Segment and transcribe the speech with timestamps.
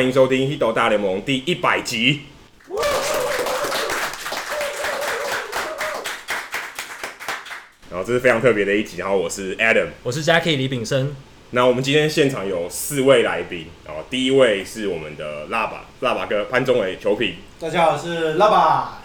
[0.00, 2.22] 欢迎收听《Hito 大联盟》第一百集。
[7.90, 8.96] 然后这是非常特别的一集。
[8.96, 11.14] 然后我是 Adam，我是 Jackie 李炳生。
[11.50, 13.66] 那我们今天现场有四位来宾。
[13.84, 17.34] 然后第一位是我们的辣爸，辣爸哥潘宗伟球评。
[17.60, 19.02] 大家好，我是辣爸。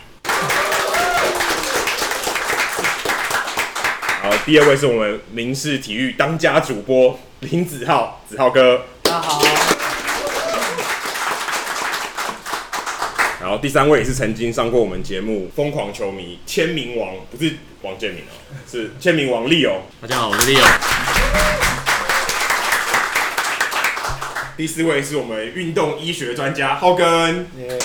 [4.24, 8.84] 然后第二位是我们民视体育当家主播林子浩，子浩哥。
[9.04, 9.65] 大家好。
[13.62, 18.36] 第三位也是曾经上过我们节目《疯狂球迷》签名王，不是王建民哦，
[18.70, 19.78] 是签名王 Leo。
[20.02, 20.62] 大家好，我是 Leo。
[24.58, 27.06] 第四位是我们运动医学专家浩根。
[27.08, 27.80] 各位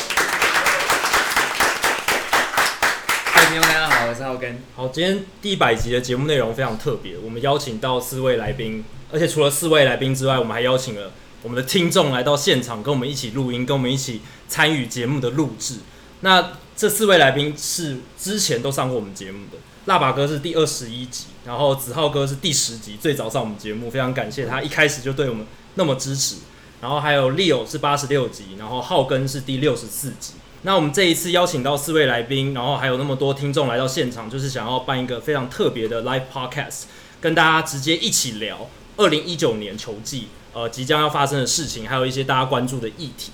[3.46, 4.58] 听众大家好，我是浩根。
[4.74, 11.12] 好，今天第一百集的节目内容非常特别，我们邀请到四位来宾，而且除了四位来宾之外，我们还邀请了。
[11.42, 15.76] 我们的听众来到现场，跟我们一起录音，跟我们一起参与节目的录制。
[16.20, 25.46] 那这四位来宾是之前都上过我们节目的，辣爸哥是第二十一集，然后子浩哥是第十集，最早上我们节目，非常感谢他一开始就对我们
[25.76, 26.36] 那么支持。
[26.82, 30.34] 然后还有 Leo 是八十六集，然后浩根是第六十四集。
[30.62, 36.82] 那我们这一次邀请到四位来宾，然后还有那么多听众来到现场，就是想要办一个非常特别的 Live Podcast，
[37.18, 40.28] 跟大家直接一起聊二零一九年球季。
[40.52, 43.32] 呃，即将要发生的事情，还有一些大家关注的议题。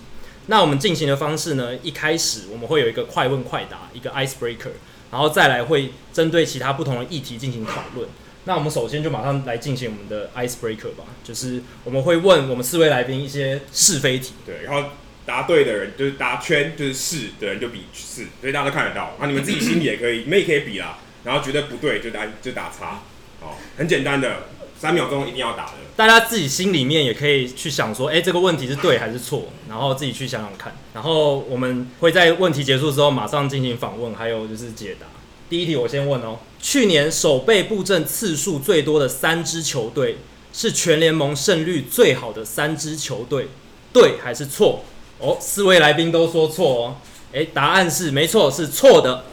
[0.48, 1.74] 那我们进行的方式呢？
[1.82, 4.70] 一开始我们会有一个快问快答，一个 icebreaker，
[5.10, 8.08] 然后再来会针对其他不同的议题进行讨论。
[8.44, 14.34] 那我们首先就马上来进行我们的 icebreaker 吧，就是我们会问我们四位来宾一些是非题。
[14.44, 14.90] 对，然后
[15.24, 19.16] 答对的人就是答圈，就是是的人就比是，所以大家都看得到。
[19.18, 20.98] 那你们自己心里也可以，你们也可以比啦。
[21.24, 23.02] 然后觉得不对就答就打叉，
[23.40, 24.46] 哦，很简单的。
[24.78, 30.76] 三秒钟一定要打的，大家自己心里面也可以去想说，哎、这个问题是对还是错，然后自己去想想看。
[30.92, 35.06] 然后我们会在问题结束之后马上进行访问，还有就是解答。
[35.48, 40.18] 第一题我先问哦，去年守备布阵次数最多的三支球队
[40.52, 43.48] 是全联盟胜率最好的三支球队，
[43.92, 44.84] 对还是错？
[45.18, 46.96] 哦，四位来宾都说错哦，
[47.32, 49.24] 哎、答案是没错，是错的。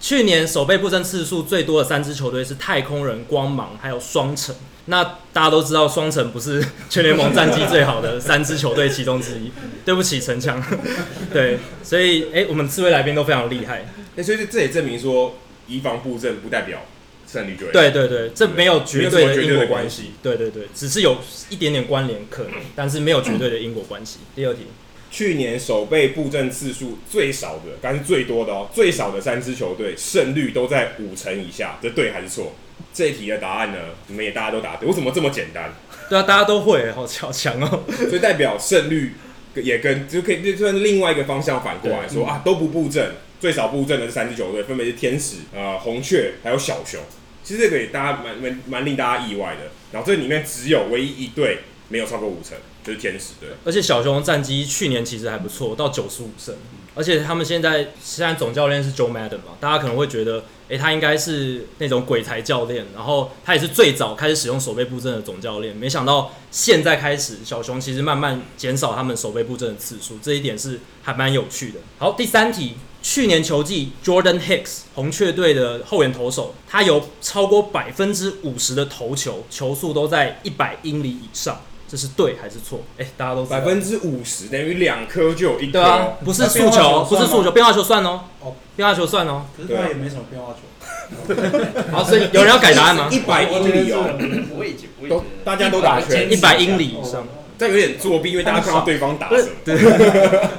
[0.00, 4.54] 去年守备布阵次数最多的三支球队是太空人、光芒，还有双城。
[4.88, 5.02] 那
[5.32, 9.50] 大家都知道，双城不是全联盟战绩最好的三支球队其中之一。
[9.84, 10.62] 对不起，陈强。
[11.32, 13.86] 对，所以哎、欸，我们四位来宾都非常厉害。
[14.14, 15.34] 那、欸，所以这也证明说，
[15.66, 16.82] 移防布阵不代表
[17.26, 20.12] 胜率就对对对，这没有绝对的因果关系。
[20.22, 21.16] 对对对，只是有
[21.50, 24.18] 一点点关联可能，但是没有绝对的因果关系。
[24.36, 24.66] 第二题。
[25.16, 32.52] 去年守备布阵次数最少的，但是最多的哦，最少的三支球队胜率都在五成以下，这对还是错？
[32.92, 33.78] 这一题的答案呢？
[34.08, 35.72] 你们也大家都答对，为什么这么简单？
[36.10, 37.84] 对啊，大家都会，好强强哦。
[37.88, 39.14] 所以代表胜率
[39.54, 47.00] 也跟就可以就算另外一个方向反过来说啊，都不布阵，最少布阵的这三支球队分别是天使、呃红雀还有小熊。
[47.42, 49.70] 其实这个也大家蛮蛮蛮令大家意外的。
[49.92, 52.56] 然后这里面只有唯一一队没有超过五成。
[52.84, 56.54] 就是天使对，而且小熊战绩去年其实还不错，到九十五胜，
[56.94, 71.80] 而且他们现在现在总教练是 Joe Madden 嘛，大家可能会觉得，诶、他应该是那种鬼才教练，然后他也是最早开始使用守备布阵的总教练，没想到现在开始小熊其实慢慢减少他们守备布阵的次数，这一点是还蛮有趣的。
[71.98, 81.62] 好，第三题，去年球季 Jordan Hicks 红雀队的后援投手，他有超过百分之五十的投球球速都在一百英里以上。
[81.88, 82.80] 这是对还是错？
[82.98, 88.20] 哎、欸，大家都百分之五十等于两颗就有一颗，对啊，不是速球，不是速球，变化球算哦。
[88.40, 89.44] 哦，变化球算哦。
[89.56, 90.60] 可是他也没什么变化球。
[91.92, 93.08] 好，所以有人要改答案吗？
[93.12, 94.16] 一百英里哦，
[94.48, 97.26] 不会不会大家都打圈，一百英里以上。
[97.58, 99.48] 这有点作弊，因为大家看到对方打什么。
[99.64, 99.78] 对，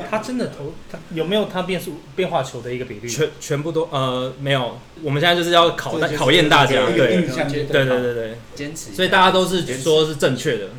[0.09, 3.07] 他真的投，他有没有他变速变化球的一个比率？
[3.07, 4.79] 全全部都呃没有。
[5.03, 7.21] 我们现在就是要考考验大家，对对
[7.67, 8.93] 对对对，坚持。
[8.95, 10.69] 所以大家都是说是正确的。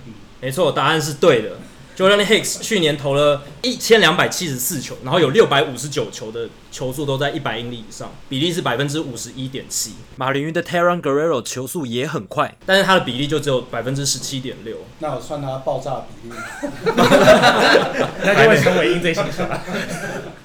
[0.40, 1.50] 没错，答案是对的。
[1.96, 9.94] Jordan Hicks 去年投了一千两百七十四球，然后有六百五十九球的球速都在一百英里以上，比例是百分之五十一点七。
[10.14, 14.76] 马林鱼的 Terran Guerrero 球速也很快，但是他的比例就只有百分之十七点六。
[15.00, 16.36] 那我算他爆炸比例，
[18.22, 19.42] 那就会成为英最新手。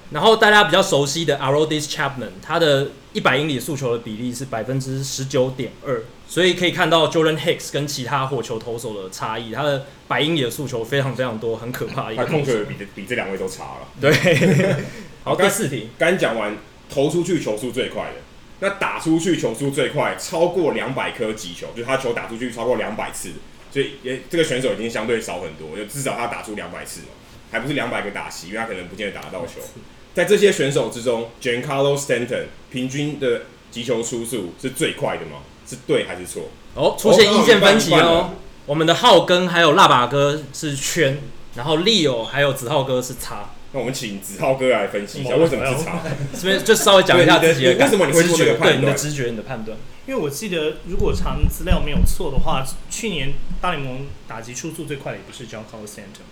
[0.09, 6.03] 然后大家比较熟悉的 Aroldis Chapman，他的一百英里速球的比例是百分之十九点二。
[6.27, 12.11] 所以可以看到 Jordan Hicks 跟其他火球投手的差异，他的白英野的速球非常非常多，很可怕。
[12.13, 13.87] 他控球比这比这两位都差了。
[14.01, 14.11] 对，
[15.23, 16.57] 好，第四题，刚讲完
[16.89, 18.15] 投出去球速最快的，
[18.59, 23.33] 那打出去球速最快超过两百颗击球，就是他球打出去超过两百次，
[23.71, 27.07] 所以也这个选手已经相对少很多，就至少他打出两百次嘛，
[27.51, 29.61] 还不是两百个打席，因为他可能不见得打得到球。
[30.15, 35.39] 在这些选手之中，Giancarlo Stanton 平均的击球出速是最快的吗？
[35.73, 36.43] 是对还是错？
[36.75, 38.31] 哦，出现意见分歧哦。
[38.65, 41.19] 我们的浩根还有辣把哥是圈，
[41.55, 43.49] 然后利友还有子浩哥是叉。
[43.71, 45.99] 那我们请子浩哥来分析一下为什么是叉。
[46.33, 48.77] 这边就稍微讲一下自己的为什么你会做这个判断？
[48.77, 49.77] 对，你的直觉，你的判断。
[50.05, 56.27] 因为我记得，如果查资料没有错的话，去年大联盟打击出速最快的也不是 Giancarlo Stanton，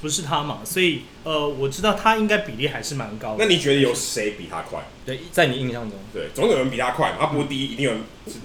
[0.00, 0.60] 不是他嘛？
[0.64, 3.36] 所以呃，我知道他应该比例还是蛮高的。
[3.38, 4.86] 那你觉得有谁比他快？
[5.04, 7.16] 对，在你印象中，对，总有人比他快嘛。
[7.20, 8.00] 他不是第一，一定有人。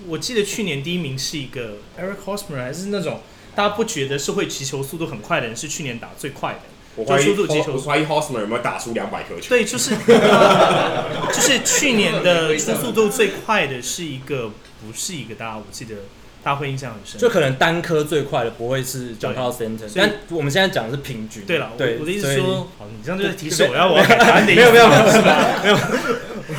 [0.07, 3.21] 我记得去年第一名是一个 Eric Hosmer，还是那种
[3.55, 6.59] 大家不觉得是会击球速度很快的人，是去年打最快的。
[6.97, 9.49] 我怀疑，我怀疑 Hosmer 有没有打出两百颗球？
[9.49, 14.49] 对，就是，呃、 就是去年的出速度最快的是一个，
[14.79, 15.95] 不是一个大家，我记得
[16.45, 17.19] 大家会印象很深。
[17.19, 21.43] 就可能单科最快的不会是 Giancarlo Stanton，但我们现在讲的是平均。
[21.43, 24.61] 对了，对，我的意思是说，好，你这样就是提示我要我要改答案的意思。
[24.61, 25.59] 没有没有没有是吧？
[25.65, 25.77] 没有，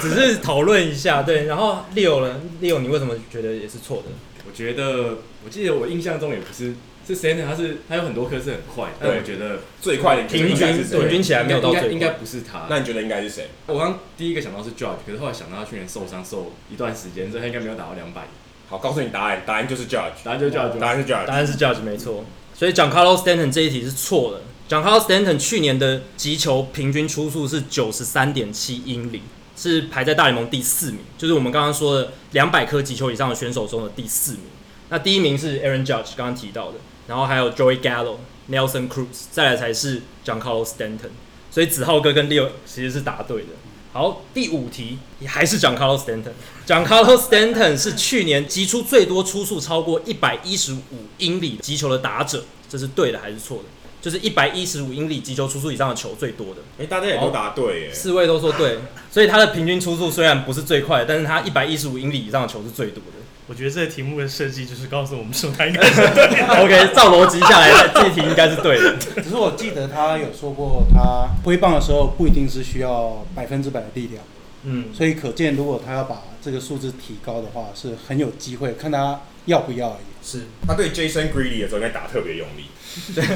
[0.02, 1.22] 只是讨论一下。
[1.22, 4.10] 对，然后 Leo 呢？Leo，你为什么觉得也是错的？
[4.44, 6.74] 我觉得，我记得我印象中也不是。
[7.06, 12.66] 是 Stanton，他是他有很多颗是很快，但我觉得最快的平均平均起来没有到最快，应该不是他。
[12.68, 13.46] 那你觉得应该是谁？
[13.66, 18.22] 我刚第一个想到是 Judge，可是后来想到他去年受伤受一段时间，所以他应该没有打到两百。
[18.68, 22.24] 好，告诉你答案，答案就是 Judge，答案就是 Judge，答案是 Judge，答案是 Judge，没错。
[22.54, 24.40] 所以 Giancarlo Stanton 这一题是错的。
[24.68, 29.22] Giancarlo Stanton 去年的击球平均出速是九十三点七英里，
[29.56, 34.42] 是排在大联盟第四名，就是我们刚刚说的两百颗击球以上的选手中的第四名。
[34.88, 36.78] 那第一名是 Aaron Judge，刚刚提到的。
[37.06, 38.16] 然后还有 Joey Gallo、
[38.50, 41.10] Nelson Cruz，再来才是 Giancarlo Stanton，
[41.52, 43.48] 所以子浩哥跟 Leo 其实是答对的。
[43.96, 46.32] 好，第五题也还是 Giancarlo Stanton。
[46.66, 53.64] Giancarlo Stanton 是去年击出最多出速超过一百一十五英里击球的打者，这是对的还是错的？
[54.02, 56.60] 就是一百一十五英里击球出速以上的球最多的。
[56.78, 58.76] 哎，大家也都答对耶，四位都说对，
[59.10, 63.24] 所以他的平均出速虽然不是最快，但是他一百一十五英里以上的球是最多的。
[63.48, 66.04] 我觉得这个题目的设计就是告诉我们说他应该是对
[66.40, 66.46] 的。
[66.64, 68.96] OK，照逻辑下来，这题应该是对的。
[69.22, 74.24] 只是我记得他有说过，他挥棒的时候不一定是需要百分之百的力量。
[74.64, 80.26] 嗯，所以可见，如果他要把这个数字提高的话，是很有机会，看他要不要而已。
[80.26, 82.64] 是，他对 Jason Greedy 的时候应该打特别用力。
[83.14, 83.22] 对，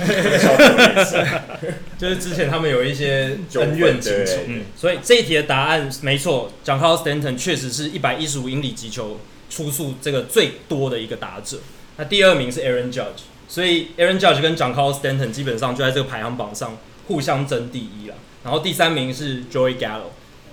[1.96, 4.32] 就是之前他们有一些恩怨情仇。
[4.48, 11.58] 嗯，所以这一题的答案没错，Giancarlo Stanton 确实是一百一十五英里击球出速这个最多的一个打者，
[11.98, 18.14] 那第二名是 Aaron Judge，所以 Aaron Judge 跟 Giancarlo Stanton 基本上就在这个排行榜上互相争第一了。
[18.42, 20.04] 然后第三名是 Joey Gallo，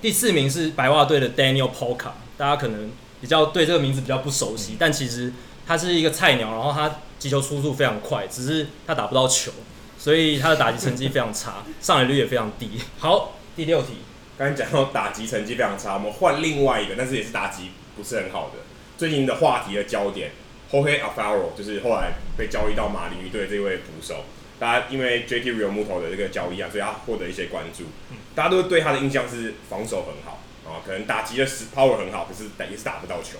[0.01, 2.91] 第四名是白袜队的 Daniel Polka，大家可能
[3.21, 5.31] 比较对这个名字比较不熟悉，但其实
[5.65, 9.51] 他是一个菜鸟，然后他击球出速非常快，只是他打不到球，
[9.97, 12.71] 所以他的打击成绩非常差， 上垒率也非常低。
[12.99, 13.93] 好，第六题，
[14.37, 18.59] 刚才讲到打击成绩非常差，我们换另外一个，但是也是打击不是很好的。
[18.97, 20.31] 最近的话题的焦点
[20.71, 24.25] ，Jorge Alfaro 就是后来被交易到马林鱼队这位捕手。
[24.59, 27.83] 大家因为 JT Realmuto 的这个交易啊，所以他获得一些关注。
[28.33, 33.37] 大家都对他的印象是防守很好啊，可能打击的 power 很好，可是也是打不到球。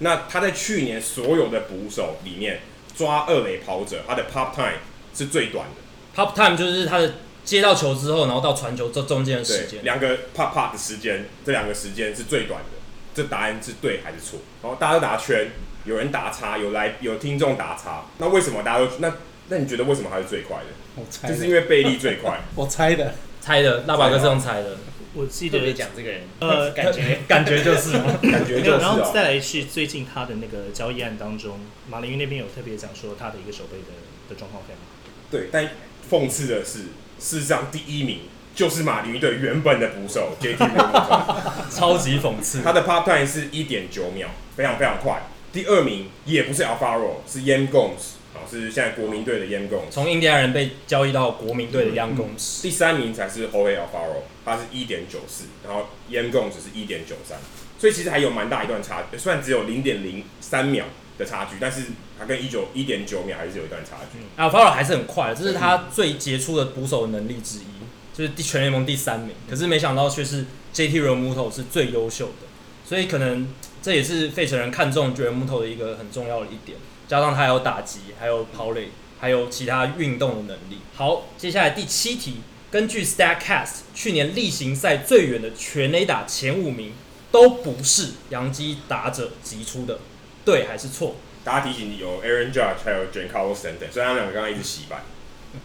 [0.00, 2.60] 那他在去年所有的捕手里面
[2.94, 4.78] 抓二垒跑者，他的 pop time
[5.14, 6.22] 是最短的。
[6.22, 12.78] pop time 就是他的接到球之后，然后到传球这中间的时间，两个 pop pop 的时间，这两个时间是最短的。
[13.14, 14.38] 这答案是对还是错？
[14.62, 15.50] 然后大家都打圈，
[15.84, 18.04] 有人打叉，有来有听众打叉。
[18.18, 19.12] 那为什么大家都那
[19.48, 20.66] 那你觉得为什么他是最快的？
[20.96, 22.40] 我猜就是因为贝利最快。
[22.54, 24.76] 我猜的，猜的，腊把哥是用猜的。
[25.14, 27.92] 我记得讲这个人，呃， 感觉感觉就是，
[28.30, 28.78] 感觉就是。
[28.78, 33.94] 然后再来是最近他的那个交易案当中，马林鱼那边有特别讲说他的一个守备的
[34.28, 35.10] 的状况非常好。
[35.30, 35.68] 对，但
[36.08, 36.80] 讽刺的是，
[37.18, 38.20] 事实上第一名。
[38.58, 41.36] 就是马林鱼队原本的捕手 JT Realmuto，
[41.70, 42.60] 超级讽刺。
[42.60, 45.22] 他的 pop time 是一点九秒，非常非常快。
[45.52, 49.92] 第二名也不是 Alfaro，是 Gomes，哦，是现在国民队的 Yan Gomes。
[49.92, 52.60] 从印第安人被交易到国民队的 Yan Gomes。
[52.60, 57.38] 第三名才是 Jorge Alfaro，他是一点九四，然后 Yan Gomes 是一点九三，
[57.78, 60.86] 所以其实还有蛮大一段差距，虽然只有零点零三秒
[61.16, 61.82] 的差距，但是
[62.18, 64.18] 他跟一九一点九秒还是有一段差距。
[64.36, 67.77] Alfaro 还是很快，这是他最杰出的捕手能力之一。
[68.18, 70.44] 就是全联盟第三名，可是没想到却是
[70.74, 72.48] JT Realmuto 是最优秀的，
[72.84, 73.46] 所以可能
[73.80, 78.88] 这也是费城人看中 Realmuto 的一个很重要的一点，加上他有打击，还有跑垒，
[79.20, 80.78] 还有其他运动的能力。
[80.96, 82.38] 好，接下来第七题，
[82.72, 86.94] 根据 Statcast 去年例行赛最远的全垒打前五名
[87.30, 90.00] 都不是洋基打者击出的，
[90.44, 91.14] 对还是错？
[91.44, 95.02] 大家提醒有 Aaron Judge 还有 Giancarlo Stanton，虽然他们两个刚刚一直洗白，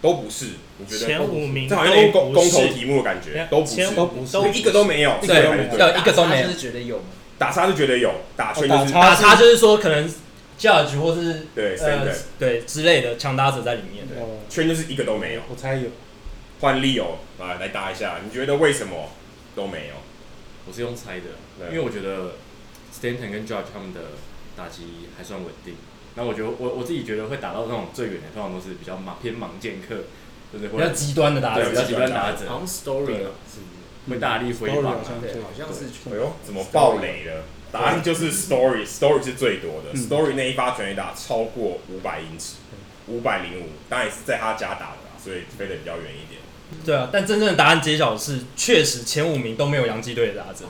[0.01, 0.47] 都不是。
[0.79, 7.03] 我觉得前五名这好像有点公公投题目的感觉，都不是，都不是都一个都没有，对对一个都没有就是觉得有吗？
[7.37, 10.09] 打叉就觉得有，打圈就是哦打叉就是说可能
[10.59, 11.77] Judge 或是对
[12.39, 14.05] 对之类的强打者在里面。
[14.07, 14.17] 对
[14.49, 15.41] 圈就是一个都没有。
[15.49, 15.89] 我猜有，
[16.61, 19.09] 换 Leo 啊来答一下，你觉得为什么
[19.55, 19.95] 都没有？
[20.65, 21.25] 我是用猜的，
[21.59, 22.35] 对因为我觉得
[22.93, 23.99] Stanton 跟 Judge 他们的
[24.55, 25.75] 打击还算稳定。
[26.15, 29.95] 那我觉得我我自己觉得会打到那种最远的，通常都是比较盲偏盲剑客，
[30.53, 34.11] 就是会比较极端的打者对比，较极端打者，好像 story 对嘛，是不是？
[34.11, 35.09] 会大力挥 Story 棒啊好。
[35.09, 37.43] 像对，是好像是哎呦，怎么爆雷了？
[37.71, 39.89] 答案就是 Story，Story 是最多的。
[39.93, 42.57] 嗯 Story 那一发全垒打超过五百英尺，
[43.07, 46.41] 五百零五，当然也是在他家打的啦，所以飞得比较远一点。
[46.85, 50.65] 对啊，但真正的答案揭晓是，确实前五名都没有洋基队的打者，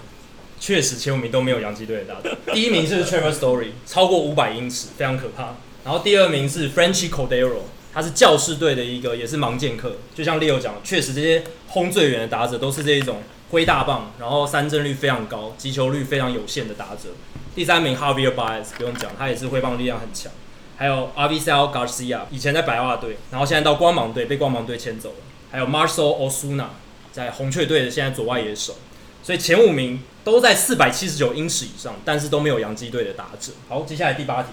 [0.63, 2.37] 确实前五名都没有洋基队的打者。
[2.53, 5.57] 第一名是 Trevor Story，超过五百英尺，非常可怕。
[5.83, 17.09] 然后第二名是 Frenchy Cordero，他是教士队的一个也是盲剑客，就像 Leo 讲，确实这些轰最远的打者都是这一种挥大棒，然后三振率非常高，击球率非常有限的打者。
[17.53, 20.31] 第三名 Javier Baez 不用讲，他也是挥棒力量很强。
[20.77, 25.15] 还有 Avisail Garcia，以前在白袜队，然后现在到光芒队被光芒队签走了。
[25.51, 26.67] 还有 Marcell Osuna，
[27.11, 28.75] 在红雀队的现在左外野手，
[29.21, 33.51] 所以前五名都在四百七十九英尺以上，但是都没有洋基队的打者。
[33.67, 34.49] 好，接下来第八题，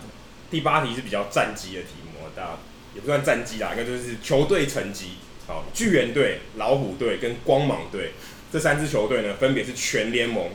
[0.50, 2.48] 第八题是比较战绩的题目，大家
[2.94, 5.12] 也不算战绩啦，应该就是球队成绩。
[5.46, 8.12] 好，巨人队、老虎队跟光芒队
[8.52, 10.50] 这三支球队呢，分别是全联盟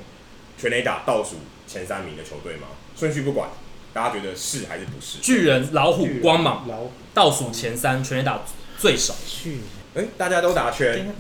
[0.58, 2.68] 全垒打倒数前三名的球队吗？
[2.96, 3.50] 顺序不管，
[3.94, 5.20] 大家觉得是还是不是？
[5.20, 8.42] 巨人、老虎、光芒老倒数前三，全垒打
[8.78, 9.14] 最少。
[9.28, 9.60] 去
[9.96, 11.14] 哎、大家都打圈。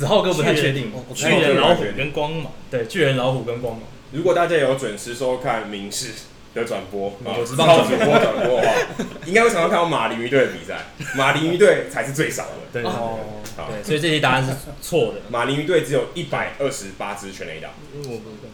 [0.00, 3.82] 子浩哥不太确定，巨人、老虎跟光芒，对，巨人、老虎跟光芒。
[4.12, 6.12] 如果大家有准时收看明视
[6.54, 8.74] 的转播，啊，有职主棒转播播转播的话，
[9.28, 10.86] 应该会常常看到马林鱼队的比赛。
[11.14, 13.18] 马林鱼队才是最少的，对哦，
[13.58, 15.20] 好对，所以这题答案是错的。
[15.28, 17.68] 马林鱼队只有一百二十八支全垒打，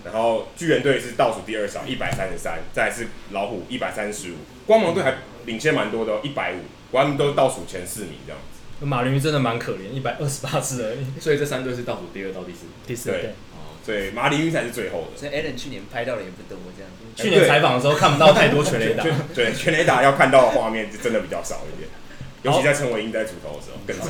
[0.05, 4.35] 然后巨人队是倒数第二少，一百三十三，再来是老虎一百三十五，
[4.67, 6.63] 光芒队还领先蛮多的、哦，一百五，
[6.93, 8.56] 他们都是倒数前四名这样子。
[8.81, 10.99] 马林鱼真的蛮可怜，一百二十八次而已。
[11.21, 12.67] 所以这三队是倒数第二到第四。
[12.87, 15.19] 第四对对，哦，所以马林鱼才是最后的。
[15.19, 16.91] 所以 Allen 去年拍到的也不多，这样。
[17.17, 19.05] 去年采访的时候看不到太多全雷打。
[19.35, 21.89] 对，全雷打要看到的画面就真的比较少一点，
[22.43, 24.05] 尤其在陈伟英在主投的时候更少。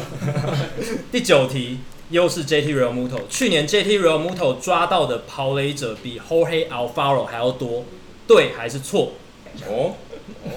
[1.13, 1.79] 第九题
[2.11, 7.85] 又是 JT Realmuto，去年 JT Realmuto 抓到的跑雷者比 Jorge Alfaro 还要多，
[8.27, 9.13] 对还是错？
[9.69, 9.95] 哦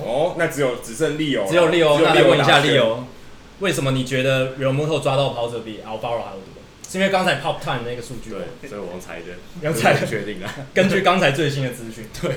[0.04, 2.98] 哦，那只有只剩利欧了，只有 Leo，那来问一下打圈 Leo，
[3.60, 6.60] 为什么你觉得 Realmuto 抓到跑者比 Alfaro 还要多？
[6.90, 8.40] 是因为刚才 Pop Time 那个数据吗？
[8.60, 9.26] 对，所以我用猜的，
[9.62, 10.48] 用猜的不确定的。
[10.74, 12.06] 根据刚才最新的资讯。
[12.22, 12.32] 对。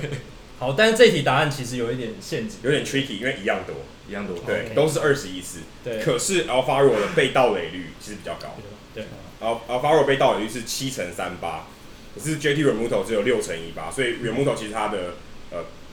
[0.59, 2.59] 好，但是这题答案其实有一点陷阱。
[2.63, 3.75] 有点 tricky，因为一样多，
[4.09, 4.37] 一样多。
[4.47, 5.61] 对都是二十一次。
[5.83, 5.99] 对。
[6.01, 8.55] 可是 Alfaro 的被盗垒率其实比较高
[8.95, 9.05] 对。
[9.41, 11.67] Al Alfaro 被盗垒率是七乘三八，
[12.15, 15.15] 可是 JT Realmuto 只有六乘一八，所以 Realmuto 其实他的呃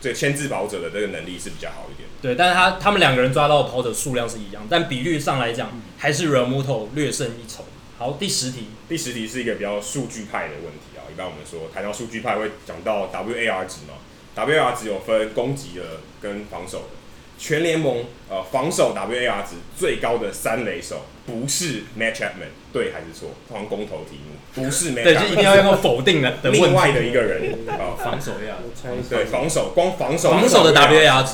[0.01, 2.07] 这牵制跑者的这个能力是比较好一点。
[2.21, 7.65] 对，但是他他们两个人抓到的跑者数量是一样，但比率上来讲，还是 Realmuto 略胜一筹。
[7.97, 11.03] 好，第十题，第十题是一个比较数据派的问题啊。
[11.11, 13.95] 一般我们说谈到数据派会讲到 WAR 值嘛
[14.35, 16.98] ，WAR 值有分攻击的跟防守的。
[17.39, 23.29] 全联盟呃防守 WAR 值最高的三垒手不是 Matt Chapman，对还是错？
[23.49, 26.65] 好像公投题目，不是 Matt 对，就一定要用否定的 的问题。
[26.65, 31.33] 另外的一个人啊， 防守呀，我猜对防守光防守防守的 WAR 值，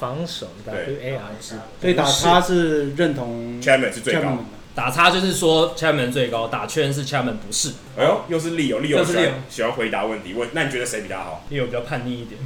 [0.00, 4.44] 防守 WAR 值，所以打叉是认同 Chapman 是最高。
[4.74, 7.74] 打叉就是说 Chapman 最高，打圈是 Chapman 不是。
[7.96, 12.40] 哎呦，又是 Leo，Leo 又是喜欢喜欢回答问题，问那你觉得谁比他好？Leo 比较叛逆一点。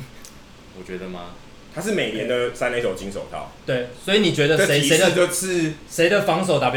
[0.78, 1.30] 我觉得吗？
[1.78, 6.72] 他是每年的三垒手金手套，对，所以你觉得谁谁的就是谁的防守高？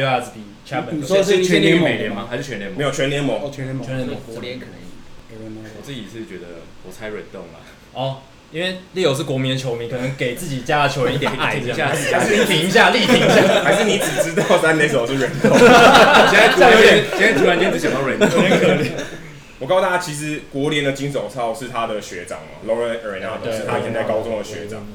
[0.91, 2.27] 你说是全联盟吗美联吗？
[2.29, 2.77] 还是全联盟？
[2.77, 3.84] 没有全联盟哦，全联盟。
[3.84, 4.75] 全联盟国联可能
[5.75, 7.60] 我自己是觉得我猜 Red 动了。
[7.93, 8.17] 哦，
[8.51, 13.63] 因为 Leo 是国民的球迷，可能给自己家的球员一点爱，这样挺一下自己还是力挺一下，力挺一下。
[13.63, 15.50] 还是你只知道三垒手是人头？
[15.58, 18.29] 现在突然间，现在突然间只想到 Red 动。
[19.62, 24.88] 我告诉大家，其实国联的金手套是他的学长嘛，Lauren Arenado 是他以前在高中的学长。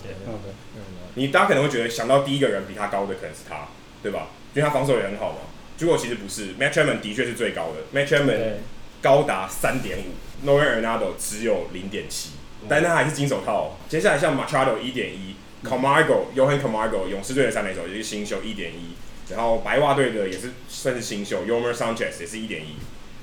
[1.15, 3.69] 你大家可能会觉得想到第一个人比他高的可能是他，
[4.03, 4.27] 对吧？
[4.55, 5.39] 因为他防守也很好嘛。
[5.77, 8.55] 结果其实不是，Matt Chapman 的确是最高的，Matt Chapman，
[9.01, 12.31] 高达三点五，Lauren Arenado 只有零点七，
[12.69, 13.73] 但是他还是金手套哦。
[13.89, 18.97] 接下来像 Machado 一点一，Camargo、Yohan Camargo 勇士队的三垒手也是新秀一点一，
[19.31, 22.75] 然后白袜队的也是算是新秀，Yomer Sanchez 也是一点一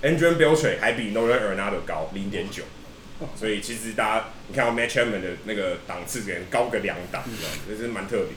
[0.03, 2.63] ，Adrian Beltre 还比 Nolan Arenado 高零点九，
[3.35, 7.23] 所以其实大家你看到 Matt Chapman 的那个档次可能高个两档，
[7.67, 8.27] 这是蛮特别。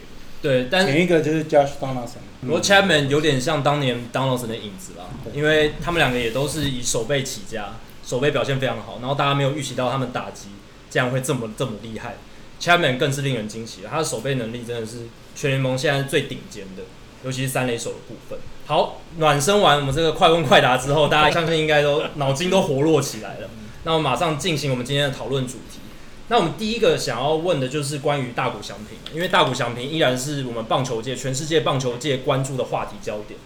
[0.40, 10.48] 对，但前一个就是 Josh Donaldson，不过 Chapman 有点像当年 Donaldson 的影子啦，因为他们两个也都是以守备起家，守备表现非常好，然后大家没有预期到他们打击
[10.88, 12.16] 这样会这么这么厉害。
[12.60, 16.82] Chapman 更是令人惊喜，他的守备能力真的是全联盟现在最顶尖的，
[17.26, 18.38] 尤其是三垒手的部分。
[18.66, 23.50] 好，暖身完我们这个快问快答之后，大家相信应该都脑筋都活络起来了。
[23.82, 25.80] 那我们马上进行我们今天的讨论主题。
[26.28, 33.38] 那我们第一个想要问的就是关于大谷翔平，因为大谷翔平依然是我们棒球界、全世界棒球界关注的话题焦点。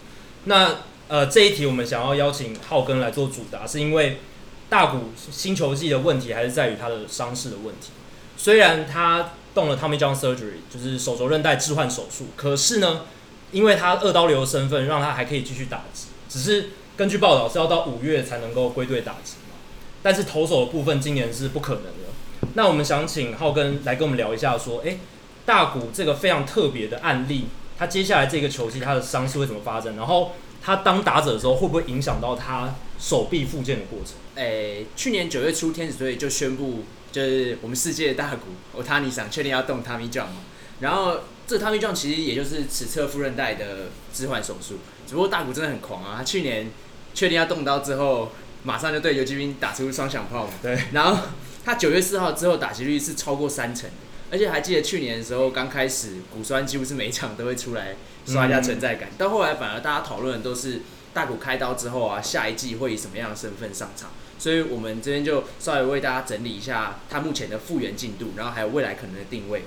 [0.44, 0.76] 那
[1.08, 4.20] 呃这一题我们想要邀请浩根来做主答，是因为
[4.68, 7.90] 大谷新球季的问题还是在于他的伤势的问题。
[8.36, 13.02] 虽然他动了 Tommy John Surgery，就是手肘韧带置换手术，可是呢，
[13.52, 16.08] 因为他二刀流的身份，让他还可以继续打击。
[16.28, 19.56] 只是根据报道是要到五月才能够归队打击嘛。
[20.02, 22.48] 但是投手的部分今年是不可能的。
[22.54, 24.98] 那我们想请浩根来跟我们聊一下，说，诶、
[25.44, 27.46] 大谷这个非常特别的案例，
[27.78, 29.94] 他接下来这个球季他的伤势会怎么发展？
[29.96, 34.14] 然后他当打者的时候会不会影响到他手臂复健的过程？
[34.36, 36.84] 诶、去年九月初，天使队就宣布。
[37.12, 40.44] 就是我们世界的大谷，欧塔尼桑确定要动 Tommy John 嘛？
[40.78, 41.16] 然后
[41.50, 44.76] 这 Tommy John 其实也就是尺侧副韧带的置换手术。
[45.04, 46.14] 只不过大谷真的很狂啊！
[46.18, 46.70] 他去年
[47.12, 48.30] 确定要动刀之后，
[48.62, 50.52] 马上就对游击兵打出双响炮嘛。
[50.62, 50.80] 对。
[50.92, 51.24] 然后
[51.64, 53.90] 他九月四号之后打击率是超过三成，
[54.30, 64.10] 而且还记得去年的时候刚开始骨酸几乎是每一场都会出来刷一下存在感，到、嗯、后来反而大家讨论的都是大谷开刀之后啊，下一季会以什么样的身份上场？
[64.38, 69.64] 所以我们这边就稍微为大家整理一下他目前的复原进度，然后还有未来可能的定位。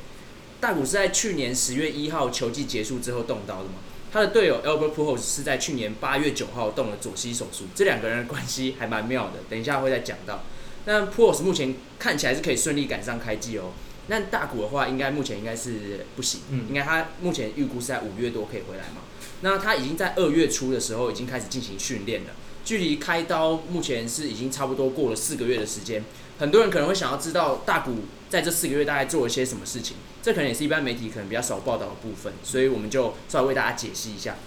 [0.63, 3.73] 大谷是在去年十月一号球季结束之后动刀的嘛？
[4.13, 10.45] 他的队友 Albert Pujols 是在去年八月九号动了左膝手术，这两个人的关系还蛮妙的，等一下会再讲到。
[10.85, 13.73] 那 Pujols 目前看起来是可以顺利赶上开季哦。
[14.07, 19.01] 那大谷的话，应该目前应该是不行，嗯，应该他目前预估是在五月多可以回来嘛？
[19.41, 22.29] 那他已经在二月初的时候已经开始进行训练了。
[22.63, 26.05] 距离开刀目前是已经差不多过了四个月的时间，
[26.39, 27.95] 很多人可能会想要知道大谷
[28.29, 34.37] 在这四个月大概做了些什么事情，这可能也是一般媒体可能比较少报道的部分，所以我们就稍微为大家解析一下。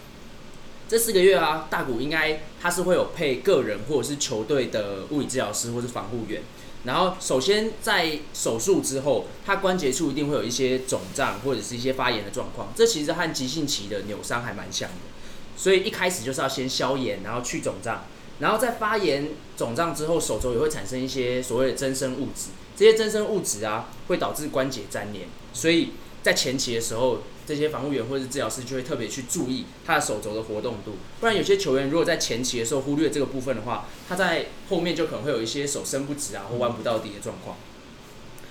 [0.88, 6.40] 这四个月啊，大谷应该他是会有配个人或者是球队的物理治疗师或是防护员，
[6.84, 14.94] 然后首先在手术之后，他关节处一定会有一些肿胀或者是一些发炎的状况，这其实和急性期的扭伤还蛮像的。
[15.56, 18.04] 所以一开始就是要先消炎，然后去肿胀，
[18.38, 22.50] 然后在发炎肿胀之后，手肘也会产生一些所谓的增生物质。
[22.76, 25.26] 这些增生物质啊，会导致关节粘连。
[25.56, 25.90] 所以
[26.22, 30.96] 在前期的时候，这些防护员或者是治疗师就会特别去注意他的手肘的活动度。
[31.20, 37.56] 不然有些球员如果在前期的时候忽略这个部分的话，他在后面就可能会有一些手伸不直啊，或弯不到底的状况。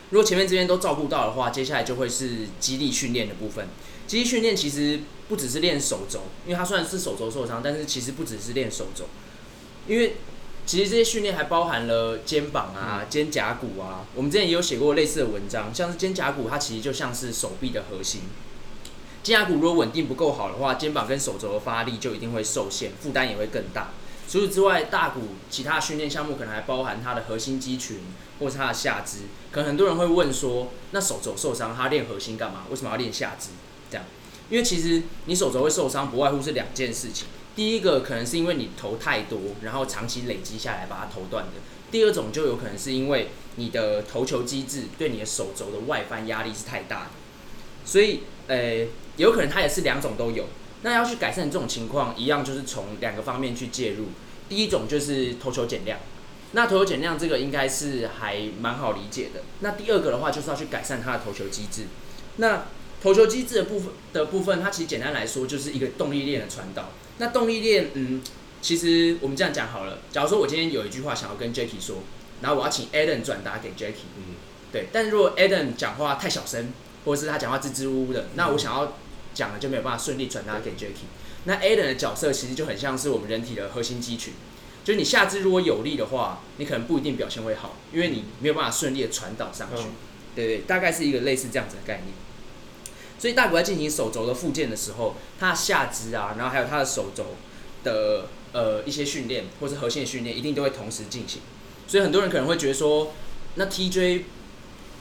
[0.10, 3.68] 如果前面这边都照顾到的话，接下来就会是肌力训练的部分。
[4.08, 9.06] 肌力训练其实不只是练手肘，因为它虽然是手肘受伤，但是其实不只是练手肘，
[9.88, 10.15] 因为
[10.65, 14.06] 其实这些训练还包含了肩膀啊、肩胛骨啊。
[14.15, 18.21] 我们之前也有写过类似的文章，像是肩胛骨，它其实就像是手臂的核心。
[19.21, 23.91] 肩胛骨如果稳定不够好的话，肩膀跟手肘的发力就一定会受限，负担也会更大。
[24.28, 27.99] 除此之外，大骨其他训练项目可能还包含它的核心肌群，
[28.39, 29.19] 或是它的下肢。
[29.51, 32.65] 可能很多人会问说，那手肘受伤，他练核心干嘛？
[32.71, 33.49] 为什么要练下肢？
[33.91, 34.06] 这样，
[34.49, 37.28] 因为其实你手肘会受伤，不外乎是两件事情。
[37.56, 41.52] 第一个可能是因为你投太多，然后长期累积下来把它投断的。
[41.89, 47.10] 第二种就有可能是因为你的投球机制对你的手肘的外翻压力是太大的。
[47.86, 50.46] 所以，呃，有可能它也是两种都有。
[50.82, 54.08] 那要去改善这种情况，一样就是从两个方面去介入。
[54.50, 56.00] 第一种就是投球减量。
[56.52, 59.41] 那投球减量这个应该是还蛮好理解的。
[59.62, 61.84] 那第二个的话，就是要去改善它的投球机制。
[62.38, 62.65] 那
[63.02, 66.89] 投球机制的部分的部分，它其实简单来说就是一个动力链的传导。
[67.17, 68.21] 那动力链，嗯，
[68.62, 69.99] 其实我们这样讲好了。
[70.12, 71.97] 假如说我今天有一句话想要跟 Jacky 说，
[72.41, 74.36] 然后我要请 Adam 转达给 Jacky，嗯，
[74.71, 74.88] 对。
[74.91, 76.73] 但是如果 Adam 讲话太小声，
[77.06, 78.97] 或者是他讲话支支吾吾的，那我想要
[79.34, 81.06] 讲的就没有办法顺利转达给 Jacky。
[81.45, 84.34] 那 Adam 的角色其实就很像是我们人体的核心肌群，
[84.84, 89.84] 就是你下肢如果有力的话，你可能不一定表现会好，因为你没有办法顺利的传导上去。
[90.36, 92.08] 对对，大概是一个类似这样子的概念。
[93.17, 97.36] 所以大谷在进行手肘的复健的时候，他下肢啊，然后还有他的手肘
[97.84, 101.41] 的呃一些训练，或是核心训练，一定都会同时进行。
[101.88, 103.13] 所以很多人可能会觉得说，
[103.56, 104.23] 那 TJ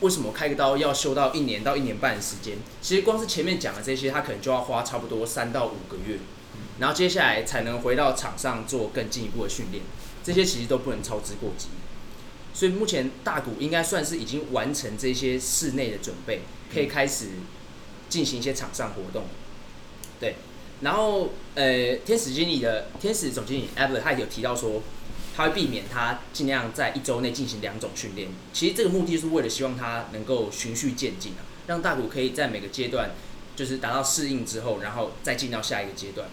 [0.00, 2.59] 为什么开个刀要休到一年到一年半的时间？
[2.83, 6.18] 其实光是前面讲的这些，他可能就要花差不多三到五个月，
[6.79, 9.83] 然后接下来才能回到场上做更进一步的训练。
[10.22, 11.68] 这些其实都不能操之过急。
[12.53, 17.31] 所以目前大谷应该算是已经完成这些室内的准备，可以开始
[18.14, 19.24] 进行一些场上活动。
[20.20, 20.37] 对，
[20.83, 24.83] 然后呃，天使经理的天使总经理 Ever 他也有提到说，
[25.37, 28.29] 他会避免他尽量在一周内进行两种训练。
[28.53, 33.11] 其实这个目的是为了希望他能够循序渐进啊，让大谷可以在每个阶段
[33.57, 36.29] 就是达到适应之后，然后再进到下一个阶段。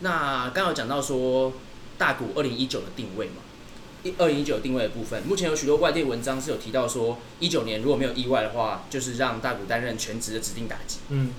[0.00, 1.52] 那刚刚有讲到说
[1.96, 3.42] 大谷二零一九的定位嘛，
[4.18, 10.98] 二零一九定位的部分，目前有许多外电文章是有提到说，一九年如果没有意外的话，就是让大谷担任全职的指定打击。
[11.08, 11.32] 嗯，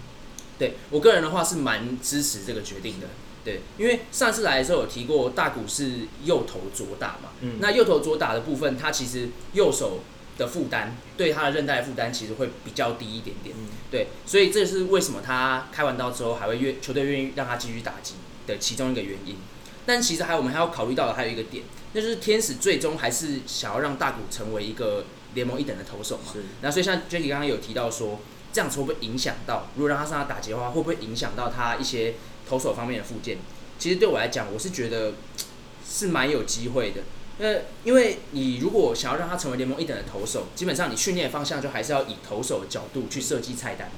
[0.57, 3.07] 对我个人的话是蛮支持这个决定的。
[3.45, 7.29] 对，因为上次来的时候有提过，大谷是右投左打嘛。
[7.39, 10.01] 嗯，那右投左打的部分，他其实右手
[10.37, 13.55] 的负担对他的韧带负担其实会比较低一点点。
[13.57, 19.37] 嗯，对，所以这是为什么他开完刀之后还会愿球队愿意让他继续打击的其中一个原因，
[19.87, 26.31] 但其实还有我们还要考虑到的还有一个点，那就是天使最终还是想要让大谷成为一个联盟一等的投手嘛。
[26.33, 26.43] 是。
[26.61, 28.19] 那所以像 Jacky 刚刚有提到说，
[28.51, 32.15] 这样子会不会影响到，如果让他上他打击的话，会不会影响到他一些
[32.47, 33.37] 投手方面的附件？
[33.79, 35.13] 其实对我来讲，我是觉得
[35.89, 37.01] 是蛮有机会的。
[37.39, 43.89] 呃，因为你如果想要让他成为联盟一等的投手，基本上你训练的方向就还是要以投手的角度去设计菜单。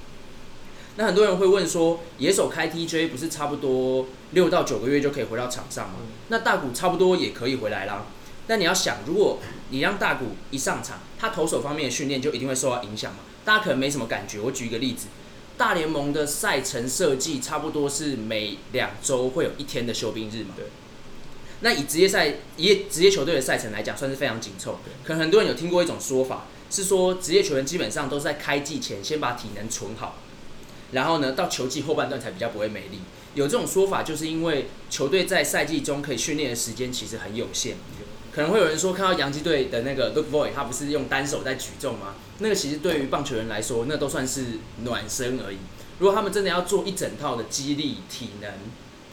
[0.98, 5.96] 那很多人会问说，野手开 TJ 不是差不多六到九个月就可以回到场上嘛？
[6.28, 8.06] 那大谷差不多也可以回来啦。
[8.48, 9.40] 但你要想，如果
[9.70, 13.20] 你让大谷一上场，他投手方面的训练就一定会受到影响嘛？
[13.46, 14.40] 大家可能没什么感觉。
[14.40, 15.08] 我举一个例子，
[15.58, 20.54] 大联盟的赛程设计差不多是每两周会有一天的休兵日嘛？
[20.56, 20.66] 对。
[21.62, 24.80] 那以职业赛、以职业球队的赛程来讲，算是非常紧凑。
[25.04, 30.16] 可能很多人有听过一种说法，是说职业球员基本上都是在开季前先把体能存好。
[30.92, 33.02] 然后呢，到球季后半段才比较不会没力。
[33.36, 37.78] 有这种说法，就是因为球队在赛季中可以训练的时间其实很有限。
[38.32, 42.16] 可能会有人说，看到洋基队的那个 Look Boy，他不是用单手在举重吗？
[42.38, 45.58] 那个其实对于棒球人来说，那都算是暖身而已。
[45.98, 48.52] 如果他们真的要做一整套的肌力、体能，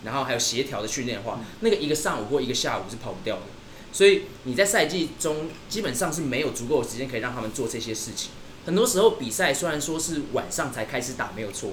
[0.05, 3.43] 然后还有协调的训练的话，那个一个上午或一个下午是跑不掉的。
[3.91, 8.31] 所以你在赛季中基本上是没有足够的时间可以让他们做这些事情。
[8.67, 11.73] 很多时候比赛虽然说是晚上才开始打没有错，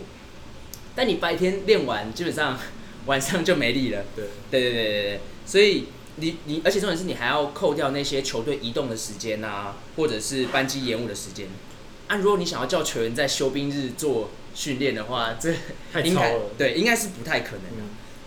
[0.95, 2.59] 但你白天练完基本上
[3.05, 4.03] 晚上就没力了。
[4.15, 5.85] 对对对对对，所以
[6.17, 11.47] 你你而且重点是你还要扣掉那些球队移动的时间啊，或者是班机延误的时间。
[12.07, 15.53] 啊，如果你想要叫球员在休兵日做训练的话，这
[16.03, 17.83] 应该对应该是不太可能的。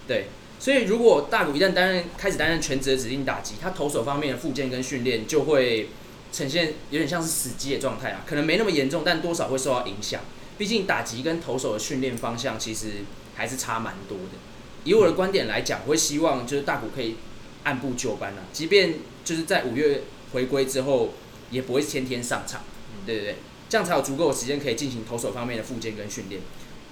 [0.09, 0.26] 对，
[0.59, 5.88] 所以如果大谷一旦担任开始担任全职的指定打击，他投手方面的复健跟训练就会。
[6.33, 10.20] 呈现有点像是死机的状态啊，可能没那么严重，但多少会受到影响。
[10.58, 14.38] 毕竟打击跟投手的训练方向其实还是差蛮多的。
[14.84, 17.16] 以我的观点来讲，我会希望就是大谷可以
[17.64, 21.10] 按部就班啊，即便就是在五月回归之后，
[21.50, 22.62] 也不会天天上场，
[23.04, 23.36] 对对对，
[23.68, 26.40] 这样才有足够的时间可以进行投手方面的复健跟训练。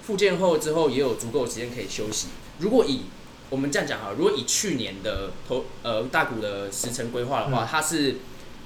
[0.03, 2.27] 复健后之后也有足够的时间可以休息。
[2.59, 3.01] 如果以
[3.49, 8.17] 我们这样讲哈，如果以去年的投呃大谷的时程规划的话，他是。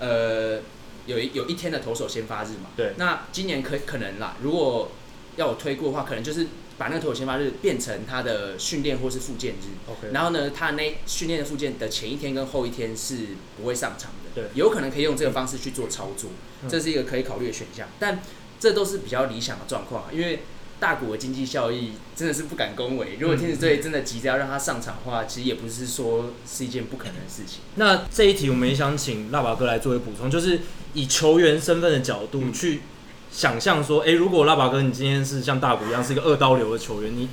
[0.02, 0.62] 呃，
[1.10, 2.70] 有一有一天的投手先发日嘛？
[2.78, 2.94] 对。
[2.98, 4.92] 那今年可可能啦，如果
[5.38, 9.74] 要我推估的话，可能就是把那个投手先发日变成他的训练或是复健日。
[9.90, 10.14] OK。
[10.14, 14.30] 然后呢，他那训练的复健的前一天跟后一天是不会上场的。
[14.36, 14.46] 对。
[14.54, 16.30] 有可能可以用这个方式去做操作，
[16.64, 17.88] 嗯、这是一个可以考虑的选项。
[18.00, 18.22] 但
[18.60, 20.40] 这都是比较理想的状况，因为。
[20.80, 23.18] 大谷的经济效益真的是不敢恭维。
[23.20, 27.60] 如果天使队真的急着要让他上场的话，其实也不是说是一件不可能的事情。
[27.76, 30.62] 那这一题我们也想请腊拔哥来作为补充，就是
[30.94, 32.82] 以球员身份的角度去
[33.32, 37.28] 想象说，诶、欸，如果腊拔哥你今天是像大谷一样是一个二刀流的球员，你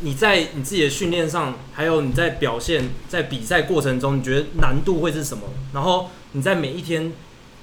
[0.00, 5.44] 你在你自己的训练上，还有你在表现在比赛过程中，你觉得难度会是什么？
[5.72, 7.12] 然后你在每一天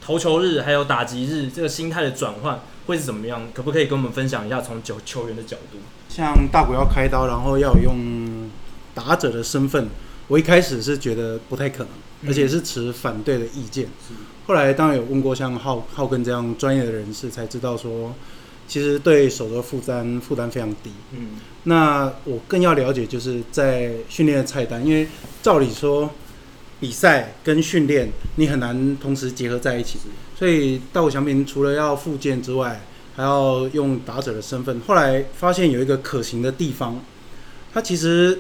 [0.02, 2.62] 投球日还有打击日这个心态的转换。
[2.92, 3.42] 会是怎么样？
[3.54, 5.78] 可不可以跟我们分享一下从球球员的角度？
[6.10, 8.50] 像大谷要开刀，然后要用
[8.94, 9.88] 打者的身份，
[10.28, 13.86] 我一开始是觉得不太可能，嗯、而且是持反对的意见。
[13.86, 14.14] 是
[14.46, 18.14] 后来当然有问过像浩浩根这样专业的人士，才知道说，
[18.68, 20.92] 其实对手的负担负担非常低。
[21.14, 25.08] 嗯，那我更要了解就是在训练的菜单，因为
[25.42, 26.10] 照理说
[26.82, 29.98] 比赛跟训练你很难同时结合在一起。
[30.42, 32.82] 所以大谷翔平除了要复健之外，
[33.16, 34.80] 还要用打者的身份。
[34.88, 37.00] 后来发现有一个可行的地方，
[37.72, 38.40] 他其实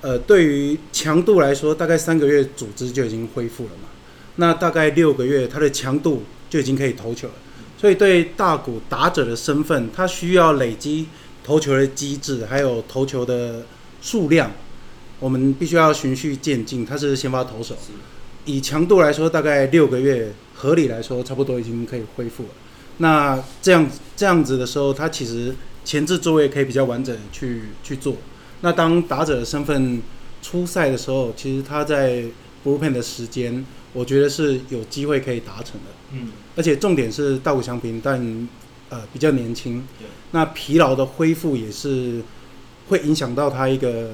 [0.00, 3.88] 呃对于强度来说，大概三个月组织就已经恢复了嘛。
[4.36, 7.34] 那大概六个月，他的强度就已经可以投球了。
[7.76, 11.08] 所以对大谷打者的身份，他需要累积
[11.42, 13.66] 投球的机制，还有投球的
[14.00, 14.52] 数量，
[15.18, 16.86] 我们必须要循序渐进。
[16.86, 17.74] 他是先发投手。
[18.50, 22.48] 一以强度来说，大概六个月，合理来说，差不多已经可以恢复了。
[22.98, 28.16] 那这样这样子的时候，他其实前置作业可以比较完整去去做。
[28.62, 30.02] 那当打者的身份
[30.42, 32.24] 出赛的时候，其实他在
[32.64, 35.86] bullpen 的时间，我觉得是有机会可以达成的。
[36.12, 38.48] 嗯，而且重点是大谷翔平，但
[38.90, 42.20] 呃比较年轻，对那疲劳的恢复也是
[42.88, 44.10] 会影响到他一个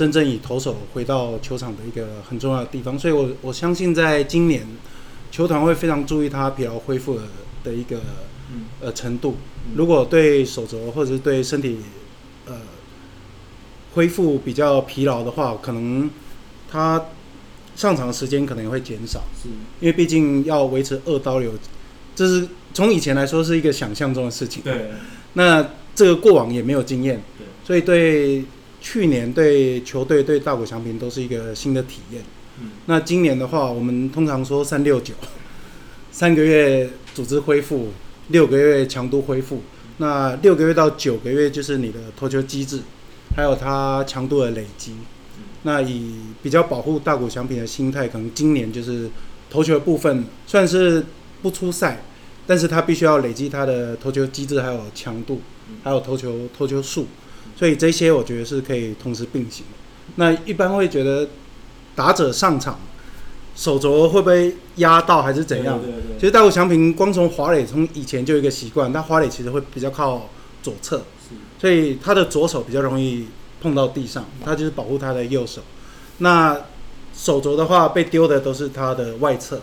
[0.00, 2.98] 真正以投手回到球场的一个很重要的地方。
[2.98, 4.66] 所以我我相信在今年
[5.30, 7.24] 球团会非常注意他疲劳恢复的
[7.62, 8.00] 的一个
[8.80, 9.36] 呃程度。
[9.74, 11.80] 如果对手肘或者是对身体
[12.46, 12.54] 呃
[13.92, 16.08] 恢复比较疲劳的话，可能
[16.70, 17.04] 他
[17.76, 19.20] 上场时间可能也会减少。
[19.42, 21.52] 是，因为毕竟要维持二刀流，
[22.16, 24.62] 这是从以前来说是一个想象中的事情。
[24.62, 24.92] 对。
[25.34, 27.46] 那这个过往也没有经验，对。
[27.66, 28.42] 所以对
[28.80, 32.22] 去年对球队对大谷翔平都是一个新的体验。
[32.60, 32.70] 嗯。
[32.86, 35.14] 那今年的话，我们通常说三六九，
[36.10, 37.88] 三个月组织恢复，
[38.28, 39.62] 六个月强度恢复。
[39.98, 42.80] 那六个月到九个月就是你的投球机制，
[43.36, 44.94] 还有它强度的累积。
[45.62, 49.10] 那以比较保护大谷翔平的心态，可能今年就是
[49.50, 51.04] 投球的部分算是
[51.42, 52.02] 不出赛，
[52.46, 55.42] 但是他必须要累积他的投球机制，还有强度，
[55.82, 57.06] 还有投球投球数，
[57.60, 59.66] 所以这些我觉得是可以同时并行。
[60.16, 61.28] 那一般会觉得
[61.94, 62.80] 打者上场
[63.54, 65.78] 手肘会不会压到还是怎样？
[65.78, 66.18] 对对对。
[66.18, 70.30] 其实大谷翔平光从滑垒从以前就有一个习惯，他滑垒其实会比较靠
[70.62, 71.02] 左侧，
[71.60, 73.26] 所以他的左手比较容易。
[73.62, 75.60] 碰到地上，他就是保护他的右手。
[76.16, 76.58] 那
[77.14, 79.60] 手肘的话，被丢的都是他的外侧。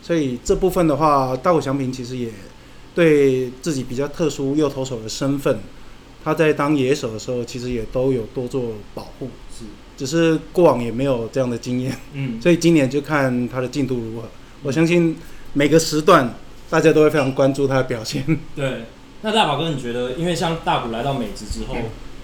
[0.00, 2.30] 所以这部分的话，大谷翔平其实也
[2.94, 5.58] 对自己比较特殊右投手的身份，
[6.24, 9.28] 他在当野手的时候，其实也都有多做保护。
[9.56, 9.64] 是，
[9.96, 11.96] 只是过往也没有这样的经验。
[12.14, 14.28] 嗯， 所以今年就看他的进度如何。
[14.62, 15.16] 我相信
[15.52, 16.34] 每个时段
[16.70, 18.24] 大家都会非常关注他的表现。
[18.56, 18.84] 对，
[19.20, 21.76] 那大宝哥，你觉得，因为像大谷来到美职之后，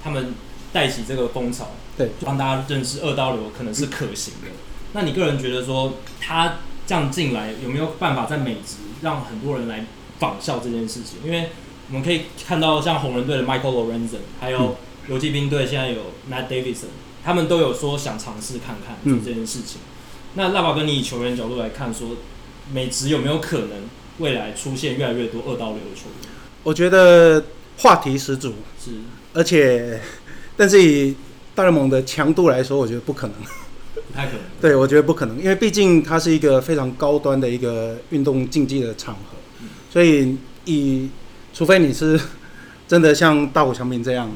[0.03, 0.33] 他们。
[0.73, 4.47] 带起这个风潮，对，让大家认识二刀流可能是可行的。
[4.93, 9.85] 那你个人觉得说他这样进来有没有办法在美职让很多人来
[10.21, 11.19] 仿效这件事情？
[11.25, 11.49] 因为
[11.91, 14.77] 我们可以看到像红人队的 Michael Lorenzen，还有
[15.09, 16.91] 游骑兵队现在有 Matt Davidson，
[17.25, 19.81] 他们都有说想尝试看看做这件事情。
[20.35, 22.11] 那辣爸跟你以球员角度来看，说
[22.73, 23.71] 美职有没有可能
[24.19, 26.31] 未来出现越来越多二刀流的球员？
[26.63, 27.45] 我觉得
[27.79, 28.91] 话题十足，是，
[29.35, 30.01] 而且。
[30.57, 31.17] 但是以
[31.55, 33.37] 大联盟的强度来说，我觉得不可能，
[33.95, 34.41] 不太可能。
[34.61, 39.39] 对，我觉得不可能，因为毕竟它是一个非常高端的一个运动竞技的场合，
[39.91, 41.09] 所以以
[41.61, 42.19] 除非你是
[42.89, 44.33] 真的像大谷翔平这样，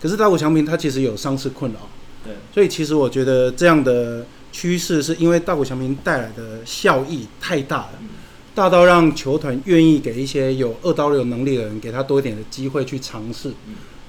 [0.00, 1.80] 可是大谷翔平他其实有伤势困扰，
[2.24, 7.94] 对，所以其实我觉得这样的趋势是因为大谷翔平带来的效益太大了，
[8.54, 13.50] 大到让球团愿意给一些有二刀流能力的人给他多一点的机会去尝试。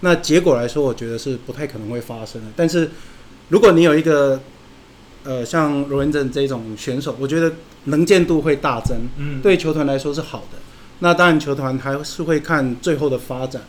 [0.01, 2.49] 那结果来说，我觉得是不太可能会发生的。
[2.55, 2.91] 但是，
[3.47, 4.39] 如果你有一个，
[5.23, 7.51] 呃，像罗文正这种选手，我觉得
[7.85, 10.59] 能见度会大增，嗯，对球团来说是好的。
[10.99, 13.63] 那当然，球团还是会看最后的发展。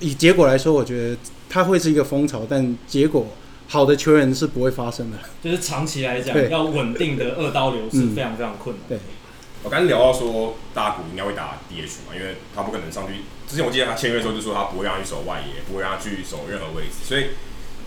[0.00, 1.16] 以结果来说，我觉得
[1.48, 3.26] 它会是一个风潮，但结果
[3.68, 5.18] 好的球员是不会发生的。
[5.42, 8.84] 就是长期来讲，要稳定的二刀流是非常非常困难。
[8.88, 8.98] 对。
[9.64, 13.14] 我刚才聊到说大谷应该会打 DH 嘛，因为他不可能上去。
[13.48, 17.30] 之前我记得他签约的时候就说他不会让他去守外野，不会让他去守任何位置，所以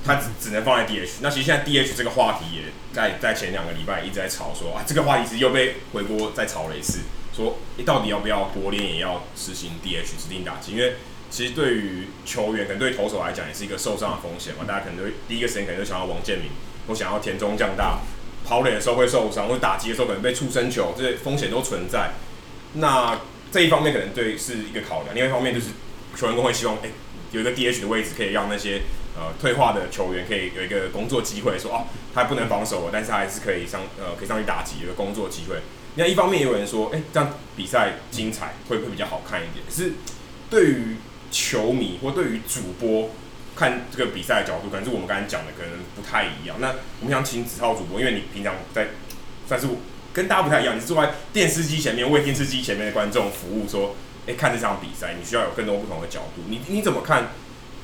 [0.03, 1.09] 他只只能放在 DH。
[1.21, 6.99] 那其实现在 DH 这个话题也在在前两个礼拜一直在吵说啊，这个话题是又被回锅再吵了一次，
[7.35, 10.73] 说你到底要不要国联也要实行 DH 指定打击？
[10.73, 10.95] 因为
[11.29, 16.49] 其实对于球员可能对投手来讲也是一个受伤的风险嘛，大家可能会第一个时间可能就想要王建民，
[16.87, 17.99] 或想要田中将大。
[18.43, 22.13] 跑垒的时候会受伤，或者打击的时候可能被触身球，这些风险都存在。
[22.73, 25.67] 那这一方面可能对是一个考量，另外一方面就是
[26.17, 26.89] 球员工会希望，哎、
[27.31, 28.81] 有一个 DH 的位置可以让那些
[29.15, 35.57] 呃退化的球员可以有一个工作机会，说哦，他不能防守了，但是他还是可以上呃可以上去打击，有个工作机会。
[35.95, 39.65] 那一方面也有人说，哎、这样比赛精彩会不会比较好看一点？
[39.67, 39.93] 可是
[40.49, 40.97] 对于
[41.31, 43.09] 球迷或对于主播。
[43.53, 46.55] 看这个比赛的角度，可能是我们刚才讲的可能不太一样。
[46.61, 46.69] 那
[47.01, 48.87] 我们想请子浩主播，因为你平常在
[49.45, 49.67] 算是
[50.13, 53.93] 跟大家不太一样，你是坐在电视机前面为电视机前面的观众服务，说，
[54.25, 56.43] 诶，看这场比赛，你需要有更多不同的角度。
[56.47, 57.31] 你你怎么看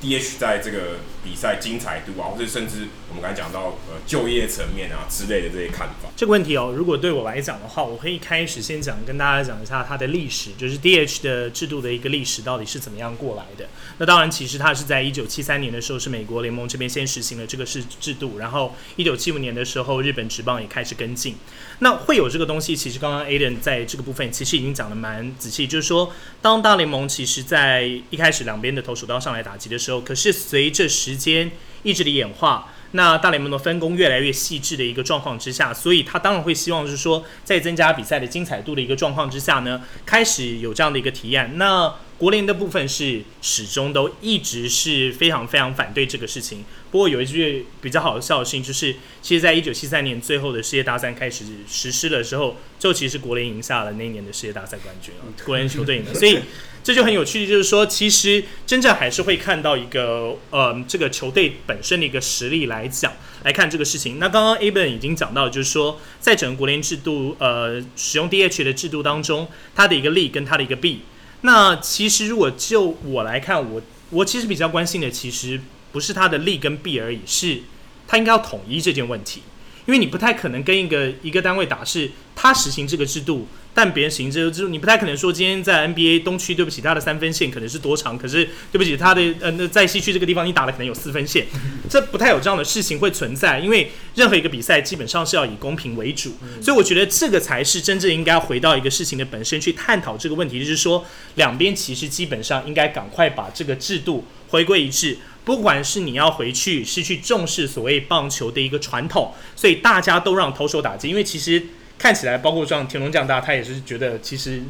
[0.01, 6.09] DH 在这个比赛精彩度啊，或者甚至我们刚才讲到呃就业层面啊之类的这些看法。
[6.15, 13.67] 这个问题哦，如果对我来讲的话，我可以开始先讲跟大家讲一下它的历史，就是 DH 的制度的一个历史到底是怎么样过来的。
[13.97, 21.35] 那当然，其实它是在一九七三年的时候是美国联盟这边先实行了这个是制度，然后一九七五年的时候日本职棒也开始跟进。
[21.79, 29.86] 那会有这个东西，其实刚刚 Aiden 在这个部分其实已经讲得蛮仔细，就是说当大联盟其实在一开始两边的投手都要上来打击的时候。
[29.87, 31.49] 时候可是随着时间
[31.83, 41.57] 一直的演化，那大联盟的分工越来越细致的一个状况之下，所以他当然会希望是说，在增加比赛的精彩度的一个状况之下呢，开始有这样的一个体验。
[41.57, 46.65] 那国联的部分是始终都一直是非常非常反对这个事情。
[46.89, 56.39] 不过有一句比较好笑的事情，就是其实在一九七三年最后的世界大赛开始实施的时候，就其实国联赢下了那一年的世界大赛冠军啊，国联球队赢了，所以。
[56.83, 63.11] 这就很有趣，就是说，其实真正还是会看到一个，呃，这个球队本身的一个实力来讲，
[63.43, 64.19] 来看这个事情。
[64.19, 71.01] 那刚刚 Aben 已经讲到，就是说，在整个国联制度，呃，使用 DH 的制度当中，它的一个利跟它的一个弊。
[71.47, 75.61] 那其实如果就我来看，我我其实比较关心的，其实
[75.93, 77.61] 不是它的利跟弊而已，是
[78.05, 79.43] 它应该要统一这件问题，
[79.85, 83.47] 因为你不太可能跟一个一个单位打，是他实行这个制度。
[83.77, 91.45] 但别人行之就是你不太可能说今天在 NBA 东区，对不起，他的三分线可能是多长，可是对不起，他的呃那在西区这个地方你打的可能有四分线，
[91.87, 111.63] 这不太有这样的事情会存在，因为任何一个比赛基本上是要以公平为主，所以我觉得这个才是真正应该回到一个事情的本身去探讨这个问题，就是说两边其实基本上应该赶快把这个制度回归一致，不管是你要回去是去重视所谓棒球的一个传统，所以大家都让投手打击，因为其实。
[111.97, 114.61] 看起来，包括像田中将大，他也是觉得其实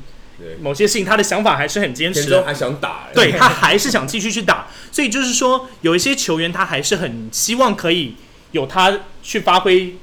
[0.62, 4.68] 某些事情他的想法还是很坚持的，还想打，对他还是想继续去打。
[4.92, 8.16] 所以就是说，有一些球员他还是很希望可以
[8.52, 9.96] 有他去发挥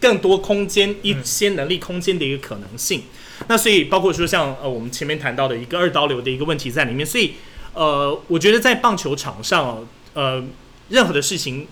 [0.00, 3.04] 更多空间、一些能力空间的一个可能性。
[3.48, 7.06] 那所以包括说像呃我们前面谈到的一个二刀流的一个问题在里面。
[7.06, 7.34] 所以
[7.74, 10.42] 呃，我觉得在棒球场上，呃，
[10.88, 11.68] 任何的事情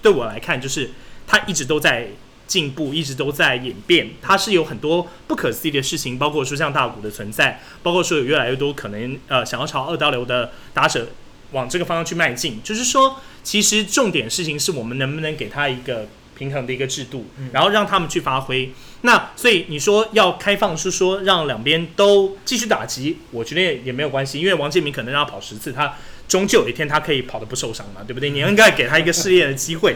[0.00, 0.92] 对我来看，就是
[1.26, 2.10] 他一直都在。
[2.46, 11.08] 进步一直都在演变，它是有很多不可思议的事情，包括说像大股的存在，包括说有越来越多可能呃想要朝二刀流的打者
[11.52, 12.60] 往这个方向去迈进。
[12.62, 18.72] 就是说，其实重点事情是我们能不能给他一个平衡的一个制度，然后让他们去发挥。
[19.02, 25.94] 那所以你说要开放，是说让两边都继续打击，我觉得也没有关系，因为王建民可能让他跑十次，他
[26.26, 28.30] 终究有一天他可以跑得不受伤嘛，对不对？
[28.30, 29.94] 你应该给他一个试验的机会。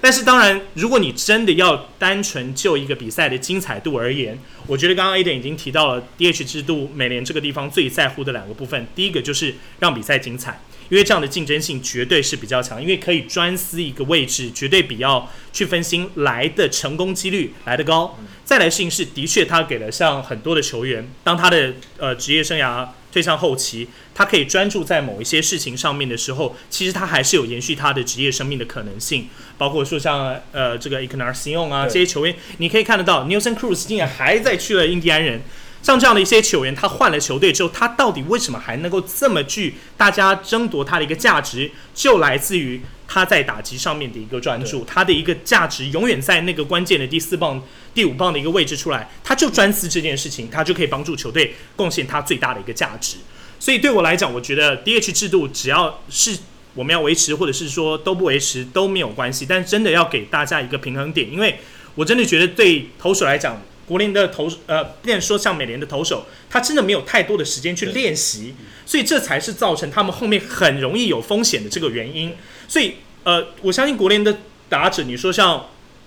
[0.00, 18.18] 但是当然，如果你真的要单纯就一个比赛的精彩度而言，我觉得刚刚 A 点已经提到了 DH 制度，美联这个地方最在乎的两个部分，第一个就是让比赛精彩，因为这样的竞争性绝对是比较强，因为可以专司一个位置，绝对比要去分心来的成功几率来得高。
[18.44, 22.88] 再来事情是，的确他给了像很多的球员，当他的呃职业生涯。
[23.12, 29.28] 推向后期，他可以专注在某一些事情上面的时候，其实他还是有延续他的职业生命的可能性。
[29.56, 35.40] 包括说像呃这个 Encarnacion 啊这些球员，你可以看得到，Nelson Cruz 竟然还在去了印第安人。
[35.80, 47.60] 像这样的一些球员，他换了球队之后，他到底为什么还能够这么具大家争夺他的一个价值，就来自于他在打击上面的一个专注，他的一个价值永远在那个关键的第四棒。
[47.94, 53.16] 第五棒的一个位置出来，他就专司这件事情，他就可以帮助球队贡献他最大的一个价值。
[53.58, 56.38] 所以对我来讲，我觉得 DH 制度只要是
[56.74, 59.44] 我们要维持，或者是说都不维持都没有关系。
[59.44, 61.58] 但真的要给大家一个平衡点，因为
[61.96, 68.54] 我真的觉得对投手来讲，国联的投呃，不能说像美联的投手，他真的没有太多的时间去练习，
[68.86, 72.32] 所以这才是造成他们后面很容易有风险的这个原因。
[72.68, 74.36] 所以呃，我相信国联的
[74.68, 75.64] 打者，你说像。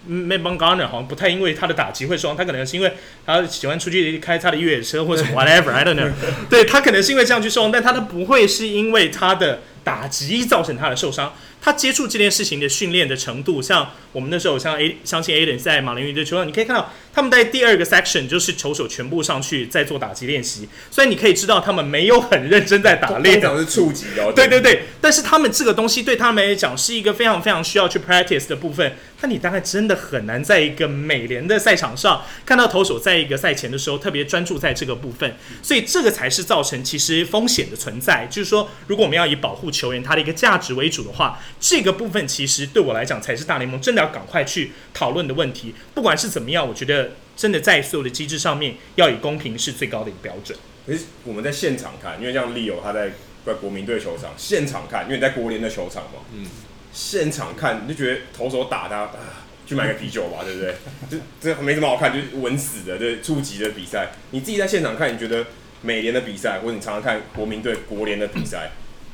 [0.10, 2.91] Matt Bumgarner 好像不太因为他的打击会受伤，他可能是因为
[3.24, 6.10] 他喜欢出去开他的越野车或者什么 whatever，I don't know。
[6.50, 11.36] 对，他可能是因为这样去受伤，但他都不会是因为他的打击造成他的受伤。
[11.62, 24.34] 他接触这件事情的训练的程度，像我们那时候像 A 相信 Aden 在马林鱼的球场，你可以看到他们在第二个 section 就是球手全部上去在做打击练习，所以你可以知道他们没有很认真在打练，讲是触击哦。
[24.36, 28.95] 对对对，但是他们这个东西对他们来讲是一个非常非常需要去 practice 的部分。
[29.24, 38.28] 那你大概真的很难在一个美联的赛场上看到投手在一个赛前的时候特别专注在这个部分，所以这个才是造成其实风险的存在。
[38.32, 45.74] 就是说，如果我们要以保护球员他的一个价值为主的话，这个部分其实对我来讲才是大联盟真的要赶快去讨论的问题。
[45.93, 50.57] 不管是怎么样，我觉得真的在所有的机制上面要以公平是最高的一个标准。
[50.88, 53.12] 可是我们在现场看，因为像 Leo 他在
[53.45, 56.47] 在国民队球场现场看，因为你在国联的球场嘛，嗯，
[56.91, 60.76] 现场看你就觉得投手打他啊，去买个啤酒吧，对不对？
[61.09, 64.12] 就这没什么好看，就是稳死的，对，初级的比赛。
[64.32, 65.45] 你自己在现场看，你觉得
[65.84, 68.72] 美联的比赛，或者你常常看国民队国联的比赛，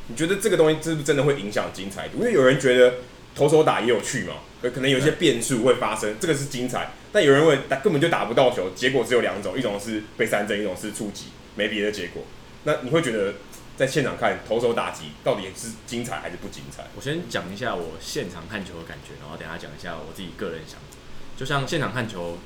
[0.07, 2.19] 你觉得这个东西是不是真的会影响精彩度？
[2.19, 2.95] 因为有人觉得
[3.35, 6.91] 投手打也有趣嘛，可可能有些变数会发生，这个是精彩。
[7.11, 12.23] 但有人会打根本就打不到球，结果只有两种，一种是被三振，一种是触击，没别的结果。
[12.63, 13.35] 那你会觉得
[13.75, 16.85] 在现场看投手打击到底是精彩还是不精彩？
[16.95, 20.97] 我先讲一下我现场看球的感觉，然后等下讲一下我自己个人想法。
[21.37, 22.37] 就像现场看球，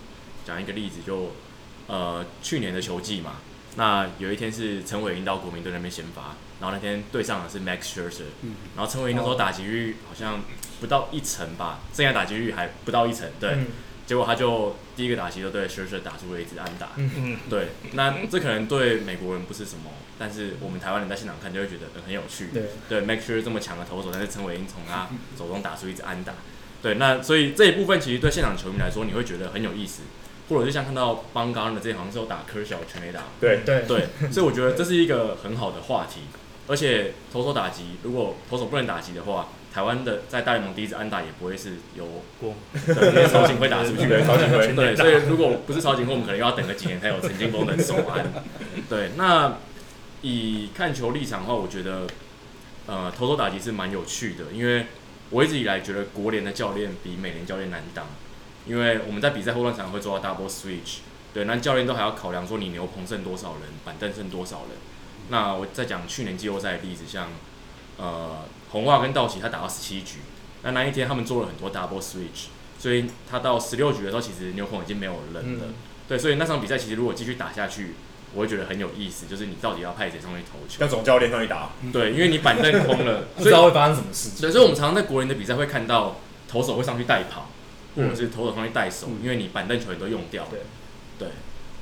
[0.45, 1.31] 讲一个例子就，就
[1.87, 3.37] 呃去年的球季嘛，
[3.75, 8.31] 那有一天是陈伟殷到国民队那边先发，然后那天对上的是 Max Scherzer，
[8.77, 10.39] 然后陈伟霆那时候打击率好像
[10.79, 13.49] 不到一成吧，剩下打击率还不到一成，对。
[13.55, 13.67] 嗯。
[14.03, 17.37] 结果他就第一个打击就对 Scherzer 打出了一支安打，嗯。
[17.49, 25.07] 对，那这可能对美国人不是什么，但是我们台湾人在现场看就会觉得很有趣，对，对，Max Scherzer 这么强的投手，但是陈伟霆从他
[25.37, 26.33] 手中打出一支安打，
[26.81, 30.01] 对，那所以这一部分其实对现场球迷来说，你会觉得很有意思，
[30.49, 33.85] 或者就像看到邦刚的这好像是有打科小全垒打，对对。
[33.87, 36.21] 对，所以我觉得这是一个很好的话题，
[36.71, 39.49] 而且投手打击，如果投手不能打击的话。
[39.73, 42.05] 台湾的在大联盟第一支安打也不会是由
[42.41, 48.33] 过，对，因为曹锦辉打出去的，曹锦辉 对，所以如果不是曹锦辉，我们可能要等个几年才有陈金峰的首安。
[48.89, 49.59] 对，那
[50.23, 52.05] 以看球立场的话，我觉得
[52.85, 54.87] 呃，投手打击是蛮有趣的，因为
[55.29, 58.05] 我一直以来觉得国联的教练比美联教练难当，
[58.67, 60.97] 因为我们在比赛后段常常会做到 double switch，
[61.33, 64.77] 对，那教练都还要考量说你牛棚剩多少人，板凳剩多少人。
[65.31, 67.29] 那我再讲去年季后赛的例子，像
[67.97, 68.45] 呃。
[68.71, 70.19] 红袜跟道奇，他打到十七局，
[70.63, 72.47] 那那一天他们做了很多 double switch，
[72.79, 75.41] 所以他到十六局的时候，其实牛棚已经没有人了。
[75.43, 75.73] 嗯、
[76.07, 77.95] 对，所以那场比赛其实如果继续打下去，
[78.33, 80.81] 我会觉得很有意思，就是你到底要派谁上去投球？
[80.81, 81.71] 要总教练上去打？
[81.91, 84.39] 对，因为你板凳空了， 不知道会发生什么事情。
[84.39, 86.15] 对，所以我们常常在国人的比赛会看到
[86.47, 87.49] 投手会上去带跑，
[87.97, 90.49] 或者是投手上去带手，嗯、因为你板凳球员都用掉了。
[90.51, 90.61] 对，
[91.19, 91.27] 对。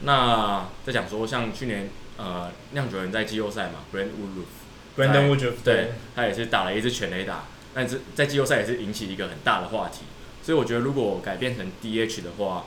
[0.01, 1.87] 那再讲说，像去年
[2.20, 4.51] 呃酿酒人在季后赛嘛，Brand Woodruff
[4.97, 9.99] Brandon Woodruff，对，他也是打了一支全垒打，但是在季后赛也是引起一个很大的话题，
[10.43, 12.65] 所以我觉得如果改变成 DH 的话，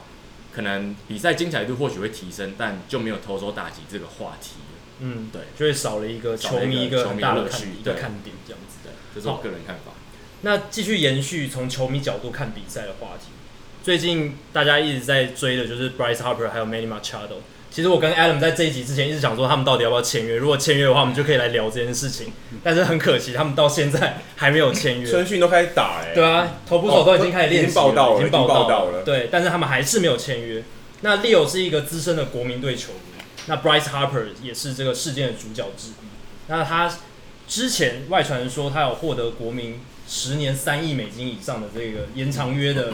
[0.51, 4.79] 可能比赛精彩度或许会提升，但就没有投手打击这个话题了。
[4.99, 8.87] 嗯，对，就会少了一个球迷一个很大的一个看点这样子。
[8.87, 9.91] 的，这是我个人看法。
[10.41, 13.27] 那继续延续从球迷角度看比赛的话题，
[13.83, 17.37] 最近大家一直在追的就是 Bryce Harper 还有 Manny Machado。
[17.73, 20.35] 其实我跟 Adam 在这一集之前一直想说，他们到底要不要签约？
[20.35, 22.31] 如果签约的话，我们就可以来聊这件事情。
[22.63, 25.09] 但是很可惜，他们到现在还没有签约。
[25.09, 26.13] 春训都开始打哎、欸。
[26.13, 29.01] 对啊，头部手都已经开始练习了，报道已经报道了。
[29.01, 30.63] 对，但是他们还是没有签约。
[31.01, 35.93] 那 Leo 是一个资深的国民队球迷，那 Bryce Harper 也是这个事件的主角之一。
[36.49, 36.95] 那他
[37.47, 39.81] 之前外传说他有获得国民
[40.13, 42.93] 十年三亿美金以上的这个延长约的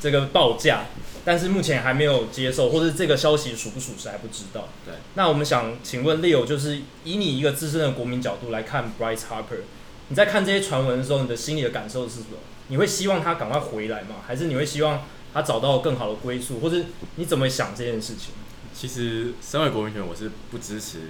[0.00, 0.84] 这个报价。
[1.22, 4.68] 但是目前还没有接受，或者这个消息属不属实还不知道。
[4.86, 9.64] 对，那我们想请问 Leo，就是以你一个资深的国民角度来看 Bryce Harper，
[10.08, 12.38] 你在看这些传闻的时候，你的心里的感受是什么？
[12.68, 14.16] 你会希望他赶快回来吗？
[14.26, 15.04] 还是你会希望
[15.34, 16.60] 他找到更好的归宿？
[16.60, 16.76] 或者
[17.16, 18.32] 你怎么想这件事情？
[18.72, 21.00] 其实身为国民球员，我是不支持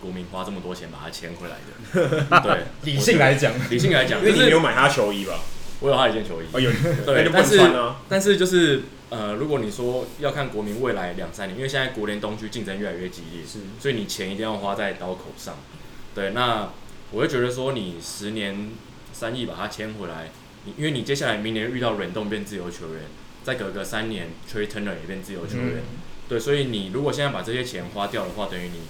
[0.00, 2.40] 国民花这么多钱把他签回来的。
[2.42, 5.40] 对，理性来讲，理性来讲，因为你没有买他球衣吧？
[5.80, 6.46] 我有他一件球衣。
[6.52, 6.70] 哦，有，
[7.04, 7.60] 对，但是
[8.08, 8.82] 但是就是。
[9.10, 15.56] 呃，如果你说要看国民未来两三年，因为现在国联东区竞争越来越激烈，是，所以你钱一定要花在刀口上。
[16.14, 16.68] 对，那
[17.10, 18.68] 我会觉得说，你十年
[19.14, 20.28] 三亿把他签回来，
[20.66, 23.04] 你因为你接下来明年遇到轮动变自由球员，
[23.42, 28.80] 再隔个三年，Trea Turner 也变自由球员，嗯、对，所以你如果现在把这些钱花掉的话，等于你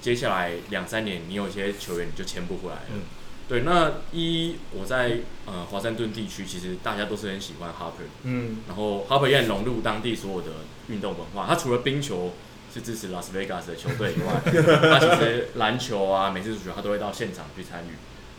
[0.00, 2.82] 接下来两三年，你有些球员你就签不回来了。
[2.92, 3.02] 嗯
[3.48, 10.48] 对，那一我在呃华盛顿地区，其实大家都是很喜欢 Harper，嗯，然后 Harper 也很融入当地所有的
[10.88, 11.46] 运动文化。
[11.46, 12.34] 他除了冰球
[12.74, 17.92] 是支持拉斯维加斯的球队以外， 他其实篮球啊、每次足球他都会到现场去参与。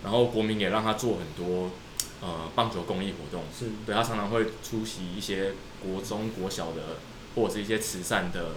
[0.03, 1.71] 然后国民也让他做很多
[2.21, 6.99] 呃棒球公益活动，是对他常常会出席一些国中、国小的
[7.33, 8.51] 或者是一些慈善的。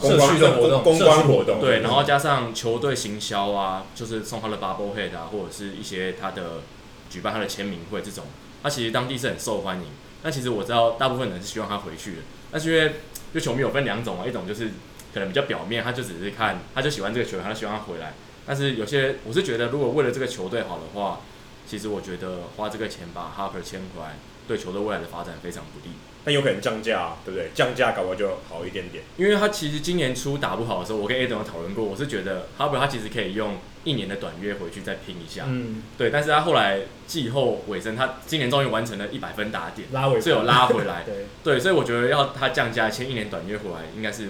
[0.00, 6.62] 社区的活动，公关活动，对，然后加上球队行销啊，就是送他的 bubble head 啊，或者是一些他的
[7.08, 8.24] 举办他的签名会这种，
[8.62, 9.86] 他其实当地是很受欢迎。
[10.22, 12.92] 那其实我知道大部分人是希望他回去的，但是因为
[13.32, 14.70] 就球迷有分两种啊，一种就是
[15.14, 18.14] 可能比较表面，他就只是看，他就喜欢这个球员，他就希望他回来。
[18.46, 21.20] 但是有些我是觉得，如果为了这个球队好的话，
[21.66, 24.16] 其实我觉得花这个钱把 Harper 签回来，
[24.50, 25.94] 对球队未来的发展非常不利。
[26.24, 27.48] 但有可能降价，对不对？
[27.54, 29.04] 降价搞不好就好一点点。
[29.16, 36.10] 因为他其实今年初打不好的时候，我跟 Adam 有讨论过，我是觉得哈伯他其实可以用一年的短约回去再拼一下，嗯，对。
[36.10, 41.58] 但是他后来季后尾声，他今年终于完成了一百分打点，拉回，是有拉回来， 对对。
[41.58, 44.28] 所以我觉得要他降价签一年短约回来，应该是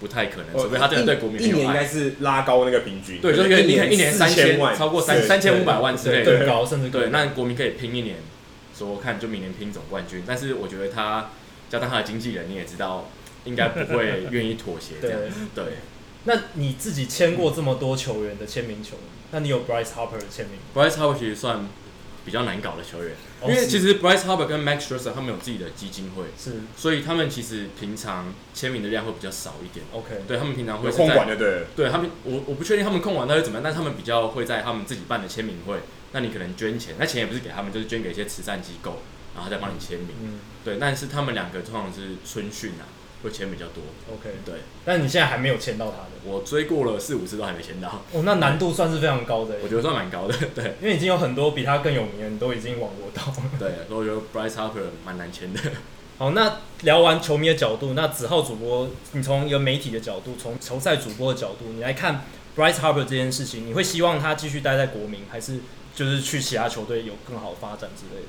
[0.00, 7.10] 不太可能，除非他真的对国民一年应该是拉高那个平均，对，就是一年一年三千万，超过三三千五百万之类的，更高甚至对。
[7.10, 8.16] 那国民可以拼一年。
[8.76, 11.30] 说看就明年拼总冠军，但是我觉得他
[11.68, 13.08] 加上他的经纪人，你也知道，
[13.44, 15.20] 应该不会愿意妥协这样。
[15.54, 15.74] 对，对
[16.24, 18.96] 那你自己签过这么多球员的签名球，
[19.30, 21.68] 那你有 Bryce Harper 的签名？Bryce Harper 其实算
[22.24, 29.86] 比较难搞的球员，因为其实 Bryce Harper 跟 Max Scherzer 他们有自己的基金会，是，所以他们其实平常签名的量会比较少一点。
[29.92, 35.76] OK，对他们平常会控管的对，对他们，我我不确定他们控管到底怎么样，但是他们比较会在他们自己办的签名会，
[36.12, 38.98] 那你可能捐钱，那钱也不是给他们，就是捐给一些慈善机构。
[39.34, 42.88] 然后再帮你签名，嗯，对，但是他们两个通常是春训啊，
[43.22, 43.84] 会签比较多。
[44.10, 48.02] OK，对，但你现在还没有签到他的，我追过了四五次都还没签到。
[48.12, 53.50] 哦，那难度算是非常高的， 我觉得算蛮高的，对，因为已经有很多比他更有名的人都已经网罗到了。
[53.60, 55.60] 对，所以我觉得 Bryce Harper 蛮难签的。
[56.16, 62.24] 好，那聊完球迷的角度，那子浩主播，你从一个媒体的角度，从球赛主播的角度，你来看
[62.56, 65.60] Bryce Harper 这件事情，你会希望他继续待在国民，还是
[65.96, 68.28] 就是去其他球队有更好的发展之类的？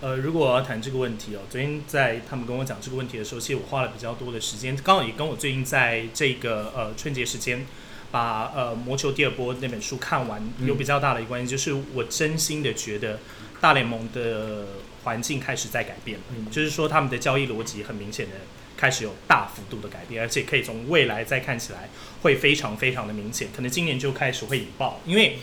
[0.00, 7.66] 呃，如果我要谈这个问题哦，昨天在他们跟我讲这个问题的时候，其实我花了比较多的时间，刚好也跟我最近在这个呃春节时间
[8.12, 13.18] 把呃魔球第二波那本书看完有比较大的一个关系，就是我真心的觉得
[13.60, 14.66] 大联盟的
[15.02, 18.36] 环境开始在改变了，就是说他们的交易逻辑很明显的
[18.76, 21.88] 开始有大幅度的改变，而且可以从未来再看起来
[22.22, 25.38] 会非常非常的明显，可能今年就开始会引爆，因为。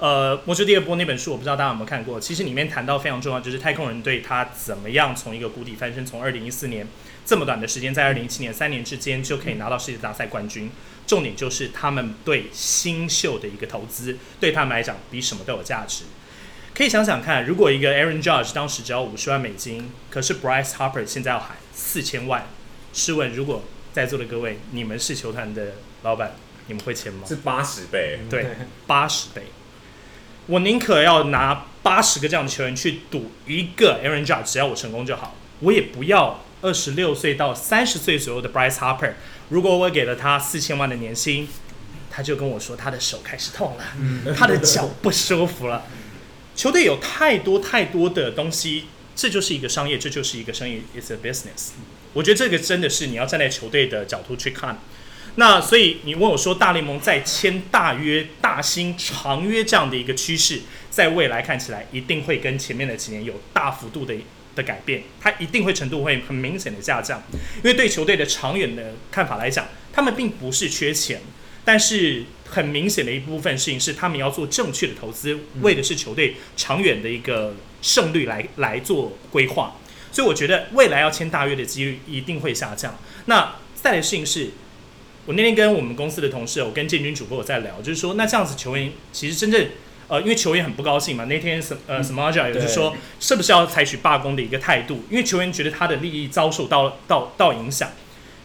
[0.00, 2.18] 呃，魔球第二波那本书，我不知道大家有没有看过。
[2.18, 6.86] 其实里面谈到非常重要，就是太空人队他怎么样从一个谷底翻身，从二零一四年
[7.26, 10.70] 这么短的时间，在二零一七年三年之间就可以拿到世界大赛冠军。
[11.06, 16.04] 重点就是他们对新秀的一个投资，对他们来讲比什么都有价值。
[16.72, 22.46] 可以想想看，如果一个 Aaron Judge 当时只要五十万美金，可是 Bryce Harper 现在要喊四千万，
[22.94, 25.74] 试问如果在座的各位，你们是球团的
[26.04, 26.36] 老板，
[26.68, 27.26] 你们会签吗？
[27.26, 28.46] 是八十倍，对，
[28.86, 29.42] 八十倍。
[30.50, 35.36] 我宁可要拿八十个这样的球员去赌一个 Aaron Judge，只要我成功就好。
[35.60, 39.12] 我也不要二十六岁到三十岁左右的 Bryce Harper。
[39.50, 41.46] 如果我给了他四千万的年薪，
[42.10, 45.84] 他就跟我说他的手开始痛了，他的脚不舒服了。
[46.56, 51.68] 球队有太多太多的东西，这就是一个商业，这就是一个生意，It's a business。
[52.12, 54.80] 我觉得这个真的是你要站在球队的角度去看。
[55.36, 60.60] 那所以你问我说，大联盟在签大约、大薪、长约这样的一个趋势，
[60.90, 64.14] 在未来看起来一定会跟前面的几年有大幅度的
[64.56, 67.22] 的改变，它一定会程度会很明显的下降。
[67.58, 71.20] 因为对球队的长远的看法来讲，他们并不是缺钱，
[71.64, 79.76] 但是很明显的一部分事情是他们要做正确的投资，为的是球队长远的一个胜率来来做规划。
[80.10, 82.98] 所以我觉得未来要签大约的几率一定会下降。
[83.26, 84.50] 那再来的事情是。
[85.30, 89.64] 我那天跟我们公司的同事，我跟建军主播我在聊，就是说，那这样子球员其实真正，
[90.08, 91.26] 呃，因为球员很不高兴嘛。
[91.26, 95.04] 那天什呃什么阿也就是说，是不是要采取罢工的一个态度？
[95.08, 97.92] 因为球员觉得他的利益遭受到到到影响。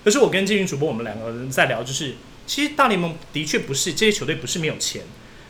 [0.03, 5.01] 可是我跟建军主播我们两个人在聊，就是其实大联盟的确不是这些球队不是没有钱，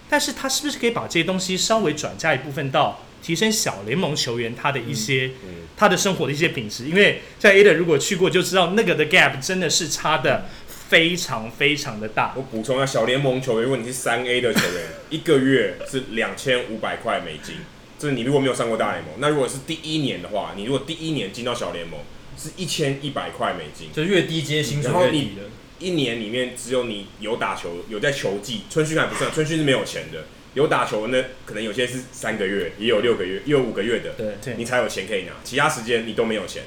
[0.10, 6.88] 但是他是不是可以把这些东西稍微转嫁一部分到提升小联盟球员他的一些、嗯嗯、他的生活的一些品质？
[6.88, 10.46] 因为在 A 的如果去过就知道，那个的 gap 真的是差的。
[10.88, 12.34] 非常非常的大。
[12.36, 17.56] 我补充一下，小联盟球员，如果你是三 A 的球员， 一个月是两千五百块美金。
[17.98, 22.00] 这是你如果没有上过大联盟，那如果是第一年的话，你如果第一年进到小联盟，
[22.38, 25.44] 是一千一百块美金，就越低阶薪水越低的。
[25.80, 30.26] 一年里面只有你有打球，有在球季，春训还不算，春训是没有钱的。
[30.54, 36.64] 有打球那，可能有些是三个月，也有六个月，也有五个月的，对，你才有钱可以拿，其他时间你都没有钱。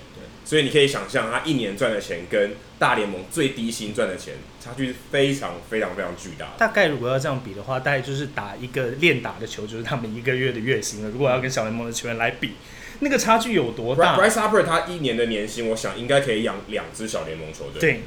[0.49, 6.53] 所以你可以想象，他一年赚的钱跟大联盟最低薪赚的钱差距是非常非常非常巨大的。
[6.57, 11.11] 大概如果要这样比的话，大概就是打一个练打的球，就是他们一个月的月薪了。
[11.11, 12.55] 如果要跟小联盟的球员来比，
[13.01, 17.79] 那个差距有多大？Bryce Harper 他一年的年薪，我想应该可以养两支小联盟球队。
[17.79, 18.01] 对。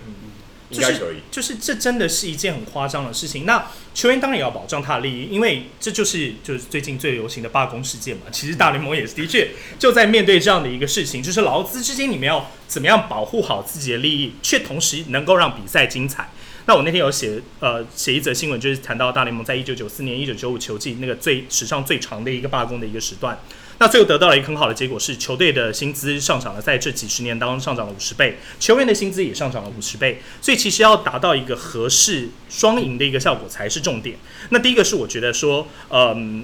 [0.71, 3.45] 应该可以，就是这真的是一件很夸张的事情。
[3.45, 8.23] 那球员当然也要保障他的利益，因为这就是就是最近最流行的罢工事件嘛。
[8.31, 16.29] 其实大联盟也是的确就在面对这样的一个事情，就是劳资之间你们要怎么样保护好自己的利益，却同时能够让比赛精彩。
[16.67, 23.37] 那我那天有写呃写一则新闻，就是谈到大联盟在一九九四年、一九九五球季那个最史上最长的一个罢工的一个时段。
[23.81, 30.21] 那最后得到了一个很好的结果是，球队的薪资上涨了，在这几十年当中上涨了五十倍，球员的薪资也上涨了五十倍。
[30.39, 34.17] 所以其实要达到一个合适双赢的一个效果才是重点。
[34.51, 36.43] 那第一个是我觉得说，嗯。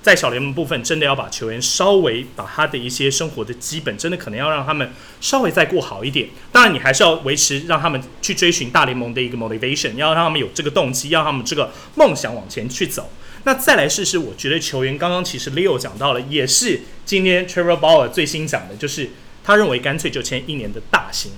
[0.00, 6.28] 在小联盟部分，真的要把球员稍微把他的一些生活的基本，真的可能要让他们稍微再过好一点。
[6.52, 13.10] 当然，你还是要维持让他们去追寻大联盟的一个 motivation，要让他们有这个动机，要让他们这个梦想往前去走。
[13.48, 19.08] 那再来试试，我觉得球员刚刚其实 Leo 讲到了，也是今天 Trevor Bauer 最新讲的，就是
[19.42, 21.32] 他认为干脆就签一年的大薪。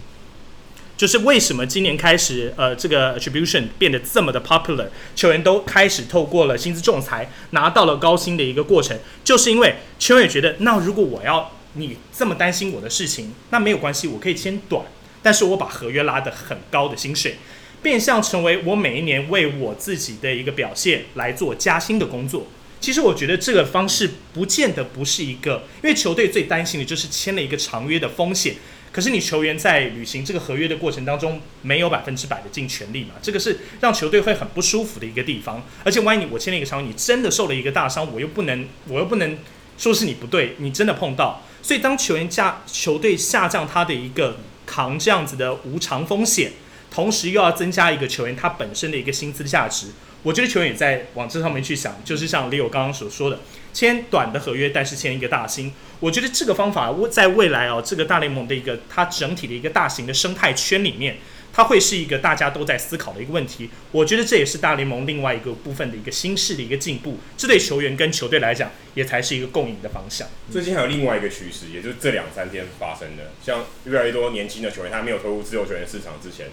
[0.97, 14.85] 就是为什么今年开始，呃，这个 attribution 变得这么的 popular，球员都开始透过了薪资仲裁拿到了高薪的一个过程，就是因为球员也觉得，那如果我要你这么担心我的事情，那没有关系，我可以签短，
[15.23, 17.37] 但是我把合约拉得很高的薪水，
[17.83, 22.47] 变相成为我每一年为我自己的一个表现来做加薪的工作。
[22.81, 28.55] 其实我觉得这个方式不见得不是一个，因为球队最担心的就是签了一个长约的风险。
[28.93, 33.11] 可是你球员在履行这个合约的过程当中，没有百分之百的尽全力嘛？
[33.23, 35.63] 这个是让球队会很不舒服的一个地方。
[35.85, 39.39] 而且万一你我签了一个长约，你真的受了一个大伤，我又不能，我又不能
[39.79, 41.43] 说是你不对，你真的碰到。
[41.63, 46.51] 所以当球员下球队下降他的一个扛这样子的无偿风险，
[46.91, 49.89] 同时又要增加一个球员他本身的一个薪资的价值，
[50.23, 53.39] 我觉得球员也在往这上面去想，就是像 Leo 刚刚所说的。
[53.73, 61.19] 签短的合约，但是签一个大薪，我觉得这个方法在未来哦，这个大联盟的一个它整体的一个大型的生态圈里面，
[61.53, 63.71] 它会是一个大家都在思考的一个问题。
[63.93, 70.27] 我觉得这也是大联盟另外一个部分的一个新式的一个进步，这对球员跟球队来讲也才是一个共赢的方向。
[70.51, 76.49] 最近还有另外一个趋势，也就是这两三天发生的，像越来越多年轻的球员，他没有投入自由球员市场之前，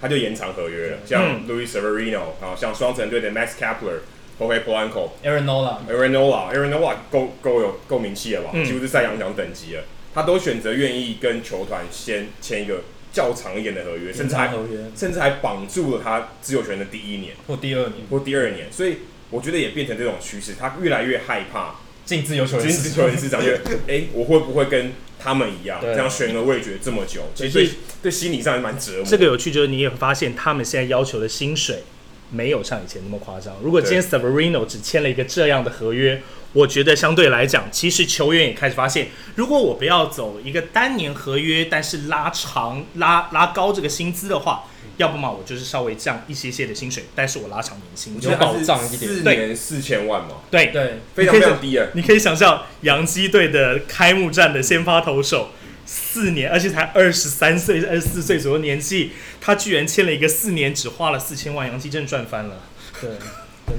[0.00, 4.00] 他就延长合约了，像 Luis Severino 啊，像双城队的 Max Kepler。
[4.38, 8.50] Jorge Polanco，Aaron Nola，Aaron Nola，Aaron Nola 够够有够名气了吧？
[8.62, 9.84] 几乎是赛扬奖等级了。
[10.14, 14.52] 他都选择愿意跟球团先签一个较长一点的合约，甚至还
[14.94, 18.70] 甚至还绑住了他自由权的第一年或第二年或第二年。
[18.70, 18.98] 所以
[19.30, 24.92] 我觉得也变成这种趋势，他越来越害怕进自由球员自由市场，因为哎，我会不会跟
[25.26, 27.22] 他们一样这样悬而未决这么久？
[27.34, 27.70] 其实对
[28.04, 29.04] 对心理上也蛮折磨。
[29.04, 31.82] 这个有趣就是你也会发现，他们现在要求的薪水。
[32.28, 33.54] 没有像以前那么夸张。
[33.62, 36.20] 如果今天 Severino 只签了一个这样的合约，
[36.54, 44.64] 我觉得相对来讲，其实球员也开始发现，如果我不要走一个单年合约，但是拉长、拉拉高这个薪资的话，
[44.96, 49.12] 要不嘛我就是稍微降一些些的薪水，但是我拉长年薪，有保障一点。
[49.12, 51.86] 四年四千万嘛，对对，非常非常低啊。
[51.94, 55.50] 你可以想象洋基队的开幕战的先发投手。
[55.88, 62.60] 四年，而且才二十三岁、二十四岁左右年纪，他居然签了一个四年，只花了四千万，洋基真赚翻了。
[63.00, 63.10] 对，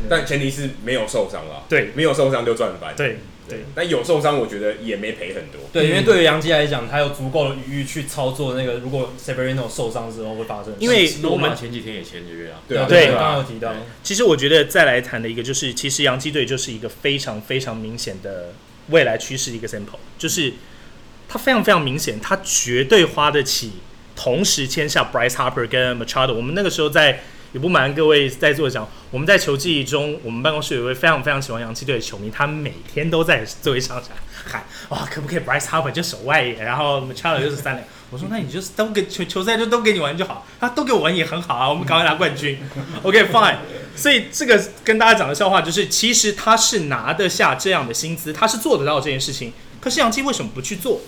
[0.10, 1.66] 但前提是没有受伤了。
[1.68, 2.96] 对，没有受伤就赚翻。
[2.96, 3.20] 对
[3.50, 5.62] 对，但有受伤，我觉得也没赔很多。
[5.72, 10.74] 对，因为对于杨基来讲，他有足够的余裕去操作那个，如果 Severino 受伤之后会发生。
[10.80, 12.60] 因为我们前几天也签约啊。
[12.68, 13.74] 对啊，对，刚刚有提到。
[14.04, 18.54] 其实我觉得再来谈的一个就是，其实杨基队就是一个非常非常明显的
[18.90, 20.54] 未来趋势的一个 sample，就是。
[21.30, 23.74] 他非常非常明显，他绝对花得起
[24.16, 26.34] 同时签下 Bryce Harper 跟 Machado。
[26.34, 27.22] 我们那个时候在，
[27.54, 34.02] 也不瞒各位在座讲，我们在球季中，我们办公室有一位非常非常喜欢洋基队的球迷，他每天都在座位上
[34.46, 37.84] 喊： 哇，可不可以 Bryce Harper 就守外野，然后 Machado 就是三垒。
[38.10, 42.58] 我说那你就是都给球球赛就都给你玩就好，他都给我玩也很好啊，我们赶快拿冠军。
[43.04, 43.58] OK fine。
[43.96, 49.52] 所以这个跟大家讲的笑话就是，其实他是拿得下这样的薪资，他是做得到这件事情。
[49.82, 51.02] 可是洋基为什么不去做？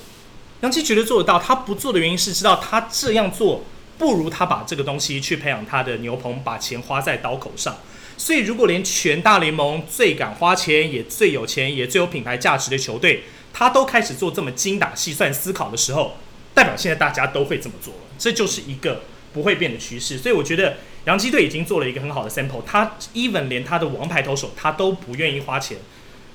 [0.62, 3.64] 杨基绝对做得到，他不做的原因是知道他这样做
[4.00, 7.78] 不如他把这个东西去培养他的牛棚，把钱花在刀口上。
[8.18, 13.24] 所以，如果连全大联盟最敢花钱、也最有钱、也最有品牌价值的球队，
[13.54, 16.16] 他都开始做这么精打细算思考的时候，
[16.54, 18.00] 代表现在大家都会这么做了。
[18.18, 20.18] 这就是一个不会变的趋势。
[20.18, 25.78] 所以，我觉得洋基队已经做了一个很好的 sample，他 even 连他的王牌投手他都不愿意花钱。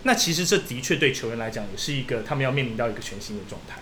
[0.05, 3.81] 那其实这的确对球员来讲也是一个他们要面临到一个全新的状态。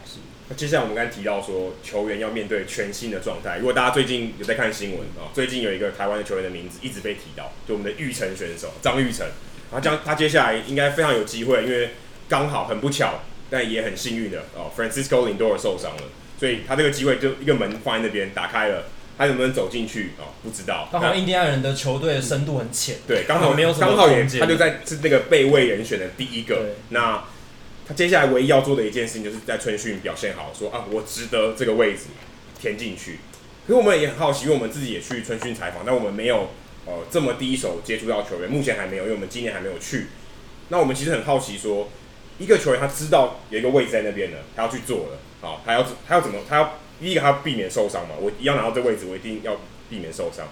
[0.57, 3.59] 接下来我们刚才提到说，球员要面对全新的状态。
[3.59, 9.27] 如果大家最近有在看新闻啊，最近有一个台湾的球员的名字一直被提到，就我们的玉成选手张玉成。
[9.71, 11.91] 然后将他接下来应该非常有机会，因为
[12.29, 16.03] 刚好很不巧，但也很幸运的哦，Francisco Lindor 受伤了，
[16.39, 18.85] 所以他这个机会就一个门放在那边打开了，
[19.17, 20.37] 他能不能走进去哦？
[20.43, 20.89] 不知道。
[20.93, 26.75] 刚好印第安人的球队的深度很浅，对，刚好没有什么刚好也他就在是那个备位人选的第一个。
[26.91, 27.25] 那
[27.87, 32.05] 他接下来唯一要做的一件事情，就是在春训表现好，说啊，我值得这个位置
[32.61, 33.18] 填进去。
[33.66, 36.51] 可是我们也很好奇，因为我们自己也去春训采访，但我们没有
[36.87, 40.07] 呃这么第一手接触到球员，目前还没有，因为我们今年还没有去。
[40.68, 41.89] 那我们其实很好奇说，
[42.39, 49.61] 一个球员他知道有一个位置在那边了，他要去做了，啊，他要他要怎么，他要第一个他要避免受伤嘛，我一要拿到这位置，我一定要
[49.91, 50.47] 避免受伤。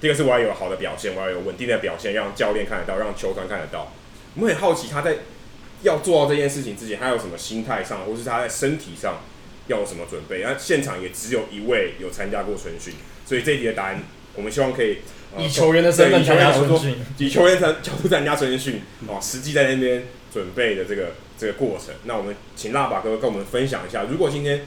[0.00, 3.92] 第二个是我要有好的表现，我要有稳定的表现，让教练看得到，让球团看得到。
[4.34, 5.16] 我们很好奇他在
[5.82, 9.20] 要做到这件事情之前，他有什么心态上，或是他在身体上
[9.66, 10.42] 要有什么准备？
[10.42, 14.02] 那现场也只有一位有参加过春训，所以这一题的答案，
[14.34, 14.98] 我们希望可以。
[15.38, 21.94] 以球员的身份参加春训，以球员的角度参加春训，哦，实际在那边准备的这个这个过程。
[22.04, 24.62] 那我们请辣爸哥跟我们分享一下，如果今天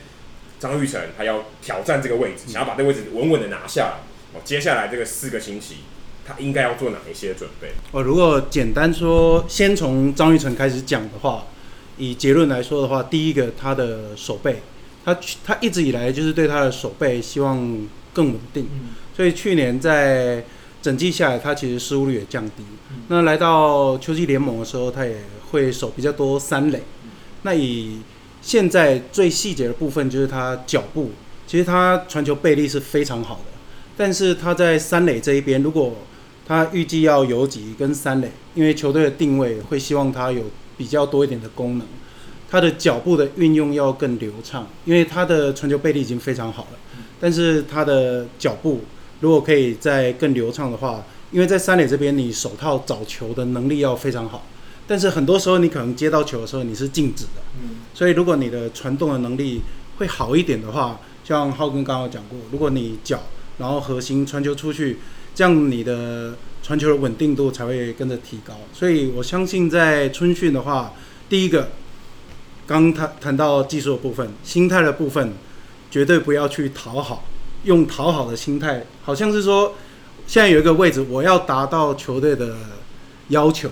[0.60, 5.78] 张玉成他要挑战这个位置，想要把这个位置稳稳的拿下来，哦，接下来这个四个星期，
[6.30, 7.70] 他应该要做哪一些准备？
[7.92, 11.48] 哦，如果简单说，先从张玉成开始讲的话，
[11.98, 14.62] 以结论来说的话，第一个他的手背，
[15.04, 17.58] 他他一直以来就是对他的手背希望
[18.14, 18.68] 更稳定，
[19.18, 20.44] 所以去年在
[20.84, 22.64] 整季下来，他其实失误率也降低。
[23.08, 25.18] 那来到秋季联盟的时候，他也
[25.50, 26.84] 会守比较多三垒。
[27.42, 28.02] 那以
[28.42, 31.12] 现在最细节的部分，就是他脚步，
[31.48, 33.42] 其实他传球背力是非常好的。
[33.98, 35.94] 但是他在三垒这一边，如果
[36.50, 40.46] 他预计要游击跟三垒，因为球队的定位会希望他有
[40.76, 41.86] 比较多一点的功能，
[42.50, 46.80] 他的脚步的运用要更流畅，因为他的传球背力已经非常好了，
[47.20, 48.82] 但是他的脚步。
[49.20, 54.48] 如果可以再更流畅的话，因为在三垒这边，你手套找球的能力要非常好，
[54.88, 59.62] 但是很多时候你可能接到球的时候你是静止的，嗯，所以如果你的传动的能力
[60.00, 63.22] 会好一点的话，像浩根刚刚讲过，如果你脚
[63.60, 64.98] 然后核心传球出去，
[65.40, 68.54] 这样你的传球的稳定度才会跟着提高。
[68.74, 70.92] 所以我相信在春训的话，
[71.30, 71.70] 第一个，
[72.68, 75.32] 刚谈谈到技术的部分，心态的部分，
[75.90, 77.24] 绝对不要去讨好。
[77.64, 79.76] 用讨好的心态，好像是说，
[80.28, 82.58] 现在有一个位置，我要达到球队的
[83.30, 83.72] 要求。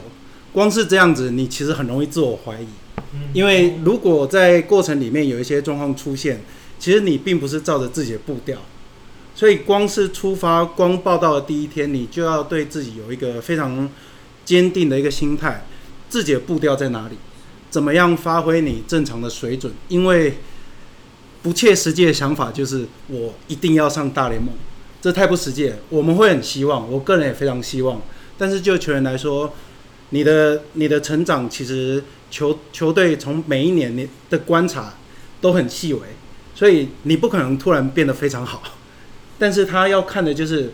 [0.54, 2.68] 光是这样子，你其实很容易自我怀疑。
[3.34, 6.40] 因为如果在过程里面有一些状况出现，
[6.80, 8.58] 其实你并不是照着自己的步调。
[9.38, 13.88] 所以光是出发，光报到的第一天，你就要对自己有一个非常
[14.44, 15.66] 坚定的一个心态，
[16.10, 17.16] 自己的步调在哪里，
[17.70, 20.40] 怎么样发挥你正常的水准，因为。
[21.44, 24.54] 不切实际的想法就是我一定要上大联盟，
[25.00, 25.78] 这太不实际了。
[25.88, 28.02] 我们会很希望，我个人也非常希望。
[28.38, 29.54] 但是就球员来说，
[30.10, 34.96] 你的你的成长其实球球队从每一年你的观察
[35.40, 36.02] 都很细微，
[36.54, 38.64] 所以你不可能突然变得非常好。
[39.38, 40.74] 但是他要看的就是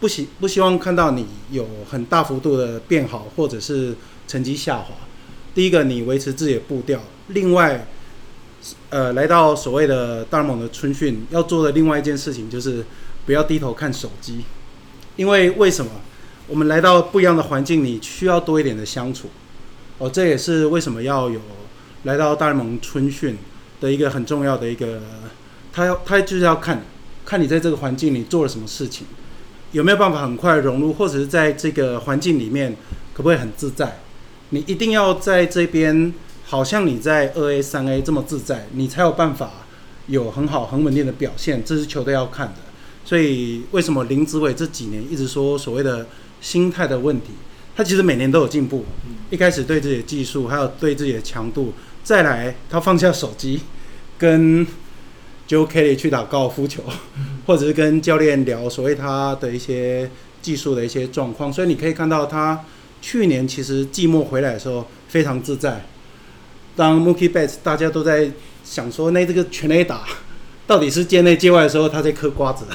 [0.00, 3.94] 不希不希望看到你有很大幅度的变好，或者是
[4.26, 4.94] 成绩下滑。
[5.54, 7.00] 第一个，你维持自己的步调。
[7.28, 7.86] 另外。
[8.90, 12.84] 呃，来到所谓的大联盟的春训，要做的另外一件事情就是
[13.24, 14.40] 不要低头看手机，
[15.14, 15.92] 因为为什么？
[16.48, 19.28] 我们来到不一样的环境，你需要多一点的相处。
[19.98, 21.40] 哦，这也是为什么要有
[22.02, 23.38] 来到大联盟春训
[23.80, 25.02] 的一个很重要的一个，
[25.72, 26.82] 他要他就是要看
[27.28, 29.06] 看你在这个环境里做了什么事情，
[29.72, 32.74] 有没有办法很快融入，或者是在这个环境里面
[33.12, 33.98] 可不可以很自在？
[34.48, 36.14] 你一定要在这边。
[36.50, 39.50] 好像你在二 A、三 A 这么自在，你才有办法
[40.06, 42.54] 有很好、很稳定的表现，这是球队要看的。
[43.04, 46.06] 所以为什么林子伟这几年一直说所谓的
[46.40, 47.32] 心态的问题？
[47.76, 48.86] 他其实每年都有进步。
[49.28, 53.60] 一开始对自己的技术，还有对自己的强度，再来他放下手机，
[54.16, 54.66] 跟
[55.48, 56.82] Joe Kelly 去打高尔夫球，
[57.46, 60.10] 或者是跟教练聊所谓他的一些
[60.42, 61.50] 技术的一些状况。
[61.50, 62.64] 所以你可以看到他
[63.00, 65.86] 去年其实季末回来的时候非常自在。
[66.76, 68.30] 当 Mookie Betts 大家都在
[68.62, 70.04] 想说，那这个全垒打
[70.66, 72.66] 到底是界内界外的时候，他在嗑瓜子。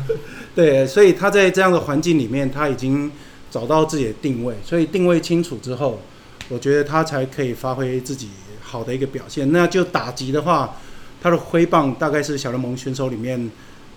[0.54, 3.10] 对，所以他在这样的环境里面，他已经
[3.50, 4.54] 找到自己的定位。
[4.62, 6.00] 所以定位清楚之后，
[6.48, 8.28] 我觉得他才可以发挥自己
[8.60, 9.50] 好的一个表现。
[9.50, 10.76] 那就打击的话，
[11.20, 13.50] 他的挥棒大概是小联盟选手里面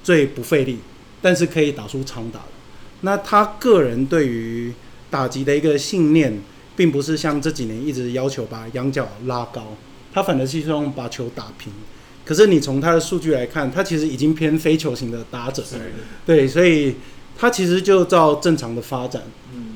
[0.04, 0.80] 最不费力，
[1.22, 2.46] 但是可以打出长打的。
[3.02, 4.74] 那他个人对于
[5.10, 6.42] 打击的一个信念。
[6.74, 9.76] 并不是像这几年一直要求把仰角拉高，
[10.14, 11.72] 他反而是希望把球打平。
[12.26, 15.62] 可是你从他的数据来看，他其实已经偏非球型的打者。
[16.26, 16.96] 对，所以
[17.38, 19.22] 他其实就照正常的发展，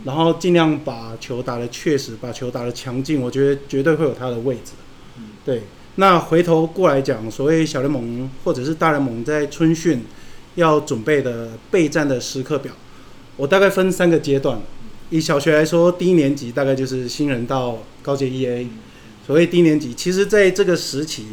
[0.05, 3.21] 然后尽量把球打得确实，把球打得强劲。
[3.21, 4.71] 我觉得绝对会有他的位置。
[5.43, 5.63] 对，
[5.95, 10.03] 那回头过来讲，所谓小联盟或者是大联盟在春训
[10.55, 12.73] 要准备的备战的时刻表，
[13.37, 14.59] 我大概分三个阶段。
[15.09, 18.67] 以小学来说，低年级大概就是新人到高阶一 A。
[19.25, 21.25] 所谓低年级，其实在这个时期，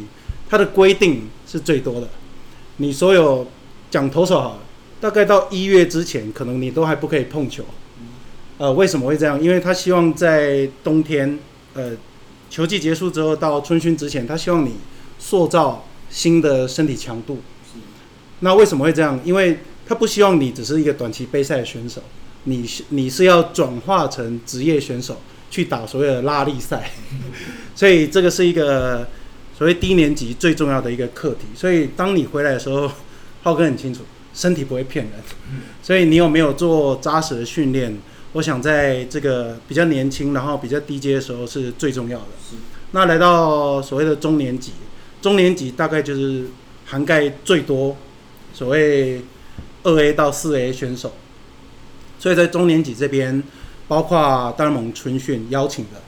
[0.49, 2.07] 它的规定是最多的。
[2.77, 3.47] 你所有
[3.91, 4.59] 讲投手好，
[5.01, 7.63] 大概到一月之前，可能你都还不可以碰球。
[8.57, 9.41] 呃，为什么会这样？
[9.41, 11.37] 因为他希望在冬天，
[11.73, 11.91] 呃，
[12.53, 14.75] 球季结束之后到春训之前，他希望你
[15.17, 17.39] 塑造新的身体强度。
[18.41, 19.19] 那为什么会这样？
[19.25, 22.03] 因为他不希望你只是一个短期杯赛的选手，
[22.43, 26.91] 你是你是要转化成职业选手去打所谓的拉力赛，
[27.73, 29.07] 所以这个是一个
[29.57, 31.47] 所谓低年级最重要的一个课题。
[31.55, 32.91] 所以当你回来的时候，
[33.41, 34.01] 浩哥很清楚，
[34.31, 35.13] 身体不会骗人，
[35.81, 37.97] 所以你有没有做扎实的训练？
[38.33, 42.25] 我想在这个比较年轻，然后比较低阶的时候是最重要的。
[42.91, 44.73] 那来到所谓的中年级，
[45.21, 46.47] 中年级大概就是
[46.85, 47.95] 涵盖最多
[48.53, 49.21] 所谓
[49.83, 51.13] 二 A 到四 A 选手。
[52.19, 53.43] 所以在中年级这边，
[53.87, 56.01] 包括大联盟春训邀请的。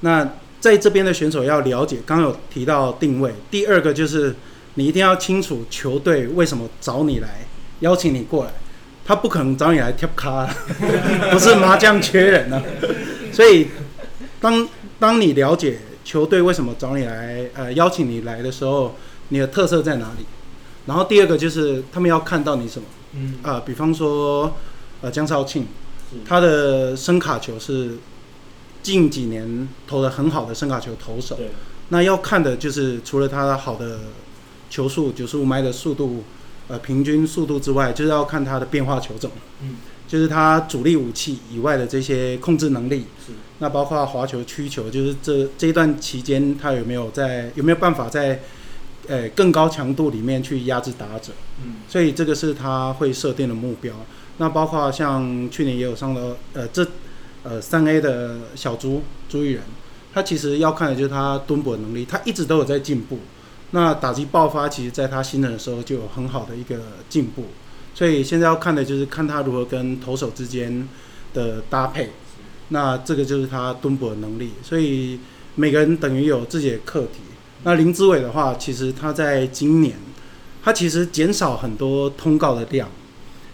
[0.00, 3.32] 那在这边的选手要了解，刚刚有提到定位。
[3.50, 4.34] 第二个就是
[4.74, 7.46] 你一定要清楚球队为什么找你来，
[7.80, 8.52] 邀请你过来。
[9.04, 10.46] 他不可能找你来贴卡，
[11.32, 12.62] 不是麻将缺人呢、啊。
[13.32, 13.68] 所以，
[14.40, 14.68] 当
[15.00, 18.94] 当你了解球队为什么找你来，呃，邀请你来的时候，
[19.30, 20.24] 你的特色在哪里？
[20.86, 22.86] 然后第二个就是他们要看到你什么？
[23.14, 24.56] 嗯，啊、呃，比方说，
[25.00, 25.66] 呃，江少庆，
[26.24, 27.98] 他的声卡球是
[28.82, 31.38] 近几年投的很好的声卡球投手。
[31.88, 34.00] 那要看的就是除了他好的
[34.70, 36.22] 球速，九十五迈的速度。
[36.72, 39.76] 呃，平均速度之外，就是要看他的变化球种，嗯，
[40.08, 48.40] 就是他主力武器以外的这些控制能力，是，那包括滑球、曲球，就是这这一段期间他有没有在有没有办法在，
[49.06, 53.92] 呃，更高强度里面去压制打者，嗯，所以这个是他会设定的目标。
[54.38, 56.86] 那包括像去年也有上了，呃，这
[57.42, 59.62] 呃三 A 的小朱朱育仁，
[60.14, 63.18] 他其实要看的就是他蹲捕的能力，他一直都有在进步。
[63.72, 66.76] 那打击爆发，其实在他新人的时候就有很好的一个
[67.08, 67.46] 进步，
[67.94, 70.88] 所以现在要看的就是看他如何跟投手之间
[71.34, 72.10] 的搭配。
[72.68, 75.18] 那这个就是他蹲捕的能力，所以
[75.56, 77.20] 每个人等于有自己的课题。
[77.64, 79.96] 那林志伟的话，其实他在今年，
[80.62, 82.88] 他其实减少很多通告的量，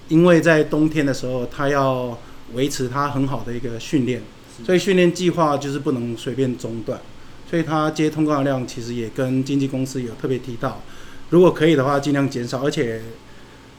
[0.08, 2.16] 因为在冬天的时候，他要
[2.54, 4.22] 维持他很好的一个训练，
[4.64, 7.00] 所以训练计划就是不能随便中断。
[7.48, 10.82] 所以他接通告的量其实也跟经纪公司有特别提到，
[11.30, 13.00] 如果可以的话，尽量减少，而且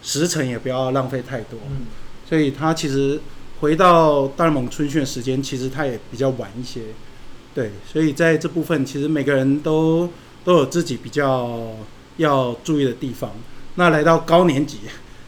[0.01, 1.59] 时辰也不要浪费太多。
[2.27, 3.19] 所以他其实
[3.59, 6.81] 回到大联盟春训的时间，其实他也比较晚一些。
[7.53, 10.09] 对，所以在这部分，其实每个人都
[10.43, 11.75] 都有自己比较
[12.17, 13.31] 要注意的地方。
[13.75, 14.79] 那来到高年级，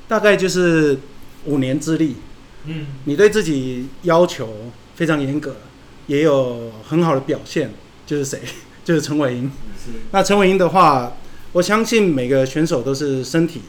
[0.07, 0.97] 大概就是
[1.45, 2.15] 五年之力。
[2.65, 4.47] 嗯，你对自己要求
[4.95, 5.57] 非常严格，
[6.07, 7.71] 也有很好的表现。
[8.11, 8.41] 就是谁？
[8.83, 9.49] 就是陈伟英。
[10.11, 11.15] 那陈伟英的话，
[11.53, 13.61] 我相信每个选手都是身体，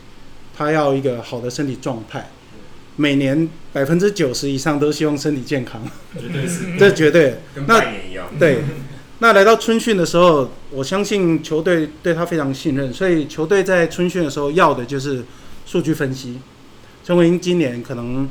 [0.56, 2.28] 他要一个好的身体状态。
[2.96, 5.80] 每年百分之九十以上都希望身体健康，
[6.18, 7.38] 绝对是，这绝对。
[7.54, 8.26] 跟拜年一样。
[8.36, 8.64] 对。
[9.20, 15.22] 那来到春训的时候，我相信球队对他非常信任，所以球队在春训的时候要的就是
[15.64, 16.40] 数据分析。
[17.04, 18.28] 陈伟英今年可能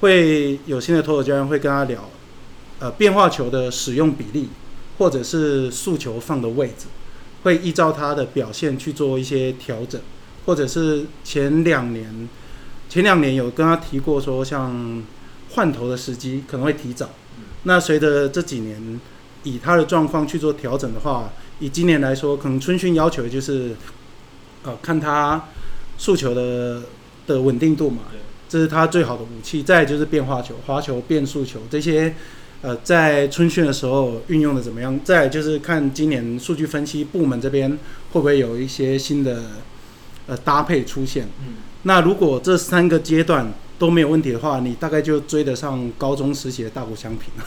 [0.00, 2.08] 会有新的投手教练会跟他聊，
[2.78, 4.48] 呃，变化球的使用比例。
[5.02, 6.86] 或者是诉求放的位置，
[7.42, 10.00] 会依照他的表现去做一些调整，
[10.46, 12.28] 或者是前两年，
[12.88, 15.02] 前两年有跟他提过说，像
[15.50, 17.10] 换头的时机可能会提早。
[17.64, 19.00] 那随着这几年
[19.42, 23.74] 以他的状况去做调整的话，以今年来说，可能春训要求就是，
[24.62, 25.48] 呃，看他
[25.98, 26.82] 诉求的
[27.26, 28.02] 的稳定度嘛，
[28.48, 29.64] 这是他最好的武器。
[29.64, 32.14] 再就是变化球、滑球、变速球这些。
[32.62, 34.98] 呃，在春训的时候运用的怎么样？
[35.02, 37.68] 再就是看今年数据分析部门这边
[38.12, 39.42] 会不会有一些新的
[40.28, 41.28] 呃搭配出现。
[41.44, 47.44] 嗯，那如果这三个阶段都没有问题的话，你大概就追得上高中时期的大谷相平了。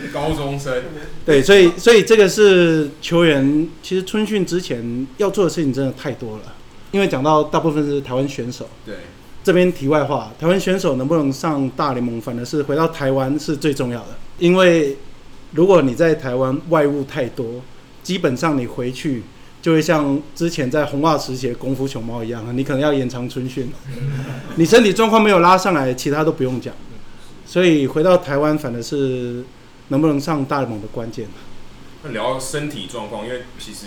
[0.12, 0.82] 高中生。
[1.24, 6.54] 对，所以所以这个是球员其实春训之前要做的事情真的太多了，
[6.92, 8.68] 因为讲到大部分是台湾选手。
[8.84, 8.96] 对。
[9.46, 14.08] 这边题外话，台湾选手能不能上大联盟，反而是回到台湾是最重要的。
[14.40, 14.96] 因为
[15.52, 17.62] 如果你在台湾外务太多，
[18.02, 19.22] 基本上你回去
[19.62, 23.70] 就会像之前在红袜时期的功夫熊猫一样，你可能要延长春训。
[24.56, 26.74] 你身体状况没有拉上来，其他都不用讲。
[27.46, 29.44] 所以回到台湾，反而是
[29.90, 31.28] 能不能上大联盟的关键。
[32.02, 33.86] 那聊身体状况，因为其实。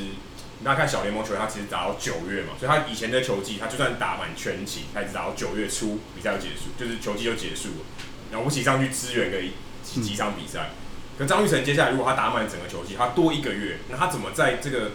[0.64, 7.86] 大家看小联盟球员，他其实打到九月嘛，所以他以前的球季，他就算打满全期，他也只打到九月初比赛就结束，就是球季就结束了。
[8.32, 9.38] 然后吴起上去支援个
[9.84, 10.72] 几几场比赛。
[11.18, 14.92] 可张玉成接下来如果他打满整个球季，他多一个月，那他怎么在这个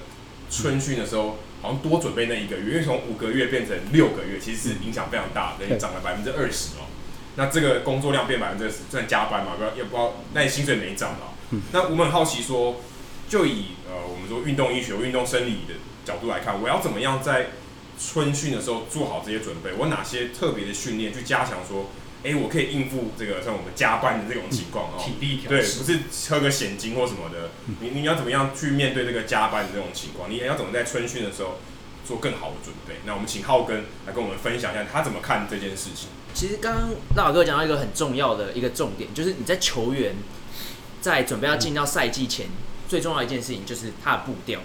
[0.50, 2.72] 春训的时候好像多准备那一个月？
[2.72, 6.88] 因为从五个月变成六个月，其实是影响非常大，等于涨了百分之二十哦。
[7.36, 9.52] 那这个工作量变百分之二十，算加班嘛？
[9.58, 11.34] 不要也不知道，那你薪水没涨到。
[11.72, 12.80] 那我们很好奇说，
[13.34, 15.74] 就以呃我们说运动医学、运动生理的
[16.04, 17.48] 角度来看，我要怎么样在
[17.98, 19.72] 春训的时候做好这些准备？
[19.76, 21.90] 我哪些特别的训练去加强说？
[22.22, 25.98] 哎、欸，我可以应付这个像我们加班的这种情况哦，体力调对，不是
[26.30, 27.50] 喝个险金或什么的。
[27.80, 30.30] 你你要怎么样去面对这个加班的这种情况？
[30.30, 31.58] 你也要怎么在春训的时候
[32.06, 33.00] 做更好的准备？
[33.04, 36.08] 那我们请浩根来跟我们分享一下他怎么看这件事情。
[36.32, 40.14] 其实刚刚大老哥讲到一个很重要的一个重点，就是你在球员
[41.02, 42.46] 在准备要进到赛季前，
[42.88, 44.60] 最重要一件事情就是他的步调，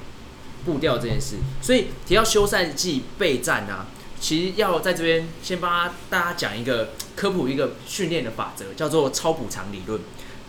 [0.66, 1.36] 步调这件事。
[1.62, 3.88] 所以提到休赛季备战啊。
[4.22, 10.02] 其实要在这边先帮大家讲一个科普，一个训练的法则，叫做超补偿理论。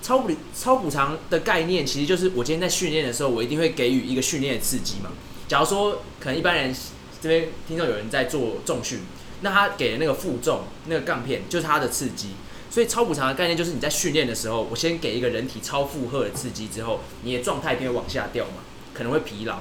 [0.03, 5.13] 超补超补偿的概念，其实就是我今天在训练的时候，我一定会给予一个训练的刺激嘛。
[5.47, 6.75] 假如说可能一般人
[7.23, 9.03] 这边听到有人在做重训，
[9.43, 12.31] 那他给的那个负重那个杠片就是他的刺激。
[12.71, 18.63] 所以超补偿的概念就是你在训练的时候，我先给一个人体超负荷的刺激之后，你的状态一定会往下掉嘛，
[18.95, 19.59] 可能会疲劳。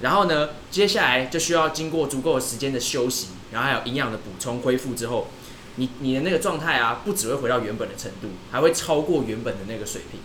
[0.00, 3.28] 然后呢，接下来就需要经过足够的时间的休息。
[3.50, 5.28] 然后还有营养的补充恢复之后，
[5.76, 10.20] 你你的那个状态啊，不只会回到原本的程度，还会超过原本的那个水平。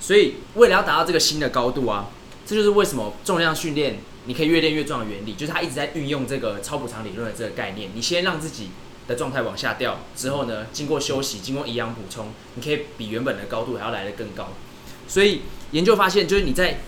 [0.00, 2.08] 所以为了要达到这个新的高度啊，
[2.46, 7.90] 这就是为什么重量训练你可以越练越壮的原理，就是它一直在运用这个超补偿理论的这个概念。
[7.94, 8.70] 你先让自己
[9.08, 14.50] 的状态往下掉，之后呢，经过休息，经过营养补充，你可以比原本的高度还要来得更高。
[15.08, 15.40] 所以
[15.72, 16.78] 研究发现，就是你在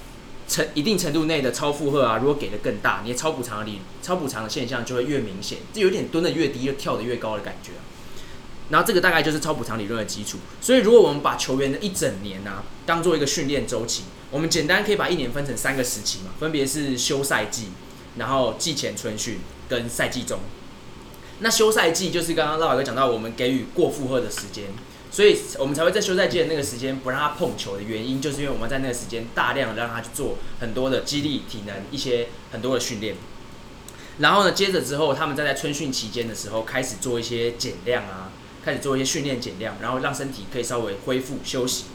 [0.47, 7.71] 成一定程度内的超负荷啊，如果给的更大，你的超补偿的力、超补偿的现象就会越明显，就有点蹲的越低，又跳的越高的感觉。
[8.69, 10.39] 然后这个大概就是超补偿理论的基础。
[10.61, 17.69] 所以如果我们把球员的一整年啊当做一个训练周期，我们简单可以把一年分成三个时期嘛，分别是休赛季，
[18.19, 20.39] 然后季前春训跟赛季中。
[21.41, 24.67] 那休赛季就是刚刚老板哥讲到，我们给予过负荷的时间。
[25.13, 33.17] 所以我们才会在休赛季的那个时间不让他碰球的原因，就是因为我们在那个时间大量的让他去做很多的肌力、体能一些很多的训练。
[34.19, 38.31] 然后呢，接着之后，他们在在春训期间的时候开始做一些减量啊，
[38.65, 41.87] 开始做一些训练减量，然后让身体可以稍微恢复休息，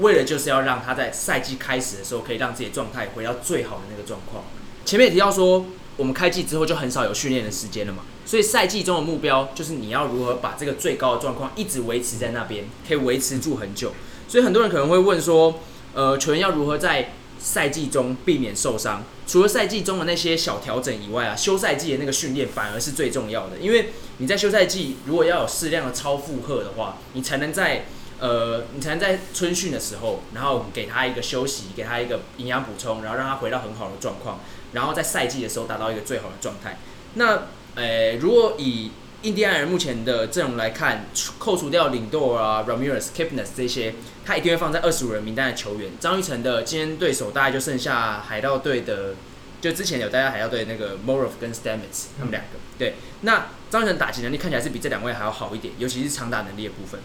[0.00, 4.44] 为了就是要让他在赛季开始的时候可以让自己状态回到最好的那个状况。
[4.84, 5.64] 前面也提到说，
[5.96, 8.02] 我们开季之后就很少有训练的时间了嘛。
[8.28, 13.94] 所以赛季中的目标就是你要如何把这个最高的状况一直维持在那边，可以维持住很久。
[14.28, 15.60] 所以很多人可能会问说，
[15.94, 19.02] 呃，球员要如何在赛季中避免受伤？
[19.26, 23.56] 除了赛季中的那些小调整以外啊，休赛季的那个训练反而是最重要的。
[23.58, 27.86] 因为你在休赛季如果要有适量的超负荷的话，你才能在
[28.20, 34.40] 呃，你才能在春训的时候，然后给他一个休息，给他一个营养补充，然后让他回到很好的状况，
[34.74, 36.78] 然后在赛季的时候达到一个最好的状态。
[37.14, 37.44] 那
[37.78, 38.90] 诶、欸，如果以
[39.22, 41.06] 印第安人目前的阵容来看，
[41.38, 45.92] 扣除掉领舵啊、Ramirez、Kipnis 这些，他一定会放在二十五人名单的球员。
[46.00, 49.14] 张玉成的今天对手大概就剩下海盗队的，
[49.60, 52.58] 就之前有大家海盗队那个 Morov 跟 Stamets 他们两个。
[52.76, 57.00] 对，那张玉成打击能力看起来是比这两位还要好一点，尤其是长打能力的部分。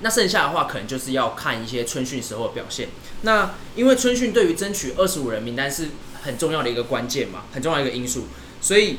[0.00, 2.90] 那剩下的话，可能就是要看一些春训时候的表现。
[3.22, 5.88] 那因为春训对于争取二十五人名单是
[6.22, 8.26] 很重要的一个关键嘛，很重要的一个因素，
[8.60, 8.98] 所以。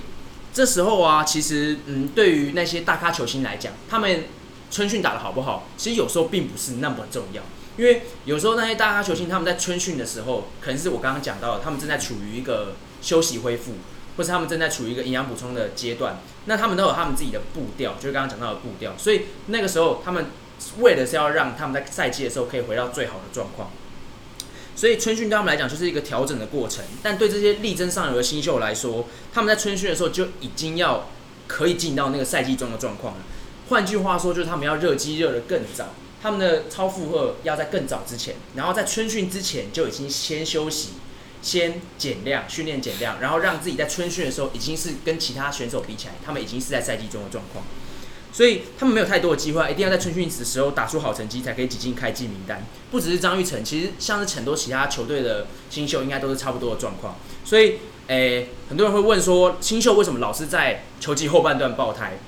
[0.55, 4.23] 这时候啊，其实嗯，对于那些大咖球星来讲，他们
[4.71, 7.43] 春训打得好不好，其实有时候并不是那么重要。
[7.75, 13.73] 因为有时候那些大咖球星他们在春训的时候，可能是我刚刚讲到的，他们正在处于一个休息恢复，
[14.15, 16.19] 或是他们正在处于一个营养补充的阶段。
[16.45, 18.93] 那他们都有他们自己的步调，就是刚刚讲到的步调。
[18.97, 20.27] 所以那个时候，他们
[20.79, 23.71] 为的是要让他们在赛季的时候可以回到最好的状况。
[24.75, 31.09] 所以春训对他们来讲就是一个调整的过程，但对这些力争上游的新秀来说，他们在春训的时候就已经要
[31.47, 33.21] 可以进到那个赛季中的状况了。
[33.69, 40.89] 换句话说，就是他们要热机热得更早，他们的超负荷要在更早之前，然后在春训之前就已经先休息、
[41.41, 47.63] 先减量、训练减量，然后让自己在春训的时候已经是跟其他选手比起来，他们已经是在赛季中的状况。
[48.35, 52.65] 所以他们没有太多的机会，一定要在春训时的时候打出好成绩，才可以挤进开季名单。
[52.91, 57.15] 不只是张玉成，其实像是很多其他球队的新秀，应该都是差不多的状况。
[57.45, 57.75] 所以，
[58.07, 62.19] 诶、很多人会问说，新秀为什么老是在球季后半段爆胎，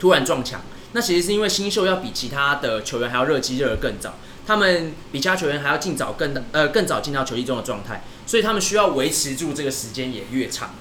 [0.00, 0.62] 突然撞墙？
[0.92, 4.14] 那其实是因为新秀要比其他的球员还要热机热得更早，
[4.46, 10.74] 他们比其他球员还要尽早更呃更早进到球季中的状态，所以他们需要维持住这个时间也越长。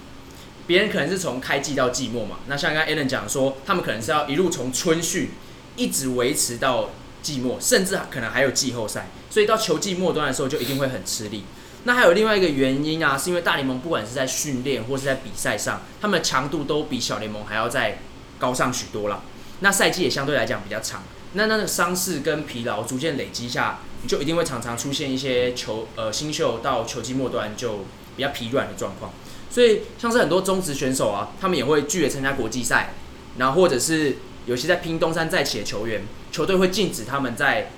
[0.68, 5.30] 别人可能是从开季到季末嘛，那像刚刚 Alan 讲说，他们可能是要一路从春训
[5.76, 6.90] 一直维持到
[7.22, 11.44] 季末，甚至可能还有季后赛，所以到球季末端的时候就一定会很吃力。
[11.84, 18.00] 那还有另外一个原因啊，是因为大联盟不管是在训练或是在比赛上，他们的强度都比小联盟还要再
[18.40, 19.22] 高上许多了。
[19.60, 21.04] 那赛季也相对来讲比较长。
[21.34, 27.86] 那那个伤势跟疲劳逐渐累积下，就一定会常常出现一些球呃新秀到球季末端就
[28.16, 29.14] 比较疲软的状况。
[29.56, 32.94] 所以像是很多中职选手啊，他们也会拒绝参加国际赛，
[33.38, 37.72] 然后或者是有些在拼东山再起的球员，球队会禁止他们在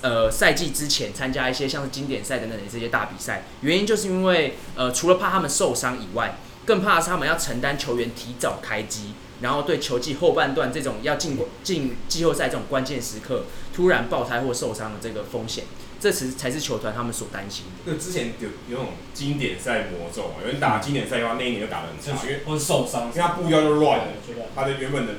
[0.00, 3.44] 呃赛季之前参加一些像是经典赛等等的这些大比赛。
[3.60, 9.12] 原因就是因为呃除了怕他们受伤以外，更怕的是他们要承担球员提早开机。
[9.42, 13.44] 然后对球季后半段这种要进进季后赛这种关键时刻
[13.74, 15.64] 突然爆胎或受伤的这个风险，
[16.00, 17.92] 这其实才是球团他们所担心的。
[17.92, 20.36] 那之前有有那种经典赛魔咒嘛？
[20.40, 24.06] 有人打经典赛的话，那一年就打得很差，因为或是受伤，因为他步调就乱了，
[24.56, 25.12] 他的原本的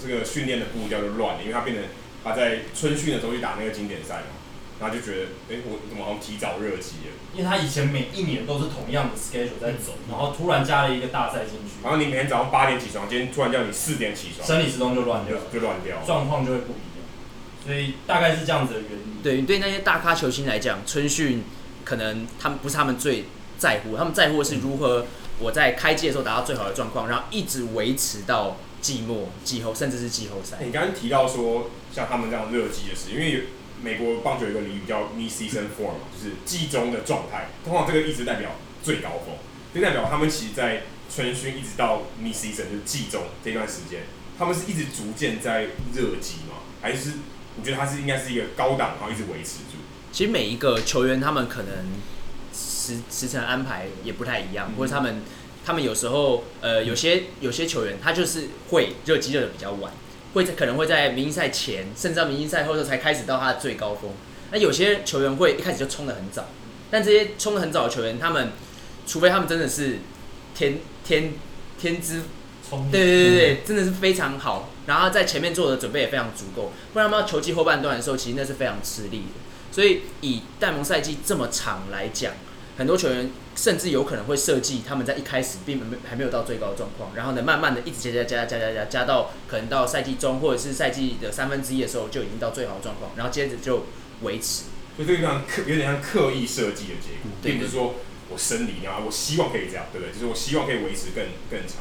[0.00, 1.84] 这个训练的步调就乱了，因为他变成
[2.22, 4.36] 他在春训的时候去打那个经典赛嘛。
[4.78, 7.12] 然后就觉得，哎，我怎么好像提早热机了？
[7.32, 11.80] 因为他以前每一年都是同样的 schedule 在走，然后突然加了一个大赛进去。
[11.82, 16.85] 然后你每天早上八点起床，今天突然叫你四点起床，生理时钟就乱掉，就乱掉，状况就会不一样。
[17.66, 19.22] 所以大概是这样子的原因。
[19.22, 21.42] 对，对那些大咖球星来讲，春训
[21.84, 23.24] 可能他们不是他们最
[23.58, 25.06] 在乎，他们在乎的是如何
[25.40, 30.58] 我在开季的时候达到最好的状况，然后一直维持到季末、季后，甚至是季后赛。
[30.64, 33.48] 你刚刚提到说，像他们这样热季的事，因为。
[33.82, 37.50] 美国棒球有一个俚语叫 mid-season form，就是季中的状态。
[37.62, 38.52] 通常这个一直代表
[38.82, 39.36] 最高峰，
[39.74, 44.04] 就代表他们其实，在春训一直到 mid-season 就是季中这段时间，
[44.38, 45.64] 他们是一直逐渐在
[45.94, 46.64] 热季吗？
[46.80, 47.10] 还是
[47.56, 49.78] 你觉得他是应该是一个高档，然后一直维持住？
[50.12, 51.72] 其实每一个球员他们可能
[52.54, 55.22] 时时程安排也不太一样，或者他们
[55.64, 59.92] 他们有时候呃有些有些球员他就是会热机热的比较晚。
[60.34, 64.10] 会在可能会在明星赛前，甚至到明星赛后头才开始到他的最高峰。
[64.52, 66.50] 那有些球员会一开始就冲的很早，
[66.90, 68.52] 但这些冲的很早的球员，他们
[69.06, 70.00] 除非他们真的是
[70.54, 71.32] 天天
[71.80, 72.24] 天资，
[72.92, 79.72] 对对对对，真的是非常好，然后在前面做的准备也非常足够，不然他们到球季后半段的时候，其实那是非常吃力的。
[79.72, 82.32] 所以以戴蒙赛季这么长来讲，
[82.78, 83.30] 很多球员。
[83.56, 93.86] 甚至有可能会设计他们在一开始并没还没有到最高状况，然后呢，慢慢的一直加加加加加加加到可能到赛季中或者是赛季的三分之一的时候就已经到最好的状况，然后接着就
[94.20, 94.64] 维持。
[94.94, 97.94] 所以这个像刻有点像刻意设计的结果，并不是说
[98.28, 100.12] 我生理啊，我希望可以这样，对不对？
[100.12, 101.80] 就是我希望可以维持更更长，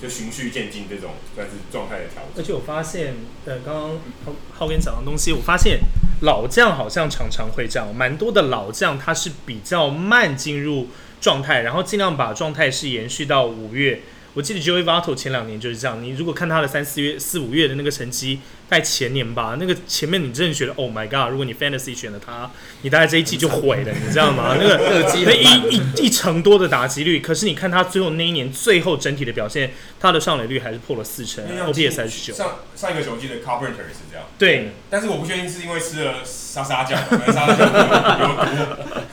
[0.00, 2.42] 就循序渐进这种算是状态的调整。
[2.42, 3.14] 而且我发现，
[3.46, 3.90] 呃，刚刚
[4.24, 5.80] 浩浩跟讲的东西，我发现。
[6.20, 10.88] 老将好像常常会这样，蛮多的老将他是比较慢进入
[11.20, 14.00] 状态，然后尽量把状态是延续到五月。
[14.32, 18.40] 我记得 Joey Votto 前两年就是这样，你如果看他的三四月、四五月的那个成绩。
[18.68, 21.30] 在前年吧，那个前面你真的觉得，Oh my God！
[21.30, 22.50] 如果你 Fantasy 选了他，
[22.82, 24.56] 你大概这一季就毁了，你知道吗？
[24.58, 32.34] 那个那一一一成多的打击率，可是你看他最后那一年最后整体的表现，他的上垒率还是破了四成，OPS 三十九。
[32.34, 38.26] 上上一个球季的 Carpenter 是这样，对，但是我不确定是因为吃了沙沙酱，沙沙酱有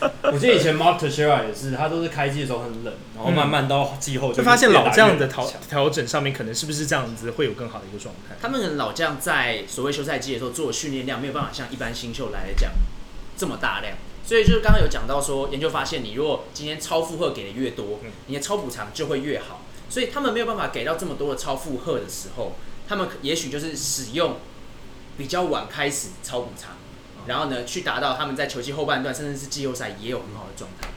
[0.01, 0.09] 毒。
[0.33, 8.35] 我记得以前 Mark Teixeira 也是，他都是开季的时候很冷，然后慢慢到季后就发现老将的调调整上面，可能是不是这样子会有更好的一个状态？
[8.41, 9.40] 他们老将在。
[9.41, 12.71] 在所谓休赛季的时候做训练量没有办法像一般新秀来讲
[13.35, 19.61] 这么大量，所以就是刚刚有讲到说，研究发现你如果今天超负荷给的越多，你的超补偿就会越好。
[19.89, 22.53] 所以他们没有办法给到这么多的超负荷的时候，
[22.87, 24.37] 他们也许就是使用
[25.17, 26.73] 比较晚开始超补偿，
[27.25, 30.87] 然后呢去达到他们在球季后半段甚至是季后赛也有很好的状态。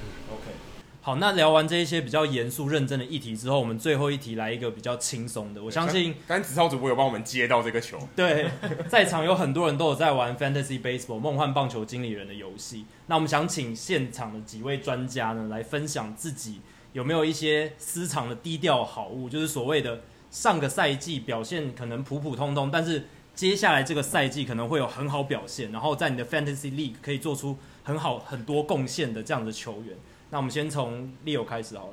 [1.05, 5.63] 好，那聊完这一些比较严肃认真的议题之后，我们最后一题来一个比较轻松的。
[5.63, 7.99] 我相信刚才子超主播有帮我们接到这个球。
[8.17, 8.49] 对，
[8.89, 12.87] 在场有很多人都有在玩 Fantasy Baseball 梦幻棒球经理人的游戏。
[13.09, 16.63] 那我们想请现场的几位专家呢，来分享自己
[16.95, 20.01] 有没有一些私藏的低调好物，就是所谓的
[20.31, 23.05] 上个赛季表现可能普普通通，但是
[23.35, 29.95] 接下来这个赛季可能会有很好表现，然后在你的 Fantasy League 可以做出很好很多贡献的这样的球员。
[30.35, 31.93] 那我们先从 Leo 开始好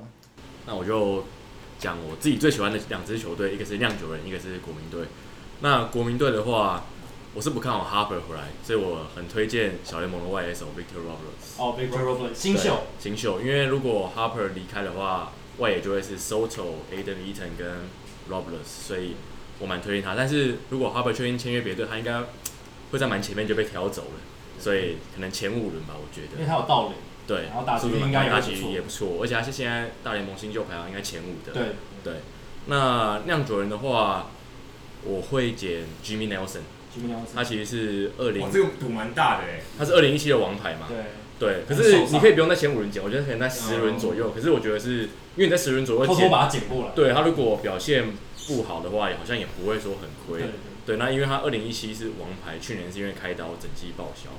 [0.66, 1.22] 那我就
[1.78, 5.06] 讲我自己最喜欢的两支球队，一个是酿酒人，一个是国民队。
[5.60, 6.82] 那国民队的话，
[7.34, 11.62] 我是不看好 Harper 回来，所以我很推荐小联盟的外野手 Victor Robles。
[11.62, 12.80] 哦，Victor Robles，新秀。
[12.98, 17.76] 新秀，因为如果 Harper 离开的话，外野就会是 Soto、Adam Eaton 跟
[18.28, 19.14] Robles，所以
[19.60, 20.16] 我蛮推荐他。
[20.16, 22.20] 但是如果 Harper 确定签约别队，他应该
[22.90, 24.20] 会在蛮前面就被挑走了，
[24.58, 26.32] 所以可能前五轮吧，我觉得。
[26.34, 26.94] 因为他有盗垒。
[27.32, 31.52] 对，然后打击率应该也不错，也不错，而且他是现在大联盟新秀排行应该前五的。
[31.52, 31.62] 对
[32.04, 32.20] 对，
[32.66, 34.30] 那酿酒人的话，
[35.04, 36.60] 我会捡 Jimmy Nelson。
[36.94, 40.86] Jimmy Nelson，他其实是二零，这个赌蛮大的哎，他是二零一七的王牌嘛。
[40.88, 40.98] 对
[41.38, 44.30] 对，可是你可以不用在前五轮捡，我觉得可能在十轮左右。
[44.30, 46.92] 可是我觉得是因为你在十轮左右偷偷把它捡过来。
[46.94, 48.12] 对，他如果表现
[48.46, 50.46] 不好的话，好像也不会说很亏。
[50.84, 54.30] 对，那因为他二零一七是王牌，去年是因为开刀整季报销。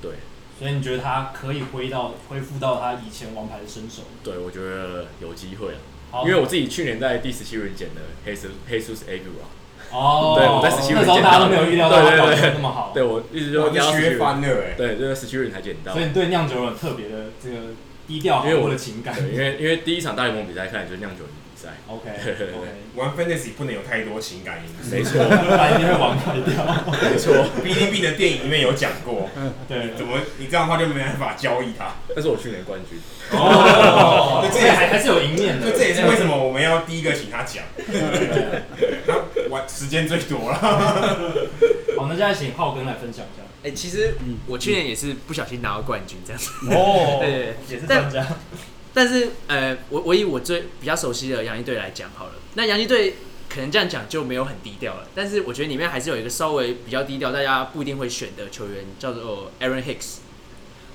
[0.00, 0.12] 对，
[0.58, 4.02] 所以你觉得他可以恢到恢复到他以前王牌的身手？
[4.22, 5.74] 对，我觉得有机会
[6.12, 9.50] 啊，因为我自己去年在第十七轮捡的黑斯黑苏斯 Aguilar
[9.90, 17.74] 哦，对，我在十七轮那时候大家都没有预料到他表现那么好，对我一直就削翻了哎，对，就是十七轮才捡到，所以你对酿酒人特别的这个
[18.06, 21.24] 低调，因为我的情感，对因为因为第一场大联盟比赛看来就是酿酒
[21.64, 21.72] 人。
[21.88, 22.10] OK，
[22.94, 25.24] 玩 Fantasy 不能有太多情感因素，没错，
[25.56, 27.10] 他一定会玩坏掉。
[27.10, 27.34] 没错
[27.64, 29.28] ，BDB 的电影里面有讲过，
[29.66, 31.96] 对，怎么你这样的话就没办法交易他？
[32.14, 33.00] 那是我去年冠军。
[33.32, 37.64] 哦， 这还还是有赢面的，这也是为什么我们要第一个请他讲。
[39.06, 39.14] 他
[39.50, 40.58] 玩时间最多了。
[41.96, 43.42] 好，那现在请浩根来分享一下。
[43.64, 44.14] 哎，其实
[44.46, 46.50] 我去年也是不小心拿到冠军这样子。
[46.70, 48.26] 哦，对，也是专家。
[48.94, 53.16] 但是，呃，我我以我最比较熟悉的洋基队来讲好了，那洋基队
[53.48, 55.08] 可能这样讲就没有很低调了。
[55.16, 60.18] 但是我觉得里面还是有一个稍微比较低调，大家不一定会选的球员，叫做 Aaron Hicks。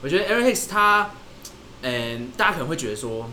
[0.02, 1.12] 我觉得 Aaron Hicks 他，
[1.82, 3.30] 嗯，大家可能会觉得说，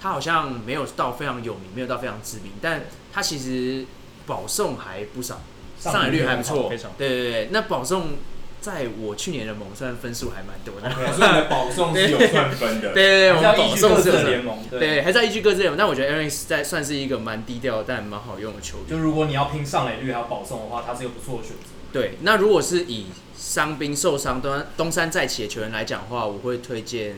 [0.00, 3.86] 他好像没有到非常有名，没有到非常知名，但他其实
[4.26, 5.40] 保送还不少，
[5.78, 6.68] 上垒率还不错，
[6.98, 8.16] 对对对，那保送。
[8.62, 12.94] 在我去年的盟算分数还蛮多的，所以你的保送是有算分的。
[12.94, 15.76] 对 对对，我们保送是有联盟，对，还是要依据各自联盟。
[15.76, 18.88] 但我觉得 Aaron 在算是一个蛮低调但蛮好用的球员。
[18.88, 21.72] 就如果你要拼上垒率还有保送的话，他是一个不错的选择。
[21.92, 23.06] 对，那如果是以
[23.36, 27.16] 伤兵受伤东东山再起的球员来讲的话，我会推荐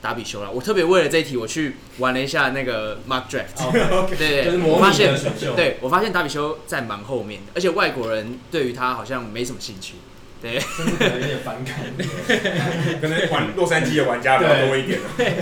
[0.00, 0.48] 达比修啦。
[0.50, 3.72] 我特别为了这一题，我去玩了一下那个 Mark Draft。
[4.16, 5.12] 对对，我发现，
[5.56, 9.94] 对我发现达比修在蛮后面的，而且外国人对于他好像没什么兴趣。
[10.40, 11.76] 对，甚至可能有点反感，
[13.00, 14.98] 可能玩洛杉矶的玩家比较多一点。
[15.16, 15.34] 对，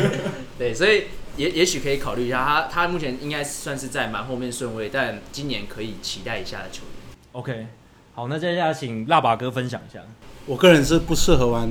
[0.59, 1.05] 对，所以
[1.37, 7.17] 也也许可以考虑一下他，他目前应该算是在蛮后面顺位，但今年可以期待一下的球员。
[7.33, 7.67] OK，
[8.15, 10.01] 好，那接下来请辣把哥分享一下。
[10.47, 11.69] 我个人是不适合玩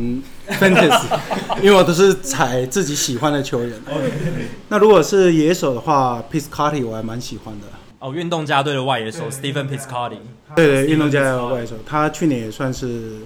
[0.48, 1.20] Fantasy，
[1.64, 3.74] 因为我都是踩自己喜欢的球员。
[4.70, 7.66] 那如果是野手的话，Piscotty 我还蛮喜欢的。
[8.00, 10.20] 哦，运动家队的外野手 Stephen Piscotty，
[10.56, 13.18] 对对，运动家队的外野手，他去年也算是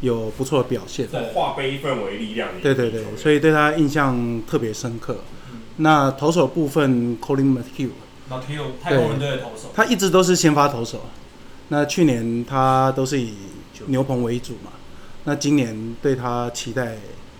[0.00, 5.16] 有不错的表现，化悲愤为力量，对对对，所以对他印象特别深刻。
[5.78, 11.00] 那投手部分，Collin McHugh，McHugh 太空人队的投手，他一直都是先发投手。
[11.68, 13.34] 那去年他都是以
[13.86, 14.70] 牛棚为主嘛，
[15.24, 16.96] 那今年对他期待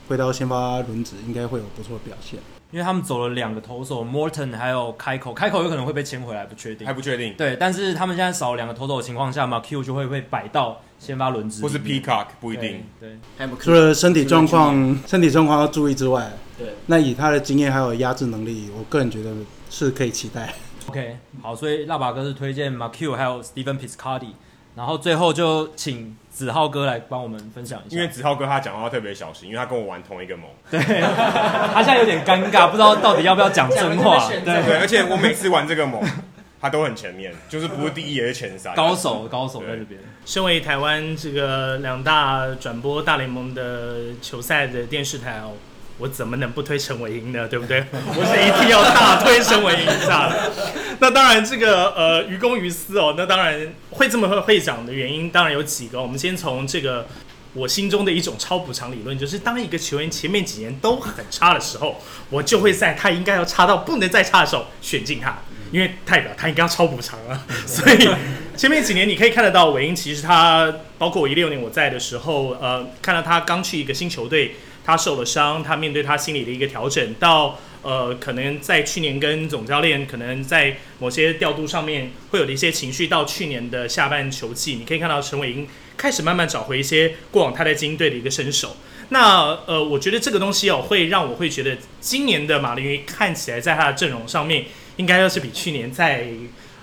[0.08, 2.40] 回到先发轮值，应该会有不错的表现。
[2.74, 7.32] 因为他们走了两个投手，Morton 还有开口，开口有可能会被签回来，不确定，还不确定。
[7.34, 12.84] 对，但是他们现在少了两个投手的情况下，McHugh 就会被摆到先发轮值，或是 Peacock 不一定。
[12.98, 13.16] 对，
[13.60, 14.74] 除了身体状况、
[15.06, 16.28] 身体状况要注意之外，
[16.58, 19.32] 对，那以他的经验还有压制能力，我个人觉得
[19.70, 20.52] 是可以期待。
[20.88, 24.32] OK，好，所以辣爸哥是推荐 McHugh 还有 Stephen Piscotty，
[24.74, 26.16] 然后最后就请。
[26.34, 30.50] 子浩哥来帮我们分享一下，因为子浩哥他讲话特别小心，因为他跟我玩同一个盟。
[30.68, 34.28] 对，他现在有点尴尬，不知道到底要不要讲真话。
[34.44, 36.02] 对对，而且我每次玩这个盟，
[36.60, 38.74] 他都很前面，就是不是第一也是前三。
[38.74, 40.00] 高手，高手在这边。
[40.26, 45.52] 身为台湾这个两大转播大联盟的球赛的电视台哦。
[45.98, 47.46] 我怎么能不推陈伟英呢？
[47.46, 47.84] 对不对？
[47.92, 50.50] 我是一定要大推陈伟英一下的。
[50.98, 56.02] 那当然，这个呃，于公于私哦，那当然会这么会会讲的原因，当然有几个。
[56.02, 57.06] 我们先从这个
[57.52, 65.38] 我心中的一种超补偿理论，就是当一个球员前面几年都很差的时候，我就会在他应该要差到不能再差的时候选进他，
[65.70, 67.44] 因为代表他应该要超补偿啊。
[67.66, 68.08] 所以
[68.56, 74.56] 前面几年你可以看得到，伟英其实他包括我一六年我在的时候，呃，看到他刚去一个新球队。
[74.84, 85.66] 他受了伤，他面对他心理的一个调整，到呃，可能在去年跟总教练可能在某些调度上面会有的一些情绪，到去年的下半球季，你可以看到陈伟英
[85.96, 88.76] 开始慢慢找回一些过往他在精英队的一个身手。
[89.08, 94.64] 那呃，我觉得这个东西哦，会让我会觉得今年的马林鱼看起来在他的阵容上面，
[94.96, 96.26] 应该要是比去年在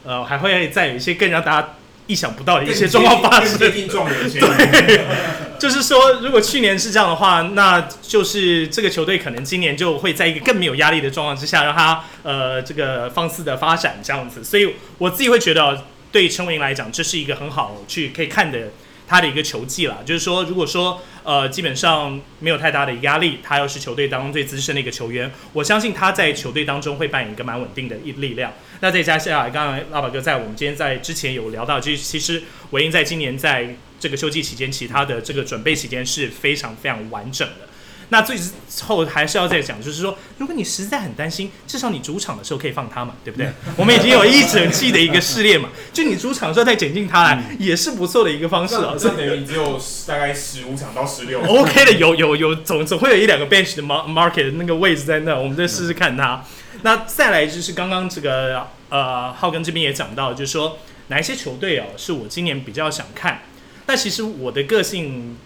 [0.04, 1.76] 呃，还会再有一些更让大家。
[2.08, 5.06] 意想不到的一些状况发生， 对，
[5.60, 14.44] 就是说，如果去年是这样的话，那就是这个球队可能今年就会在一个更没有压力的状况之下，让他呃这个放肆的发展这样子。
[14.44, 18.70] 所以我自己会觉得，对陈伟霆来讲，这是一个很好去可以看的
[19.12, 19.98] 他的一个球技啦。
[20.06, 28.54] 就是说，如果说呃基本上没有太大的压力，他又是球队当中最资深的一个球员，我相信他在球队当中会扮演一个蛮稳定的一力量。
[28.80, 37.68] 那再加下，刚刚拉宝哥在我们今天在之前有聊到，就是其实韦英在今年在这个休季期间，其他的这个准备期间是非常非常完整的。
[38.14, 38.38] 那最
[38.82, 43.50] 后还是要再讲，就是说，如果你实在很担心，至少你主场的时候可以放他嘛，对不对？
[43.78, 48.96] 我们已经有一整季的一个试炼嘛，就你主场的时候再剪进他来，嗯、也是不错的一个方式啊。
[49.00, 51.40] 这等于只有大概十五场到十六。
[51.48, 56.44] OK 的，有有有，总总会有一两个 bench 的 market 那个位置在那，我们再试试看他。
[56.74, 63.44] 嗯、那再来就是刚刚这个呃浩根这边也讲到，就是说哪一些球队哦是我今年比较想看。
[63.88, 65.38] 那其实我的个性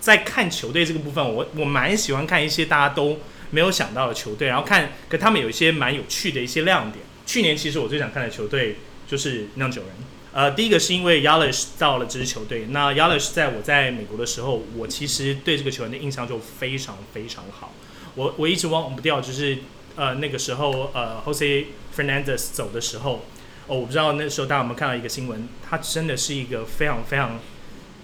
[0.00, 3.18] 在看球队这个部分，我我蛮喜欢看一些大家都
[3.50, 7.04] 没有想到的球队，然后看跟他们有一些蛮有趣的一些亮点。
[7.26, 8.76] 去年其实我最想看的球队
[9.06, 9.90] 就是酿酒人。
[10.32, 17.72] 呃，第一个是因为 Yelich 到了这支球队，那 Yelich 在我在美国的时候，我其实对这个球员的印象就非常非常好。
[18.14, 19.58] 我我一直忘不掉，就是
[19.96, 21.64] 呃那个时候呃 Jose
[21.96, 23.24] Fernandez 走的时候，
[23.66, 27.38] 哦，我不知道那时候大家有没有看到一个新闻，他真的是一个非常非常。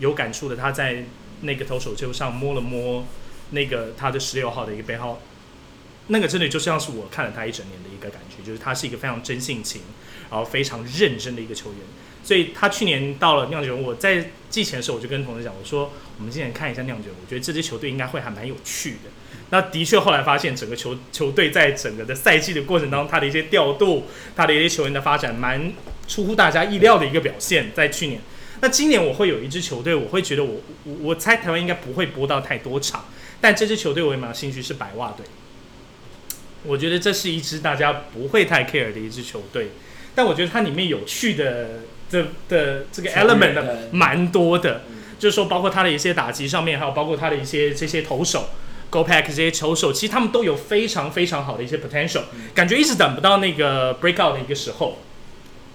[0.00, 1.04] 有感触的，他在
[1.44, 3.06] 那个投手球上摸了摸
[3.50, 5.20] 那个他的十六号的一个背号，
[6.08, 9.82] 那个真的就像是我看了他一整年的一个感觉，就是他是一个非常真性情，
[10.30, 11.78] 然后非常认真的一个球员。
[12.22, 19.10] 所以他去年到了酿酒，我在季前的时候我就跟同事讲，我说我们今年看一下酿酒，我觉得这支球队应该会还蛮有趣的。
[19.50, 24.04] 那的确后来发现整个球球队在整个的赛季的过程当中，他的一些调度，
[24.34, 25.72] 他的一些球员的发展，蛮
[26.08, 28.20] 出乎大家意料的一个表现，在去年。
[28.64, 30.54] 那今年我会有一支球队，我会觉得我
[30.84, 33.04] 我我猜台湾应该不会播到太多场，
[33.38, 35.26] 但这支球队我也蛮有兴趣，是白袜队。
[36.62, 39.68] 我觉得这是一支大家不会太 care 的一支球队，
[40.14, 41.80] 但我觉得它里面有趣的
[42.10, 44.84] 的的这个 element 的蛮多的，
[45.18, 48.48] 就是说包括它的一些打击上面，还有包括它的一些这些投手
[48.88, 52.22] Go Pack 这些球手，其实他们都有非常非常好的一些 potential，
[52.54, 55.00] 感觉一直等不到那个 breakout 的一个时候，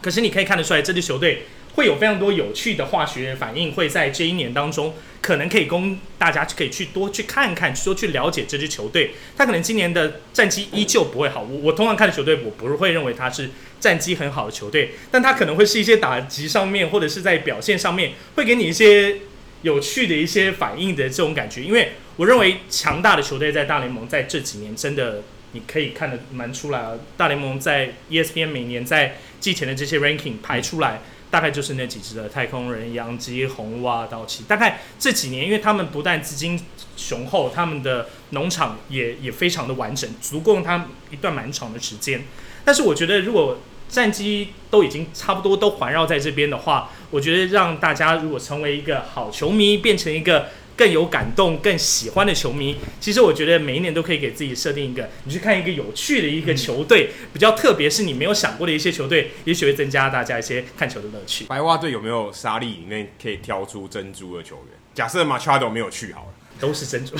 [0.02, 1.46] 可是你可以看得出来这支球队。
[1.76, 9.12] 会有非常多有趣的化学反应，会在这一年当中，可能可以供大家可以去多去看看，多去了解这支球队。
[9.38, 19.18] 他可能今年的战绩依旧不会好，我我通常看的球队，我不会认为他是战绩很好的球队，但他可能会是一些打击上面或者是在表现上面，会给你一些
[19.62, 21.64] 有趣的一些反应的这种感觉。
[21.64, 25.22] 因为我认为强大的球队在大联盟在这几年真的
[25.54, 31.02] 你可以看得蛮出来啊，大联盟在 ESPN 每年在季前的这些 ranking 排出来。
[31.32, 34.44] 大概就是那几只的太空人、洋基、红蛙、道奇。
[34.48, 36.60] 大概这几年，因为他们不但资金
[36.96, 42.24] 雄厚，他们的农场也也非常的完整，足够他们一段蛮长的时间。
[42.66, 50.50] 但是我觉得，如果战机都已经差不多都环绕在这边的话，我觉得让大家如果成为一个好球迷，变成一个。
[50.80, 61.44] 更有感动、更喜欢的球迷，其实我觉得每一年都可以给自己设定一个，你去看一个有趣的一个球队，比较特别是你没有想过的一些球队，也许会增加大家一些看球的乐趣。
[61.48, 64.80] 白袜队有没有沙粒里面可以挑出珍珠的球员？
[64.94, 66.28] 假设马查多没有去好了。
[66.60, 67.16] 都是珍珠，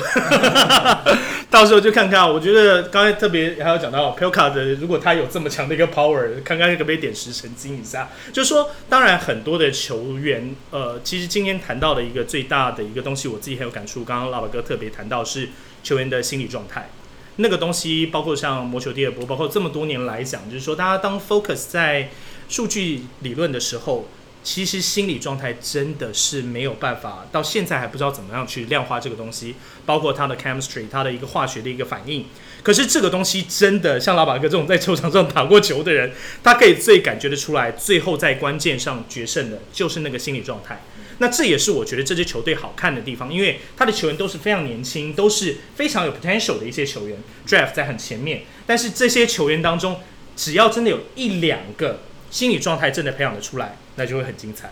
[1.50, 2.30] 到时候就看看。
[2.30, 8.10] 我觉得刚才特别还有讲到 Pelka 的，如果他有这么强的一个 power，看看可不可以点石成金一下。
[8.34, 14.04] 就是说，当然很多的球员，呃，其实今天谈到的一个最大的一个东西，我自己很有感触。
[14.04, 15.50] 刚刚老板哥特别谈到是
[15.84, 16.90] 球员的心理状态，
[17.38, 22.10] 那个东西包括像魔球第二波，包括这么多年来讲，就是说大家当 focus 在
[22.50, 24.08] 数据理论的时候。
[24.42, 29.56] 其实心理状态真的是没有办法，到现在还不知道怎么样去量化这个东西，
[29.86, 32.26] 包括它的 chemistry，它的一个化学的一个反应。
[32.64, 36.12] 可是这个东西真的像老板哥这种在球场上打过球的人，
[36.44, 40.82] 他可以最感觉得出来，最后在关键上决胜的就是那个心理状态。
[41.20, 48.44] 那这也是我觉得这支球队好看的地方，因为他的球员都是非常年轻，都是非常有 potential 的一些球员，draft 在很前面。
[48.66, 50.00] 但是这些球员当中，
[50.36, 52.00] 只要真的有一两个。
[52.30, 54.70] 心理状态真的培养得出来，那就会很精彩。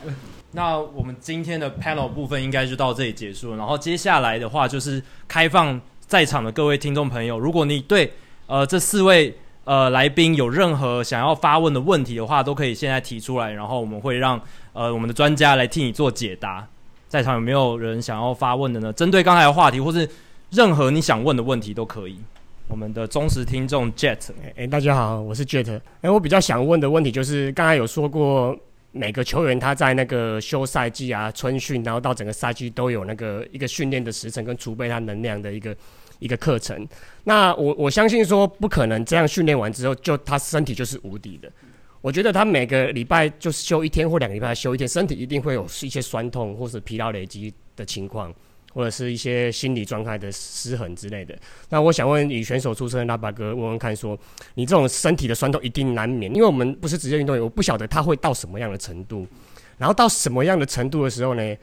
[0.52, 3.58] 那我们今天的 panel 部分应该就到这里结束了。
[3.58, 8.14] 然后接下来的话就是开放在场的各位听众朋友，如果你对
[8.48, 14.42] 呃这四位呃来宾有任何想要发问的问题的话，都可以现在提出来，然后我们会让
[14.74, 16.66] 呃我们的专家来替你做解答。
[17.10, 18.92] 在场有没有人想要发问的呢？
[18.94, 20.10] 针对刚才的话题，或是
[20.52, 22.20] 任何你想问的问题都可以。
[22.68, 25.80] 我们的忠实听众 Jet，哎、大家好，我是 Jet。
[26.02, 28.56] 哎，我比较想问的问题就是，刚才有说过，
[28.92, 35.76] 每个球员他在那个休赛季啊、春训，然后到整个赛季都有那个一个训练的时程跟储备他能量的一个
[36.20, 36.86] 一个课程。
[37.24, 41.50] 那我我相信说，不可能这样训练完之后，就他身体就是无敌的。
[42.02, 48.34] 我觉得他每个礼拜就是休一天或两个礼拜休一天，身体一定会有一些酸痛或是疲劳累积的情况。
[48.74, 51.38] 或者是一些心理状态的失衡之类的。
[51.70, 54.18] 那我想问，以选手出身的拉巴哥问问看，说
[54.56, 59.28] 你这种身体的酸痛一定难免，因为我们不是职业运动员，我不晓得他会到什么样的程度，
[59.78, 61.56] 然后到什么样的程度的时候呢？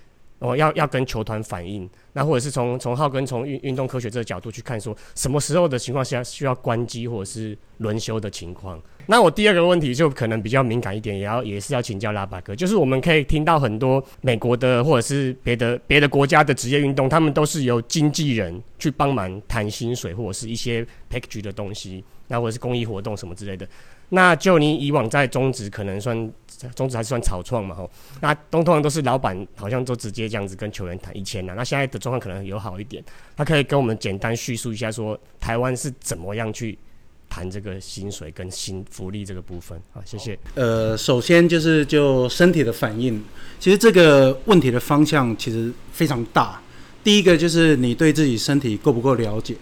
[0.44, 8.78] 哦，要要跟球团反映，那或者是从从浩根从运运动科学这个角度去看，说什么时候的情况下需要关机或者是轮休的情况。
[9.06, 23.66] 那我第二个问题就可能比较敏感一点，也要也是要请教拉巴哥，就是我们可以听到很多美国的或者是别的别的国家的职业运动，他们都是由经纪人去帮忙谈薪水或者是一些 package 的东西，那或者是公益活动什么之类的。
[24.10, 26.30] 那就你以往在中职可能算
[26.74, 27.90] 中职还是算草创嘛吼，
[28.20, 33.02] 那通常都是老板好像都直接这样子跟球员谈一千啊，那现在的状况可能有好一点，
[33.36, 36.78] 他可以跟我们简单叙述一下说台湾是怎么样去。
[37.26, 40.38] 谈这个薪水跟薪福利这个部分啊，谢谢。
[40.54, 43.20] 呃，首先就是就身体的反应，
[43.58, 46.60] 其实这个问题的方向其实非常大。
[47.02, 49.56] 第一个就是你对自己身体够不够了解，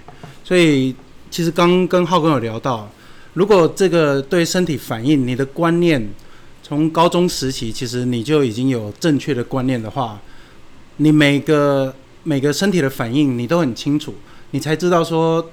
[0.44, 0.94] 所以
[1.30, 2.86] 其实刚跟浩哥有聊到，
[3.32, 6.06] 如果这个对身体反应你的观念
[6.72, 10.18] 从高中时期其实你就已经有正确的观念的话，
[10.96, 14.14] 你每个每个身体的反应你都很清楚，
[14.52, 15.50] 你才知道说。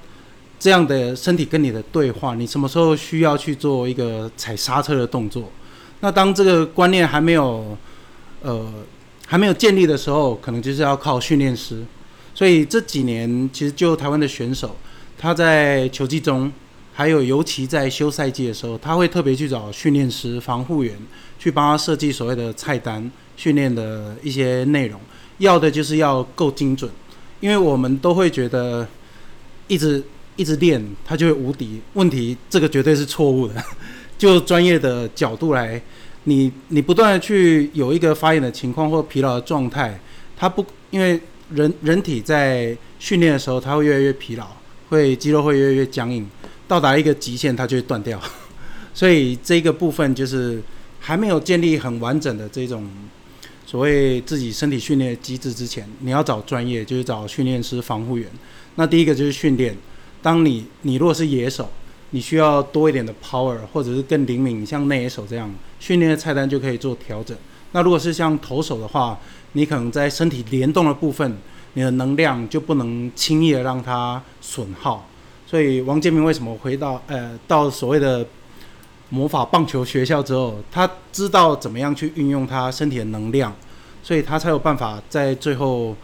[0.58, 5.50] 这样的身体跟你的对话，你什么时候需要去做一个踩刹车的动作？
[6.00, 7.76] 那当这个观念还没有，
[8.42, 8.70] 呃，
[9.26, 11.82] 还没有建立的时候，可能就是要靠训练师。
[12.34, 14.76] 所以这几年，其实就台湾的选手，
[15.18, 16.52] 他在球技中，
[17.00, 20.94] 还有尤其在休赛季的时候，他会特别去找训练师、防护员
[21.38, 25.00] 去帮他设计所谓的菜单、训练的一些内容，
[25.38, 26.90] 要的就是要够精准，
[27.40, 28.86] 因为我们都会觉得
[29.66, 30.04] 一直。
[30.36, 31.82] 一直练，他就会无敌。
[31.92, 33.54] 问题这个绝对是错误的。
[34.16, 35.78] 就专业的角度来，
[36.24, 40.00] 你你不断的去有一个发炎的情况或疲劳的状态，
[40.38, 41.20] 他不因为
[41.50, 44.46] 人人体在训练的时候，他会越来越疲劳，
[44.88, 46.26] 会肌肉会越来越僵硬，
[46.70, 48.16] 到达一个极限，它就会断掉。
[48.94, 50.62] 所以这个部分就是
[51.00, 52.88] 还没有建立很完整的这种
[53.66, 58.28] 所谓自己身体训练机制之前，你要找专业，就是找训练师、防护员。
[58.76, 59.76] 那第一个就是训练。
[60.22, 61.68] 当你你如果是野手，
[62.10, 67.36] 你需要多一点的 power，或者是更灵敏，像内野手这样训练的菜单就可以做调整。
[67.72, 69.18] 那如果是像投手的话，
[69.54, 71.36] 你可能在身体联动的部分，
[71.74, 75.08] 你的能量就不能轻易的让它损耗。
[75.50, 78.24] 所以王建民为什么回到呃到所谓的
[79.08, 83.52] 魔法棒球学校之后，他知道怎么样去运用他身体的能量，
[84.00, 85.96] 所以他才有办法在最后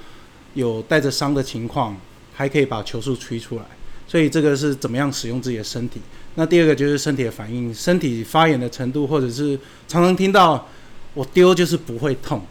[0.54, 1.96] 有带着伤的情况，
[2.34, 3.62] 还可以把球速吹出来。
[4.08, 6.00] 所以这个是怎么样使用自己的身体？
[6.34, 9.56] 那第二个就是身体的反应，身体发炎的程度，或者是
[9.86, 10.66] 常常听到
[11.14, 12.42] 我丢就是不会痛，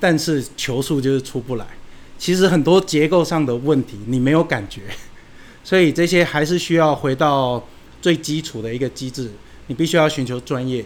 [0.00, 1.66] 但是球速就是出不来。
[2.16, 4.80] 其实很多结构上的问题你没有感觉，
[5.68, 7.62] 所以这些还是需要回到
[8.00, 9.30] 最基础的一个机制，
[9.66, 10.82] 你必须要寻求专业，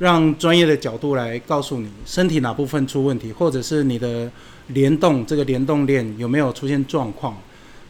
[0.00, 4.30] 让专业的角度来告诉你身体哪部分出问题，或者是你的
[4.66, 7.40] 联动这个联动链有没有出现状况，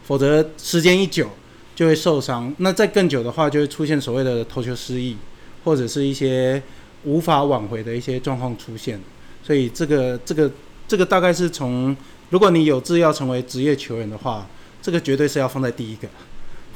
[0.05, 1.29] 否则时间一久。
[1.75, 5.15] 就会受伤，那再更久的话，就会出现所谓的投球失忆，
[5.63, 6.63] 或者是一些
[7.05, 8.99] 无法挽回的一些状况出现。
[9.43, 10.51] 所以这个这个
[10.89, 11.95] 这个大概是从，
[12.31, 14.47] 如果你有志要成为职业球员的话，
[14.81, 16.09] 这个绝对是要放在第一个，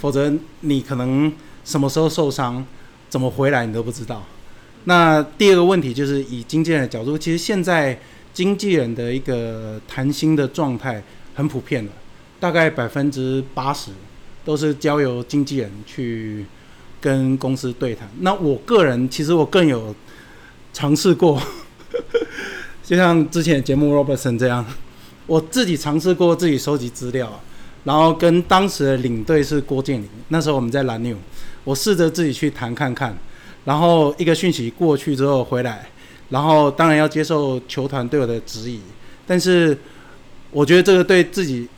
[0.01, 1.32] 否则你可能
[1.64, 2.64] 什么时候受伤，
[3.09, 4.24] 怎么回来你都不知道。
[4.85, 8.01] 那第二个问题就是以经纪人的角度，其实现在
[8.32, 11.02] 经纪人的一个谈薪的状态
[11.35, 11.93] 很普遍的，
[12.40, 13.90] 大概百分之八十。
[14.43, 16.47] 都是交由经纪人去
[16.98, 18.09] 跟公司对谈。
[18.20, 19.94] 那我个人其实我更有
[20.72, 21.40] 尝试过，
[22.82, 24.64] 就像之前节目 Robertson 这样，
[25.27, 27.39] 我自己尝试过自己收集资料，
[27.85, 31.16] 然后跟当时的领队是郭建林，那时候我们在蓝牛，
[31.65, 33.16] 我试着自己去谈看看，
[33.65, 35.89] 然后一个讯息过去之后回来，
[36.28, 38.81] 然后当然要接受球团对我的质疑，
[39.27, 39.77] 但是
[40.51, 41.69] 我觉得这个对自己。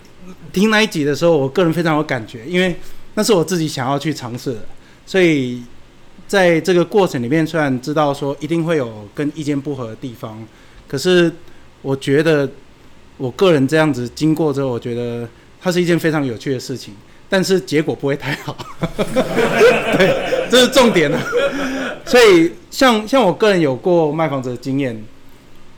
[0.52, 2.76] 听那一集的时候，我个人非常有感觉，因为
[3.14, 4.60] 那是我自己想要去尝试的，
[5.04, 5.60] 所以
[6.28, 10.40] 在这个过程里面，虽然知道说一定会有跟意见不合的地方，
[10.86, 11.30] 可是
[11.82, 12.48] 我觉得
[13.16, 15.28] 我个人这样子经过之后，我觉得
[15.62, 16.92] 它是一件非常有趣的事情，
[17.28, 18.56] 但是结果不会太好，
[19.96, 21.22] 对，这是重点了。
[22.04, 25.04] 所以像像我个人有过卖房子的经验，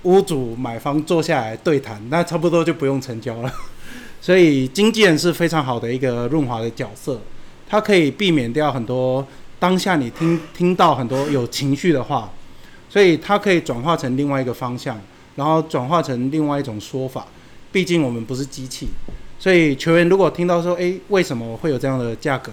[0.05, 3.53] 屋主买方坐下来对谈，那差不多就不用成交了。
[4.23, 7.21] 所以经纪人是非常好的一个润滑的角色，
[7.69, 9.27] 它可以避免掉很多
[9.59, 12.33] 当下你听听到很多有情绪的话，
[12.89, 14.99] 所以它可以转化成另外一个方向，
[15.37, 17.27] 然后转化成另外一种说法。
[17.71, 18.89] 毕竟我们不是机器，
[19.39, 22.53] 所以球员如果听到说，诶，为什么会有这样的价格，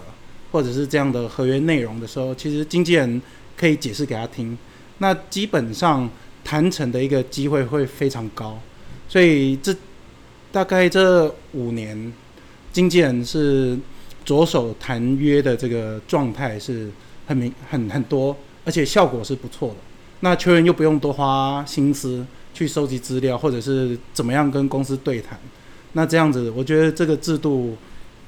[0.51, 3.21] 或者是这样的合约内容的时候，其实经纪人
[3.57, 4.57] 可以解释给他听，
[4.97, 6.09] 那基本上
[6.43, 8.59] 谈成的一个机会会非常高。
[9.07, 9.75] 所以这。
[10.53, 12.11] 大概这五年，
[12.73, 13.79] 经纪人是
[14.25, 16.91] 着手谈约的这个状态是
[17.25, 18.35] 很明很很多，
[18.65, 19.75] 而且效果是不错的。
[20.19, 25.39] 那球员又不用多花心思去收集资料，或者是怎么样跟公司对谈。
[25.93, 27.77] 那这样子，我觉得这个制度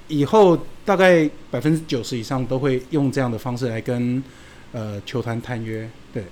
[0.07, 4.22] 以后大概百分之九十以上都会用这样的方式来跟
[4.73, 5.90] 呃球团谈约。
[6.14, 6.26] 对，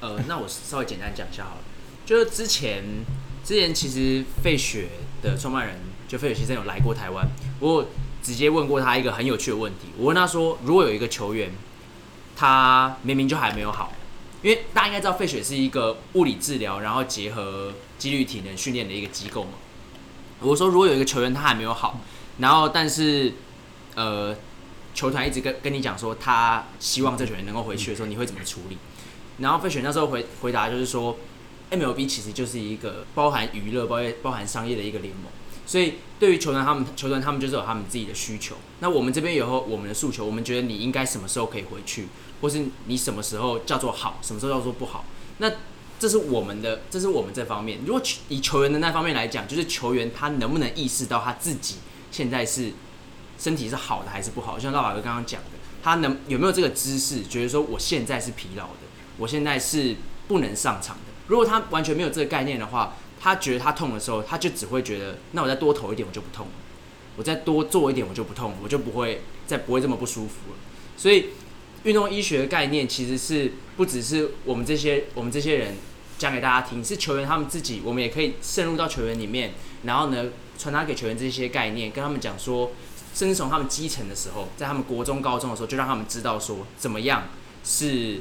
[0.00, 1.62] 呃，那我稍微简单讲一下好了。
[2.04, 2.84] 就是之前
[3.42, 4.88] 之前其实费雪
[5.22, 7.26] 的创办人就费雪先生有来过台湾，
[7.60, 7.88] 我
[8.22, 9.88] 直接问过他一个很有趣的问题。
[9.96, 11.50] 我问他说，如果有一个球员，
[12.36, 13.92] 他明明就还没有好，
[14.42, 19.52] 因为大家应该知道费雪是一个物理治疗，然后结合肌力体能训练的一个机构嘛。
[20.40, 22.00] 我说，如果有一个球员他还没有好，
[22.38, 23.32] 然后但是
[23.94, 24.36] 呃，
[24.94, 28.76] 球团一直跟跟你讲说他希望这球员能够回去的时候，你会怎么处理？
[29.38, 31.16] 然后费雪那时候回回答就是说
[31.70, 35.24] ，MLB 其实就是一个包含娱乐、包包含商业的一个联盟，
[35.66, 38.56] 所以对于球团他们球团他们就是有他们自己的需求。
[38.80, 42.06] 那我们这边有我们的诉求，我们觉得你应该什么时候可以回去，
[42.40, 45.04] 或是你什么时候叫做好，什么时候叫做不好？
[45.38, 45.50] 那
[45.98, 47.80] 这是我们的，这是我们这方面。
[47.86, 51.76] 如果以球员的那方面来讲，就是球员他能不能意识到他自己
[52.10, 52.72] 现在是
[53.38, 54.58] 身体是好的还是不好？
[54.58, 55.50] 像大马哥刚刚讲的，
[55.82, 58.80] 他能有没有这个知识，觉得说我现在是疲劳的，
[59.18, 59.96] 我现在是
[60.28, 61.12] 不能上场的。
[61.28, 66.52] 如果他完全没有这个概念的话，他觉得他痛的时候，他就只会觉得，那我再多投一点，我就不痛了；
[67.16, 70.58] 我再多做一点，我就不痛了，我就不会再不会这么不舒服了。
[70.96, 71.30] 所以，
[71.84, 75.74] 运动医学的概念其实是不只是我们这些我们这些人。
[76.16, 79.52] 讲给大家听，是球员他们自己，我们也可以渗入到球员里面，
[79.82, 82.70] 然后呢，传达给球员这些概念，跟他们讲说，
[83.12, 87.24] 甚至从他们基层的时候，在他们国中、高中的时候，就让他们知道说，怎么样
[87.64, 88.20] 是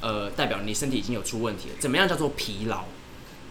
[0.00, 2.84] 呃代表你身体已经有出问题了，怎么样叫做疲劳，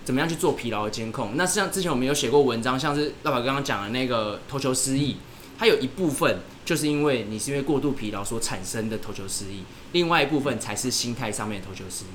[0.03, 1.33] 怎么样去做疲劳的监控。
[1.35, 5.17] 那像之前我们有写过文章，像是老板刚刚讲的那个投球失忆，
[5.59, 12.07] 它有一部分就是因为你是因为过度疲劳所产生的投球失忆，另外一部分才是心态上面的投球失意。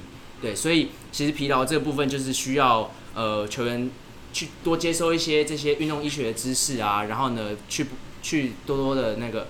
[0.43, 3.89] 对，所以其实疲劳这个部分就是需要呃球员
[4.33, 7.87] 去多接收一些这些运动医学的知识啊，然后呢去
[8.23, 9.49] 去多多的那个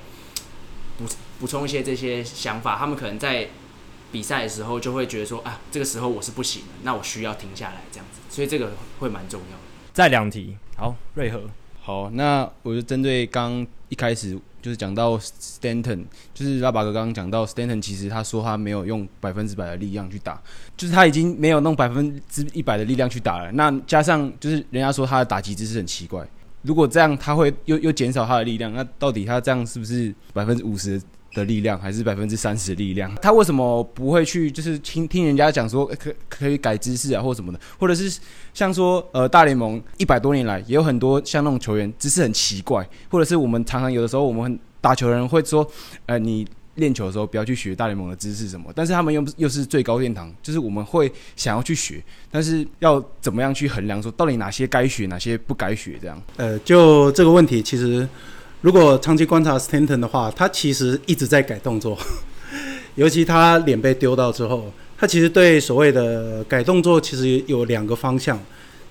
[0.98, 1.06] 补
[1.38, 3.48] 补充一些这些想法，他们可能在
[4.12, 9.62] 比赛的时候就会觉得说啊，这个时候我是不行的，那我需要停下来这样子，所以这个会蛮重要的。
[9.94, 11.40] 再两题，好，瑞和，
[11.80, 14.38] 好，那我就针对刚一开始。
[14.60, 16.04] 就是讲到 Stanton，
[16.34, 20.40] 就是拉巴哥刚刚讲到 Stanton，其实他说他没有用百分之百的力量去打，
[20.76, 23.50] 就是他已经没有弄百分之一百的力量去打了。
[23.52, 26.26] 那加上就是人家说他的打击姿势很奇怪，
[26.62, 31.00] 如果这样他会又又减少他的力量，那到底他这样是不是百分之五十？
[31.32, 38.18] 的力量还是百分之三十力量，他为什么不会去就是听听人家讲说可可以改姿势啊或什么的，或者是
[38.52, 45.64] 像说呃大联盟一百多年来也有很多像那种球员姿势很奇怪，或者是我们常常有的时候我们打球人会说，
[46.06, 56.22] 呃你练球的时候不要去学大联盟的姿势什么，但是他们又又是最高殿堂，就是我们会想要去学，但是要怎么样去衡量说到底哪些该学哪些不该学这样？
[56.36, 58.08] 呃，就这个问题其实。
[58.62, 61.96] 如果长期观察 Stanton 的话，他其实一直在改动作，
[62.94, 68.38] 尤其他脸被丢到之后，他其实对所谓的改动作其实有两个方向。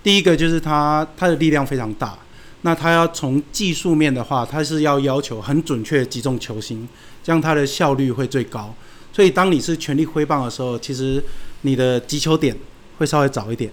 [0.02, 2.18] 第一个就是他他的力量非常大，
[2.62, 6.90] 那他要从技术面的话，他是要要求很准确击中球心，
[7.24, 8.74] 这样他的效率会最高。
[9.14, 11.24] 所以当你是全力挥棒的时候，其实
[11.62, 12.58] 你的击球点
[12.98, 13.70] 会稍微早一点，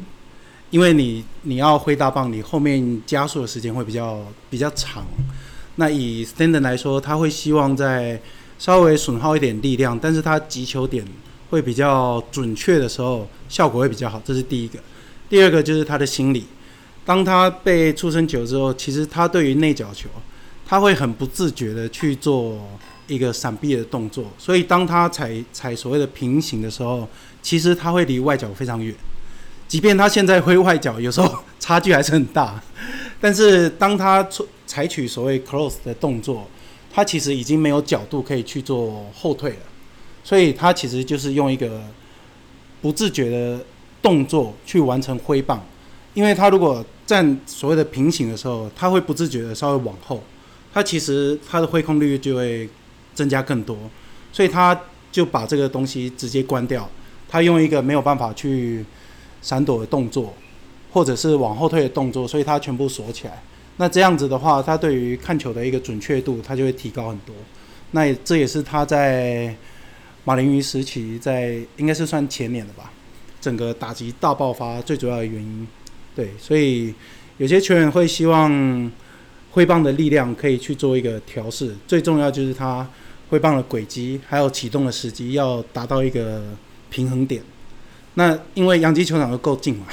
[0.69, 4.21] 因为你你要挥大棒，你后面加速的时间会比较
[4.51, 5.03] 比较长。
[5.77, 8.21] 那以 Stanton 来说，他会希望在
[8.59, 11.05] 稍微损耗一点力量，但是他击球点
[11.51, 14.21] 会比较准确的时候，效果会比较好。
[14.25, 14.79] 这是第一个。
[15.29, 16.47] 第二个就是他的心理，
[17.05, 20.09] 当他被出生球之后，其实他对于内角球，
[20.65, 22.59] 他会很不自觉的去做
[23.07, 24.25] 一个闪避的动作。
[24.39, 27.09] 所以当他踩踩所谓的平行的时候，
[27.43, 28.95] 其实他会离外角非常远。
[29.69, 32.63] 即便他现在挥外角，有时候差距还是很大，
[33.21, 34.47] 但是当他出
[34.77, 36.47] 采取所谓 close 的动作，
[36.93, 39.57] 他其实已经没有角度可以去做后退了，
[40.23, 41.83] 所以他其实就是用一个
[42.83, 43.65] 不自觉的
[44.03, 45.65] 动作去完成挥棒，
[46.13, 50.23] 因为他如果站所谓的平行的时候，他会不自觉的稍微往后，
[50.75, 52.69] 他其实他的挥空率就会
[53.15, 53.79] 增加更多，
[54.31, 54.79] 所以他
[55.11, 56.87] 就把这个东西直接关掉，
[57.31, 58.85] 他用一个没有办法去
[59.41, 60.35] 闪躲的动作，
[60.93, 63.43] 或者是往后退的动作，所以他全部锁起来。
[63.79, 67.35] 那这样子的话，他对于看球的一个准确度，他就会提高很多。
[67.91, 69.55] 那也这也是他在
[70.25, 72.91] 马林鱼时期，在应该是算前年的吧，
[73.41, 75.69] 整个打击大爆发最主要的原因。
[76.15, 76.95] 对，所以
[77.37, 78.91] 有些球员会希望
[79.51, 82.89] 挥棒的力量可以去做一个调试，最重要就是他
[83.29, 86.43] 挥棒的轨迹还有启动的时机要达到一个
[86.91, 87.43] 平衡点。
[88.15, 89.85] 那因为洋基球场又够近嘛，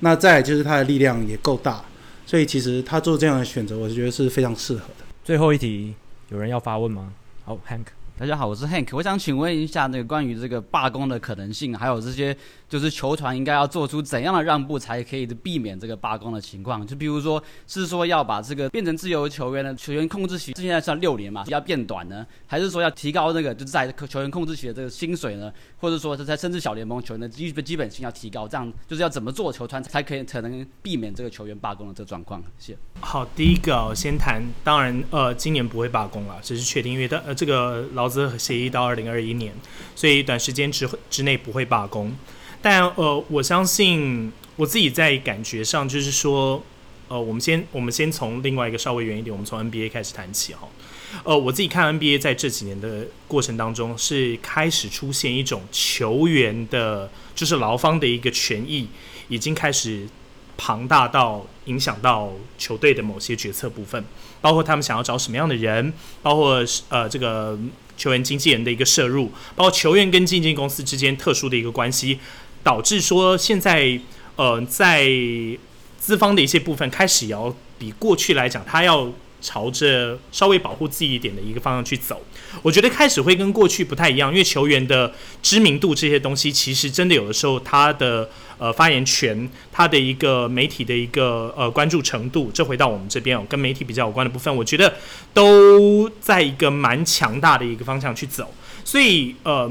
[0.00, 1.82] 那再就是他的力量也够大，
[2.30, 5.04] 所以其实他做这样的选择，我是觉得是非常适合的。
[5.24, 5.96] 最后一题，
[6.28, 7.12] 有人要发问吗？
[7.44, 7.86] 好，Hank。
[8.20, 12.36] 大家好，我是 Hank，我想请问一下，那个关于这个罢工的可能性，还有这些
[12.68, 16.86] 就是球团应该要做出怎样的让步，才可以避免这个罢工的情况？
[16.86, 22.26] 就比如说，是说要把这个变成自由球员的球员控制期，现在算六年嘛，要变短呢？
[22.46, 25.50] 还是说要提高那个就是在球员控制期的这个薪水呢？
[25.78, 28.46] 或者说是在甚至小联盟球员的基基本性要提高？
[28.46, 32.42] 这样就是要怎么做球团才可以才能避免这个球员罢工的这个状况？
[32.58, 32.78] 谢谢。
[33.00, 39.54] 好，第一个我先谈，当然呃，今年不会罢工了，这是确定，因为的呃这个劳资协议到二零二一年，
[39.94, 42.12] 所以短时间之之内不会罢工。
[42.60, 46.62] 但呃，我相信我自己在感觉上就是说，
[47.08, 50.68] 呃，我们先我们先从另外一个稍微远一点，我们从 NBA 开始谈起哈。
[51.22, 58.88] 呃，我自己看 NBA 在这几年的过程当中，是开始出现一种球员的，就是劳方的一个权益，
[59.28, 60.08] 已经开始。
[60.62, 64.04] 庞大到影响到球队的某些决策部分，
[64.42, 67.58] 包括他们想要找什么样的人，包括呃这个
[68.00, 72.18] 球员经纪人的一个摄入，包括球员跟经纪公司之间特殊的一个关系，
[72.62, 74.00] 导致说现在
[74.36, 75.06] 呃在
[75.98, 82.22] 资方的一些部分开始要比过去来讲，他要朝着稍微保护自己一点的一个方向去走。
[82.62, 85.12] 我觉得开始会跟过去不太一样，因为球员的
[85.42, 88.28] 知名度这些东西，其实真的有的时候他的。
[88.60, 94.92] 呃，发言权，他的一个媒体的一个呃关注程度，这回到我们这边哦，跟媒体比较有关的部分，我觉得
[95.32, 98.52] 都在一个蛮强大的一个方向去走。
[98.84, 99.66] 所以，呃，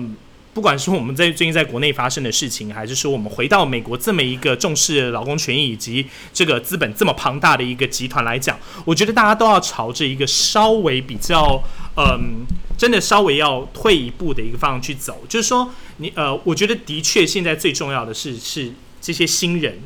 [0.53, 11.63] 不管是我们在最近在国内发生的事情，还是说我们回到美国这么一个重视劳工权益以及这个资本这么庞大的一个集团来讲，我觉得大家都要朝着一个稍微比较，
[11.97, 12.45] 嗯、
[12.77, 15.71] 真的稍微要退一步的一个方向去走，就是说。
[16.01, 18.71] 你呃，我觉得的确，现在最重要的是是
[19.01, 19.79] 这些新人，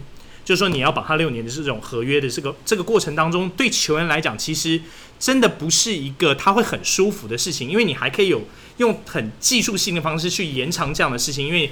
[0.45, 4.79] 就是说你要把他六年的这种合约的这个这个过程当中，对球员来讲，其实
[5.17, 8.43] 真的不是一个他会很舒服的事情，因为你还可以有
[8.77, 11.71] 用很技术性的方式去延长这样的事情，因为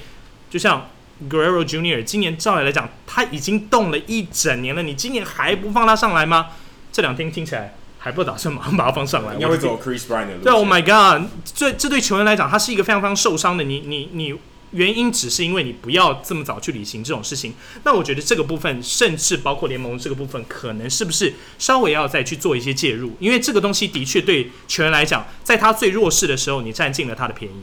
[0.50, 0.90] 就像
[1.30, 6.48] Guerrero Junior 今年照理来讲，他已经动了一整年了，你今年还不放他上来吗？
[6.92, 7.76] 这两天听起来。
[8.04, 10.44] 还不打算马上把他放上来，应该会走 Chris Bryant 的路。
[10.44, 13.64] 对，Oh my God，这这对球员来讲，他是一个非常非常受伤的。
[13.64, 14.34] 你你你，
[14.72, 17.54] 原因只是因为你不要这么早去履行这种事情。
[17.84, 23.14] 那我觉得这个部分，甚至包括联盟这个部分，可能是不是稍微要再去做一些介入？
[23.20, 27.56] 因为这个东西的确对球员来讲，在他最弱势的时候，你占尽了他的便宜。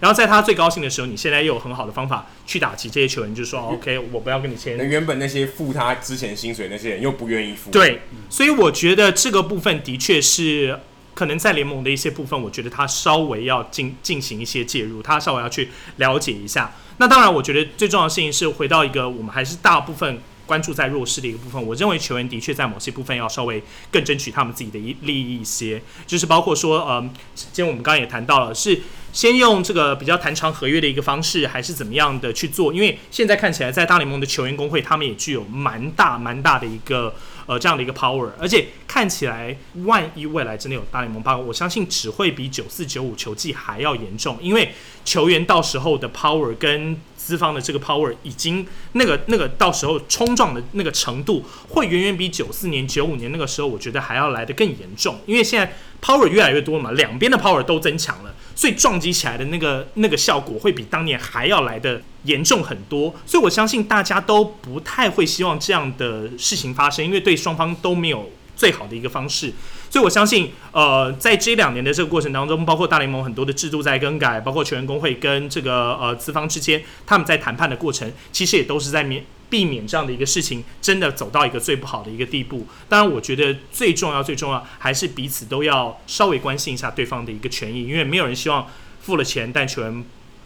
[0.00, 4.76] 然后在他最高兴的时候，你现在又有很好的方法去打击这些球员，就是说，OK，我不要跟你签。
[4.76, 7.70] 那原本那些付他之前薪水那些人又不愿意付。
[7.70, 10.76] 对，所以我觉得这个部分的确是
[11.14, 16.74] 可能在联盟的一些部分，我觉得他稍微要进进行一些介入，他稍微要去了解一下。
[16.98, 21.62] 那当然，我觉得最重要的事情是回到一个我们还是大部分关注在弱势的一个部分。
[21.64, 28.80] 我认为球员的确在某些部分要稍微更争取他们自己的一利益一些，就是包括说，嗯，今天我们刚刚也谈到了是。
[29.12, 32.72] 先用这个比较谈长合约的一个方式，还是怎么样的去做？
[32.72, 37.14] 因为现在看起来，在大联盟的球员工会，他们也具有蛮大蛮大的一个
[37.46, 44.72] 呃这样的一个 power，而且看起来，万一未来真的有大联盟罢工，我相信只会比九四九五球季还要严重，因为
[45.04, 58.34] 球员到时候的 power 跟资方的这个 power 已经那个那个到时候冲撞的那个程度，会远远比九四年、九五年那个时候，我觉得还要来得更严重，因为现在 power 越来越多嘛，两边的 power 都增强了。
[58.54, 69.52] 所以撞击起来的那个那个效果会比当年还要来的严重很多，所以我相信大家都不太会希望这样的事情发生，因为对双方都没有最好的一个方式。
[69.92, 79.22] 所以我相信，呃，在这两年的这个过程当中，包括大联盟很多的制度在更改，包括球员工会跟这个呃资方之间，他们在谈判的过程，其实也都是在免。
[79.50, 82.66] 避免这样的一个事情真的走到一个最不好的一个地步。
[82.88, 88.66] 当然，我觉得最重要、最重要还是彼此都要稍微关心一下对方的一个权益，因为没有人希望
[89.02, 90.02] 付了钱，但球员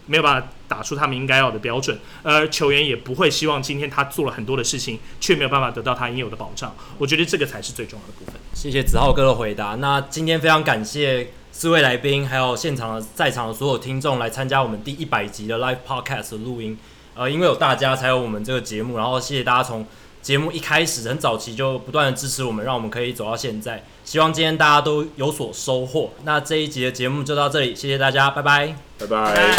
[0.07, 6.75] 没有办法打出他们应该要的标准，而球员也不会希望今天他做了很多的事情，却没有办法得到他应有的保障。
[6.97, 8.41] 我觉得这个才是最重要的部分。
[8.53, 9.75] 谢谢子浩哥的回答。
[9.75, 16.77] 那今天非常感谢四位来宾，还有现场的在场的所有听众来参加我们第一百集的 Live Podcast 录音。
[17.15, 19.85] 呃，因为有大家才有我们这个节目，然后谢谢大家从
[20.21, 23.83] 节目一开始很早期就不断的支持我们，让我们可以走到现在。
[24.07, 26.09] 希望今天大家都有所收获。
[26.23, 29.35] 那这一集的节目就到这里，谢谢大家，拜拜，拜拜。
[29.35, 29.57] 拜拜。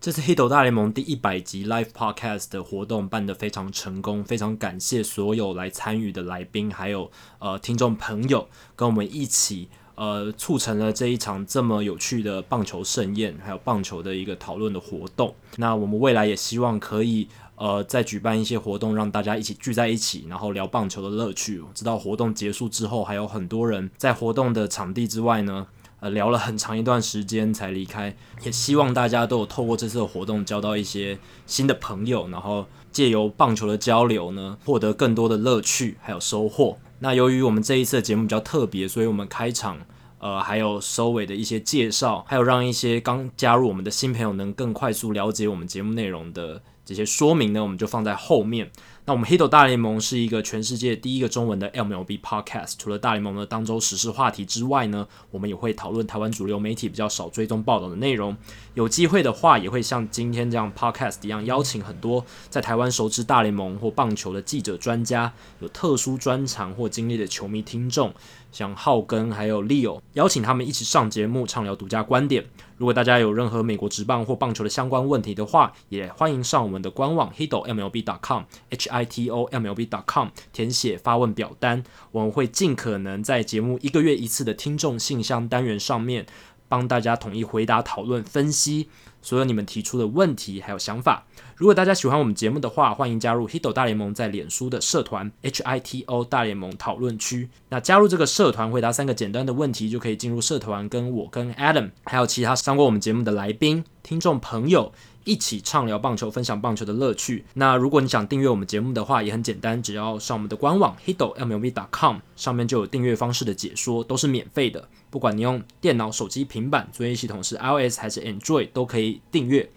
[0.00, 7.10] 这次《Hito 大联盟》第一百集 Live Podcast 的活动办得非常成功，非常感谢所有来参与的来宾，还有
[7.40, 15.34] 呃听众朋友跟我们一起呃促成了这一场这么有趣的棒球盛宴，还有棒球的一个讨论的活动。
[15.56, 21.62] 那我们未来也希望可以呃在举办一些活动，让大家一起聚在一起，然后聊棒球的乐趣。
[21.74, 25.66] 直到活动结束之后，还有很多人在活动的场地之外呢。
[26.00, 36.76] 呃，聊了很长一段时间才离开，也希望大家都有透过这次的活动交到一些新的朋友，然后借由棒球的交流呢，获得更多的乐趣还有收获。
[36.98, 39.78] 那由于我们这一次的节目比较特别，所以我们开场
[40.18, 48.70] 呃还有收尾的一些介绍，还有让一些刚加入我们的新朋友能更快速了解我们节目内容的这些说明呢，我们就放在后面。
[49.06, 52.72] 那我们 Hito 大联盟是一个全世界第一个中文的 MLB Podcast。
[52.78, 58.34] 除了大联盟的当周时事话题之外呢，我们也会讨论台湾主流媒体比较少追踪报道的内容。
[58.72, 65.30] 有机会的话，也会像今天这样 Podcast 一样，邀请很多在台湾熟知大联盟或棒球的记者、专家，
[65.60, 68.14] 有特殊专长或经历的球迷听众，
[68.54, 72.46] 像浩根还有 Leo，邀请他们一起上节目畅聊独家观点。
[72.76, 81.82] 如果大家有任何美国职棒或棒球的相关问题的话，也欢迎上我们的官网 hitomlb.com，h i t o m l b.com 填写发问表单，
[82.12, 86.24] 我们会尽可能在节目一个月一次的听众信箱单元上面，
[86.68, 88.88] 帮大家统一回答、讨论、分析
[89.20, 91.26] 所有你们提出的问题还有想法。
[91.56, 97.48] 如果大家喜欢我们节目的话，欢迎加入 Hito 大联盟在脸书的社团 HITO 大联盟讨论区。
[97.68, 107.44] 那加入这个社团，回答三个简单的问题，就可以进入社团，跟我、跟 Adam 还有其他上过我们节目的来宾、听众朋友一起畅聊棒球，分享棒球的乐趣。
[107.54, 114.88] 那如果你想订阅我们节目的话，也很简单，只要上我们的官网 hitomlb.com，上面就有订阅方式的解说，都是免费的。
[115.08, 119.70] 不管你用电脑、手机、平板，作业系统是 iOS 还是 Android，都可以订阅。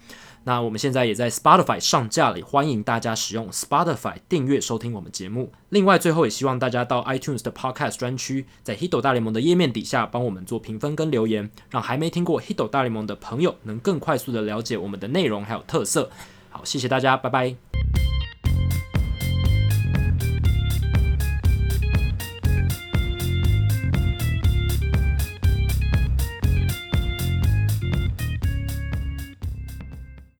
[0.48, 5.52] 那我们现在也在 Spotify 上架了，欢迎大家使用 Spotify 订阅收听我们节目。
[5.68, 16.08] 另外，最后也希望大家到 iTunes 的 Podcast 专区，在 Hito 大联盟的页面底下帮我们做评分跟留言，让还没听过 Hito 大联盟的朋友能更快速的了解我们的内容还有特色。
[16.48, 17.67] 好，谢谢大家，拜拜。